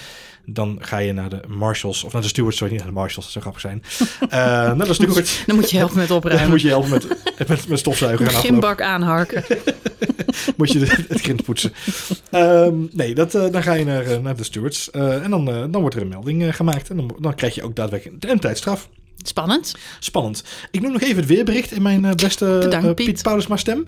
dan 0.44 0.78
ga 0.80 0.98
je 0.98 1.12
naar 1.12 1.28
de 1.28 1.40
marshals, 1.48 2.04
of 2.04 2.12
naar 2.12 2.22
de 2.22 2.28
stewards, 2.28 2.56
sorry, 2.56 2.72
niet 2.72 2.82
naar 2.82 2.92
de 2.92 2.98
marshals, 2.98 3.32
dat 3.32 3.42
zou 3.42 3.44
grappig 3.44 3.62
zijn. 3.62 3.82
Eh, 4.26 4.72
naar 4.72 4.86
de 4.86 4.94
stewards. 4.94 5.42
Dan 5.46 5.56
moet 5.56 5.70
je 5.70 5.76
helpen 5.76 5.96
met 5.96 6.08
Dan 6.08 6.16
opruimen. 6.16 6.48
moet 6.48 6.60
je 6.60 6.68
helpen 6.68 6.90
met, 6.90 7.06
met, 7.48 7.68
met 7.68 7.78
stofzuigen. 7.78 8.26
Een 8.26 8.32
gymbak 8.32 8.80
aanharken. 8.80 9.44
moet 10.56 10.72
je 10.72 10.78
het 10.78 11.20
grind 11.20 11.44
poetsen. 11.44 11.72
Ehm, 12.30 12.74
nee, 12.92 13.14
dat, 13.14 13.34
eh, 13.34 13.50
dan 13.50 13.62
ga 13.62 13.72
je 13.72 13.84
naar, 13.84 14.20
naar 14.20 14.36
de 14.36 14.44
stewards. 14.44 14.90
en 14.90 15.30
dan, 15.30 15.44
dan 15.44 15.80
wordt 15.80 15.96
er 15.96 16.02
een 16.02 16.08
melding 16.16 16.42
eh, 16.42 16.52
gemaakt. 16.52 16.90
En 16.90 16.96
dan, 16.96 17.16
dan 17.20 17.34
krijg 17.34 17.54
je 17.54 17.62
ook 17.62 17.76
daadwerkelijk 17.76 18.24
een 18.24 18.40
tijdstraf. 18.40 18.88
Spannend. 19.28 19.74
Spannend. 19.98 20.44
Ik 20.70 20.80
noem 20.80 20.92
nog 20.92 21.02
even 21.02 21.16
het 21.16 21.26
weerbericht 21.26 21.72
in 21.72 21.82
mijn 21.82 22.04
eh, 22.04 22.14
beste 22.14 22.58
Bedankt, 22.62 22.86
eh, 22.86 22.94
Piet. 22.94 23.06
Piet 23.06 23.22
Paulusma 23.22 23.56
stem. 23.56 23.84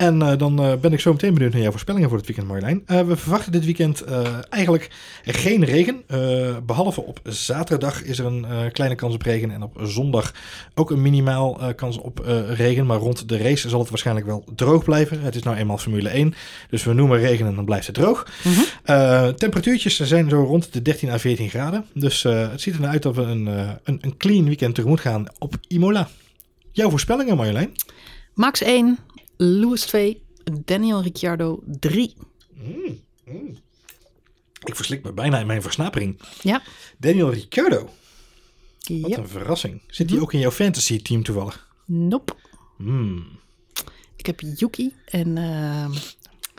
En 0.00 0.22
eh, 0.22 0.38
dan 0.38 0.78
ben 0.80 0.92
ik 0.92 1.00
zo 1.00 1.12
meteen 1.12 1.34
benieuwd 1.34 1.52
naar 1.52 1.60
jouw 1.60 1.70
voorspellingen 1.70 2.08
voor 2.08 2.18
het 2.18 2.26
weekend, 2.26 2.48
Marjolein. 2.48 3.06
We 3.06 3.16
verwachten 3.16 3.52
dit 3.52 3.64
weekend 3.64 4.04
eigenlijk 4.48 4.90
geen 5.24 5.64
regen. 5.64 6.02
Eh, 6.06 6.56
behalve 6.66 7.02
op 7.02 7.20
zaterdag 7.24 8.02
is 8.02 8.18
er 8.18 8.26
een 8.26 8.72
kleine 8.72 8.96
kans 8.96 9.14
op 9.14 9.22
regen. 9.22 9.50
En 9.50 9.62
op 9.62 9.80
zondag 9.82 10.34
ook 10.74 10.90
een 10.90 11.02
minimaal 11.02 11.60
kans 11.76 11.98
op 11.98 12.22
regen. 12.48 12.86
Maar 12.86 12.98
rond 12.98 13.28
de 13.28 13.38
race 13.38 13.68
zal 13.68 13.80
het 13.80 13.88
waarschijnlijk 13.88 14.26
wel 14.26 14.44
droog 14.54 14.84
blijven. 14.84 15.20
Het 15.20 15.34
is 15.34 15.42
nou 15.42 15.56
eenmaal 15.56 15.78
Formule 15.78 16.08
1. 16.08 16.34
Dus 16.70 16.84
we 16.84 16.92
noemen 16.92 17.18
regen 17.18 17.46
en 17.46 17.54
dan 17.54 17.64
blijft 17.64 17.86
het 17.86 17.94
droog. 17.94 18.26
Mhm. 18.42 18.60
Eh, 18.84 19.28
temperatuurtjes 19.28 20.00
zijn 20.00 20.28
zo 20.28 20.42
rond 20.42 20.72
de 20.72 20.82
13 20.82 21.10
à 21.10 21.18
14 21.18 21.48
graden. 21.48 21.84
Dus 21.94 22.22
het 22.22 22.60
ziet 22.60 22.74
er 22.74 22.80
naar 22.80 22.90
uit 22.90 23.02
dat 23.02 23.14
we 23.14 23.22
een, 23.22 23.46
een, 23.84 23.98
een 24.00 24.16
clean 24.16 24.44
weekend 24.44 24.74
tegemoet 24.80 25.00
gaan 25.00 25.26
op 25.38 25.56
Imola. 25.68 26.08
Jouw 26.72 26.90
voorspellingen, 26.90 27.36
Marjolein? 27.36 27.74
Max 28.34 28.60
1, 28.60 28.98
Lewis 29.36 29.82
2, 29.82 30.22
Daniel 30.64 31.02
Ricciardo 31.02 31.62
3. 31.66 32.14
Mm, 32.54 33.00
mm. 33.24 33.58
Ik 34.64 34.76
verslik 34.76 35.02
me 35.02 35.12
bijna 35.12 35.38
in 35.38 35.46
mijn 35.46 35.62
versnapering. 35.62 36.20
Ja. 36.42 36.62
Daniel 36.98 37.30
Ricciardo, 37.30 37.88
wat 39.00 39.16
een 39.16 39.28
verrassing. 39.28 39.82
Zit 39.86 40.10
hij 40.10 40.20
ook 40.20 40.32
in 40.32 40.38
jouw 40.38 40.50
fantasy 40.50 41.02
team 41.02 41.22
toevallig? 41.22 41.68
Nope. 41.86 42.32
Hmm. 42.76 43.26
Ik 44.16 44.26
heb 44.26 44.40
Yuki 44.40 44.94
en 45.04 45.38
ehm, 45.38 45.92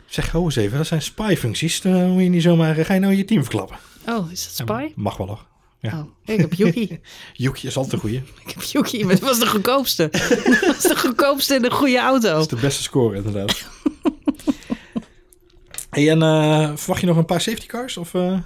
Zeg, 0.06 0.30
hou 0.30 0.44
eens 0.44 0.56
even, 0.56 0.76
dat 0.76 0.86
zijn 0.86 1.02
spy-functies. 1.02 1.80
Dan 1.80 2.10
moet 2.10 2.22
je 2.22 2.28
niet 2.28 2.42
zomaar... 2.42 2.74
Ga 2.74 2.94
je 2.94 3.00
nou 3.00 3.14
je 3.14 3.24
team 3.24 3.42
verklappen? 3.42 3.76
oh, 4.08 4.30
is 4.30 4.56
dat 4.56 4.68
Spy? 4.68 4.92
Mag 4.94 5.16
wel 5.16 5.26
hoor. 5.26 5.46
Ja. 5.82 5.98
Oh, 6.00 6.06
ik 6.34 6.40
heb 6.40 6.54
Yuki. 6.54 7.00
Yuki 7.32 7.66
is 7.66 7.76
altijd 7.76 7.92
een 7.94 8.00
goeie. 8.00 8.16
ik 8.46 8.50
heb 8.54 8.62
Yuki, 8.62 9.04
maar 9.04 9.14
dat 9.14 9.28
was 9.28 9.38
de 9.38 9.46
goedkoopste. 9.46 10.08
dat 10.50 10.66
was 10.66 10.82
de 10.82 10.96
goedkoopste 10.96 11.54
in 11.54 11.64
een 11.64 11.70
goede 11.70 11.98
auto. 11.98 12.28
Dat 12.28 12.40
is 12.40 12.46
de 12.46 12.56
beste 12.56 12.82
score 12.82 13.16
inderdaad. 13.16 13.64
hey, 15.90 16.10
en 16.10 16.22
eh, 16.22 16.72
verwacht 16.76 17.00
je 17.00 17.06
nog 17.06 17.16
een 17.16 17.24
paar 17.24 17.40
safety 17.40 17.66
cars? 17.66 17.96
Of, 17.96 18.14
eh? 18.14 18.38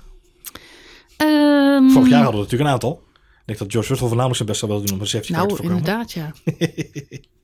Ehm, 1.17 1.89
Vorig 1.89 2.09
jaar 2.09 2.23
hadden 2.23 2.41
we 2.41 2.47
natuurlijk 2.47 2.63
een 2.63 2.67
aantal. 2.75 3.03
Ik 3.15 3.47
denk 3.47 3.59
dat 3.59 3.71
George 3.71 3.89
Russell 3.89 4.09
voornamelijk 4.09 4.37
zijn 4.37 4.49
best 4.49 4.61
wel 4.61 4.71
wil 4.71 4.81
doen 4.85 4.95
om 4.95 5.01
een 5.01 5.07
safety 5.07 5.33
car 5.33 5.41
te 5.43 5.47
Nou, 5.47 5.57
voorkomen. 5.57 5.79
inderdaad, 5.79 6.13
ja. 6.13 6.33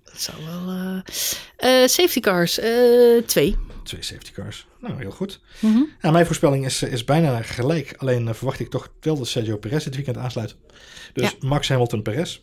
dat 0.05 0.21
zou 0.21 0.37
wel... 0.45 0.75
eh 1.57 1.87
safety 1.87 2.21
cars, 2.21 2.61
twee. 3.27 3.57
Twee 3.83 4.03
safety 4.03 4.33
cars. 4.33 4.67
Nou, 4.81 4.99
heel 5.01 5.11
goed. 5.11 5.41
Mhm. 5.61 5.83
Nou, 6.01 6.13
mijn 6.15 6.27
voorspelling 6.27 6.65
is, 6.65 6.83
is 6.83 7.05
bijna 7.05 7.43
gelijk. 7.43 7.95
Alleen 7.97 8.29
eh, 8.29 8.35
verwacht 8.35 8.61
ik 8.61 8.71
toch 8.71 8.89
wel 9.01 9.17
dat 9.19 9.27
Sergio 9.29 9.57
Perez 9.57 9.85
dit 9.85 9.95
weekend 9.95 10.17
aansluit. 10.17 10.57
Dus 11.13 11.37
Max 11.41 11.69
Hamilton 11.69 12.03
Perez. 12.03 12.41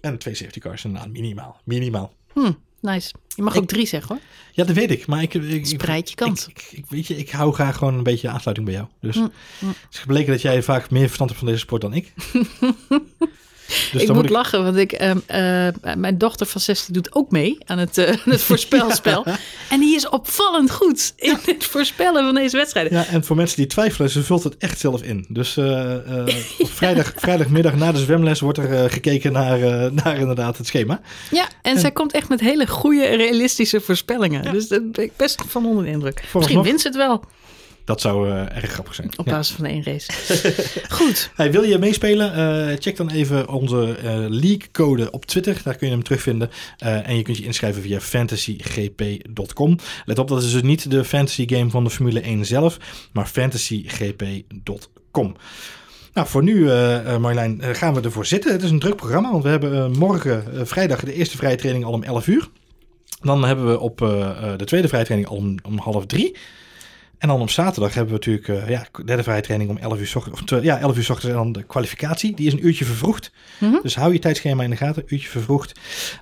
En 0.00 0.18
twee 0.18 0.34
safety 0.34 0.58
cars. 0.58 0.82
Nou, 0.84 1.08
minimaal. 1.08 1.60
Minimaal. 1.64 2.14
Hm, 2.32 2.52
nice. 2.80 3.12
Je 3.28 3.42
mag 3.42 3.54
Ik- 3.54 3.60
ook 3.60 3.68
drie 3.68 3.86
zeggen 3.86 4.14
hoor. 4.14 4.24
Ja, 4.52 4.64
dat 4.64 4.76
weet 4.76 4.90
ik. 4.90 5.06
Maar 5.06 5.22
ik, 5.22 5.34
ik, 5.34 5.42
ik, 5.50 5.66
Spreid 5.66 6.08
je 6.08 6.14
kant. 6.14 6.46
Ik, 6.50 6.62
ik, 6.62 6.78
ik- 6.78 6.86
weet 6.88 7.06
je, 7.06 7.16
ik 7.16 7.30
hou 7.30 7.52
graag 7.54 7.76
gewoon 7.76 7.94
een 7.94 8.02
beetje 8.02 8.28
aansluiting 8.28 8.66
bij 8.68 8.76
jou. 8.76 8.88
Dus 9.00 9.14
Hm, 9.16 9.22
het 9.66 9.76
is 9.90 9.98
gebleken 9.98 10.32
dat 10.32 10.42
jij 10.42 10.62
vaak 10.62 10.90
meer 10.90 11.06
verstand 11.06 11.30
hebt 11.30 11.42
van 11.42 11.48
deze 11.52 11.60
sport 11.60 11.82
dan 11.82 11.92
ik. 11.94 12.12
Dus 13.92 14.02
ik 14.02 14.12
moet, 14.12 14.24
ik- 14.24 14.30
lachen, 14.30 14.64
want 14.64 14.76
ik, 14.76 14.92
ehm, 14.92 15.18
eh, 15.26 15.94
mijn 15.96 16.18
dochter 16.18 16.46
van 16.46 16.60
16 16.60 16.94
doet 16.94 17.14
ook 17.14 17.30
mee 17.30 17.58
aan 17.64 17.78
het, 17.78 17.98
aan 17.98 18.18
het 18.32 18.42
voorspelspel. 18.50 19.24
En 19.70 19.80
die 19.80 19.94
is 19.96 20.08
opvallend 20.08 20.70
goed 20.70 21.12
in 21.16 21.36
het 21.44 21.64
voorspellen 21.64 22.24
van 22.24 22.34
deze 22.34 22.56
wedstrijden. 22.56 22.92
Ja, 22.92 23.06
en 23.06 23.24
voor 23.24 23.36
mensen 23.36 23.56
die 23.56 23.66
twijfelen, 23.66 24.10
ze 24.10 24.22
vult 24.22 24.44
het 24.44 24.56
echt 24.56 24.78
zelf 24.78 25.02
in. 25.02 25.26
Dus 25.28 25.56
eh, 25.56 25.94
op 26.58 26.70
vrijdag, 26.80 27.12
vrijdagmiddag 27.16 27.74
na 27.74 27.92
de 27.92 27.98
zwemles 27.98 28.40
wordt 28.40 28.58
er 28.58 28.90
gekeken 28.90 29.32
naar, 29.32 29.58
naar 29.92 30.18
inderdaad 30.18 30.56
het 30.58 30.66
schema. 30.66 31.00
Ja, 31.30 31.48
en, 31.62 31.78
zij 31.78 31.90
komt 31.90 32.12
echt 32.12 32.28
met 32.28 32.40
hele 32.40 32.66
goede, 32.66 33.04
realistische 33.04 33.80
voorspellingen. 33.80 34.52
Dus 34.52 34.68
daar 34.68 34.82
ben 34.82 35.04
ik 35.04 35.12
best 35.16 35.42
van 35.48 35.66
onder 35.66 35.84
de 35.84 35.90
indruk. 35.90 36.22
Misschien 36.34 36.62
wint 36.62 36.80
ze 36.80 36.86
het 36.86 36.96
wel 36.96 37.22
Dat 37.86 38.00
zou 38.00 38.30
eh, 38.30 38.56
erg 38.56 38.70
grappig 38.70 38.94
zijn. 38.94 39.10
op 39.16 39.26
Ja. 39.26 39.32
basis 39.32 39.56
van 39.56 39.64
één 39.64 39.82
race. 39.84 40.12
Goed. 40.98 41.30
Hey, 41.34 41.52
wil 41.52 41.62
je 41.62 41.78
meespelen? 41.78 42.34
Eh, 42.34 42.76
check 42.78 42.96
dan 42.96 43.10
even 43.10 43.48
onze 43.48 43.96
eh 43.96 44.14
league 44.28 44.62
code 44.72 45.10
op 45.10 45.24
Twitter. 45.26 45.60
Daar 45.64 45.76
kun 45.76 45.86
je 45.86 45.92
hem 45.92 46.02
terugvinden. 46.02 46.50
En 46.78 47.16
je 47.16 47.22
kunt 47.22 47.36
je 47.36 47.44
inschrijven 47.44 47.82
via 47.82 48.00
fantasygp.com. 48.00 49.76
Let 50.04 50.18
op, 50.18 50.28
dat 50.28 50.42
is 50.42 50.52
dus 50.52 50.62
niet 50.62 50.90
de 50.90 51.04
fantasy 51.04 51.48
game 51.48 51.70
van 51.70 51.84
de 51.84 51.90
Formule 51.90 52.20
1 52.20 52.44
zelf, 52.44 52.76
maar 53.12 53.26
fantasygp.com. 53.26 55.36
Nou, 56.12 56.28
voor 56.28 56.42
nu, 56.42 56.70
eh, 56.70 57.16
Marjolein, 57.18 57.58
gaan 57.62 57.94
we 57.94 58.00
ervoor 58.00 58.26
zitten. 58.26 58.52
Het 58.52 58.62
is 58.62 58.70
een 58.70 58.78
druk 58.78 58.96
programma, 58.96 59.30
want 59.30 59.42
we 59.42 59.48
hebben 59.48 59.98
morgen 59.98 60.66
vrijdag 60.66 61.00
de 61.04 61.12
eerste 61.12 61.36
vrije 61.36 61.56
training 61.56 61.84
al 61.84 61.92
om 61.92 62.02
11 62.02 62.26
uur. 62.26 62.48
Dan 63.20 63.44
hebben 63.44 63.66
we 63.70 63.80
op 63.80 63.98
de 64.56 64.64
tweede 64.64 64.88
vrije 64.88 65.04
training 65.04 65.30
al 65.30 65.36
om, 65.36 65.54
om 65.62 65.78
half 65.78 66.06
drie. 66.06 66.36
En 67.18 67.28
dan 67.28 67.40
op 67.40 67.50
zaterdag 67.50 67.94
hebben 67.94 68.12
we 68.12 68.18
natuurlijk 68.26 68.48
eh, 68.48 68.68
ja, 68.68 68.86
de 68.92 69.04
derde 69.04 69.22
vrije 69.22 69.40
training 69.40 69.70
om 69.70 69.76
11 69.76 69.98
uur, 69.98 70.06
's 70.06 70.14
ochtends, 70.14 70.52
of 70.52 70.62
ja, 70.62 70.78
11 70.78 70.96
uur 70.96 71.02
's 71.04 71.10
ochtends 71.10 71.36
en 71.36 71.42
dan 71.42 71.52
de 71.52 71.62
kwalificatie. 71.62 72.34
Die 72.36 72.46
is 72.46 72.52
een 72.52 72.66
uurtje 72.66 72.84
vervroegd. 72.84 73.30
Mhm. 73.58 73.76
Dus 73.82 73.94
hou 73.96 74.12
je 74.12 74.18
tijdschema 74.18 74.62
in 74.62 74.70
de 74.70 74.76
gaten, 74.76 75.02
uurtje 75.06 75.28
vervroegd. 75.28 75.72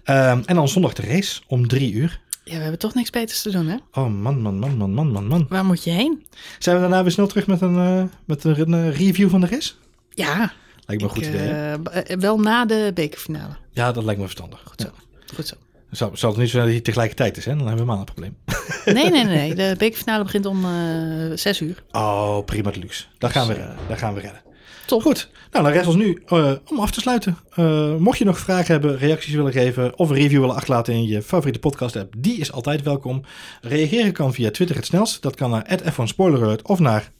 Ehm, 0.04 0.42
en 0.46 0.54
dan 0.54 0.68
zondag 0.68 0.92
de 0.92 1.02
race 1.02 1.40
om 1.46 1.68
3 1.68 1.92
uur. 1.92 2.20
Ja, 2.44 2.54
we 2.56 2.60
hebben 2.62 2.78
toch 2.78 2.94
niks 2.94 3.10
beters 3.10 3.42
te 3.42 3.50
doen, 3.50 3.66
hè? 3.66 3.76
Oh 3.92 4.20
man, 4.20 4.40
man, 4.42 4.58
man, 4.58 4.76
man, 4.76 4.92
man, 4.94 5.12
man, 5.12 5.26
man. 5.26 5.46
Waar 5.48 5.64
moet 5.64 5.84
je 5.84 5.90
heen? 5.90 6.26
Zijn 6.58 6.76
we 6.76 6.82
daarna 6.82 7.02
weer 7.02 7.12
snel 7.12 7.26
terug 7.26 7.46
met 7.46 7.60
een, 7.60 7.76
eh, 7.76 8.02
met 8.24 8.44
een, 8.44 8.92
review 8.92 9.30
van 9.30 9.40
de 9.40 9.46
race? 9.46 9.72
Ja, 10.10 10.52
Lijkt 10.86 11.02
me 11.02 11.08
een 11.08 11.14
goed 11.14 11.26
idee. 11.26 11.48
eh, 11.48 12.16
wel 12.18 12.38
na 12.40 12.64
de 12.64 12.90
bekerfinale. 12.94 13.56
Ja, 13.70 13.92
dat 13.92 14.04
lijkt 14.04 14.20
me 14.20 14.26
verstandig. 14.26 14.62
Goed 14.64 14.80
zo. 14.80 14.88
Goed 15.34 15.46
zo. 15.46 15.54
Zou, 15.96 16.16
zou 16.16 16.32
het 16.32 16.40
niet 16.40 16.50
zo 16.50 16.56
zijn 16.56 16.64
dat 16.64 16.74
hij 16.74 16.84
tegelijkertijd 16.84 17.36
is, 17.36 17.44
hè? 17.44 17.56
Dan 17.56 17.66
hebben 17.66 17.86
we 17.86 17.92
helemaal 17.92 17.98
een 17.98 18.14
probleem. 18.14 18.36
Nee, 18.84 19.10
nee, 19.10 19.24
nee. 19.24 19.54
De 19.64 19.74
bekerfinale 19.78 20.24
begint 20.24 20.46
om 20.46 20.64
eh 20.64 21.36
zes 21.36 21.60
uur. 21.60 21.82
Oh, 21.92 22.44
prima 22.44 22.70
de 22.70 22.78
luxe. 22.78 23.04
Daar 23.18 23.30
gaan 23.30 23.46
we 23.46 23.52
redden. 23.52 23.76
Daar 23.88 23.98
gaan 23.98 24.14
we 24.14 24.20
redden. 24.20 24.42
Top. 24.86 25.02
Goed. 25.02 25.30
Nou, 25.50 25.64
dan 25.64 25.72
rest 25.72 25.86
ons 25.86 25.96
nu 25.96 26.22
eh, 26.26 26.52
om 26.70 26.80
af 26.80 26.90
te 26.90 27.00
sluiten. 27.00 27.38
Eh, 27.54 27.96
mocht 27.96 28.18
je 28.18 28.24
nog 28.24 28.38
vragen 28.38 28.72
hebben, 28.72 28.98
reacties 28.98 29.34
willen 29.34 29.52
geven 29.52 29.98
of 29.98 30.08
een 30.08 30.16
review 30.16 30.40
willen 30.40 30.54
achterlaten 30.54 30.94
in 30.94 31.06
je 31.06 31.22
favoriete 31.22 31.58
podcast 31.58 31.96
app, 31.96 32.14
die 32.18 32.38
is 32.38 32.52
altijd 32.52 32.82
welkom. 32.82 33.22
Reageren 33.60 34.12
kan 34.12 34.34
via 34.34 34.50
Twitter 34.50 34.76
het 34.76 34.86
snelst. 34.86 35.22
Dat 35.22 35.34
kan 35.34 35.50
naar 35.50 35.78
@f1spoileralert 35.92 36.62
of 36.62 36.78
naar... 36.78 37.10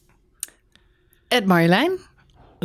Ed 1.29 1.47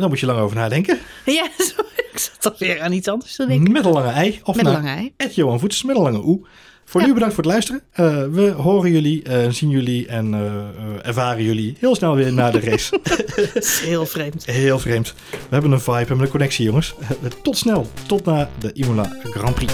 Daar 0.00 0.08
moet 0.08 0.20
je 0.20 0.26
lang 0.26 0.38
over 0.38 0.56
nadenken. 0.56 0.98
Ja, 1.26 1.48
sorry, 1.74 1.90
ik 2.12 2.18
zat 2.18 2.52
alweer 2.52 2.80
aan 2.80 2.92
iets 2.92 3.08
anders 3.08 3.36
te 3.36 3.46
denken. 3.46 3.72
Met 3.72 3.84
een 3.84 3.92
lange 3.92 4.10
ei. 4.10 4.40
Of 4.44 4.56
Met 4.56 4.66
een 4.66 4.72
lange 4.72 4.88
ei. 4.88 5.12
Ed 5.16 5.34
Johan 5.34 5.60
Voets 5.60 5.82
met 5.82 5.96
een 5.96 6.02
lange 6.02 6.24
oe. 6.24 6.40
Voor 6.84 7.00
Ja. 7.00 7.06
nu 7.06 7.12
bedankt 7.12 7.34
voor 7.34 7.44
het 7.44 7.52
luisteren. 7.52 7.82
Eh, 7.92 8.24
we 8.30 8.50
horen 8.50 8.90
jullie, 8.90 9.22
eh, 9.22 9.50
zien 9.50 9.70
jullie 9.70 10.06
en 10.06 10.34
eh, 10.34 11.06
ervaren 11.08 11.44
jullie 11.44 11.76
heel 11.78 11.94
snel 11.94 12.14
weer 12.14 12.32
na 12.32 12.50
de 12.50 12.60
race. 12.60 12.98
Dat 13.54 13.56
is 13.64 13.80
heel 13.80 14.06
vreemd. 14.06 14.46
Heel 14.46 14.78
vreemd. 14.78 15.14
We 15.30 15.36
hebben 15.48 15.72
een 15.72 15.80
vibe, 15.80 15.92
we 15.98 16.04
hebben 16.06 16.20
een 16.20 16.28
connectie 16.28 16.64
jongens. 16.64 16.94
Tot 17.42 17.56
snel. 17.58 17.86
Tot 18.06 18.24
na 18.24 18.50
de 18.58 18.72
Imola 18.72 19.16
Grand 19.22 19.54
Prix. 19.54 19.72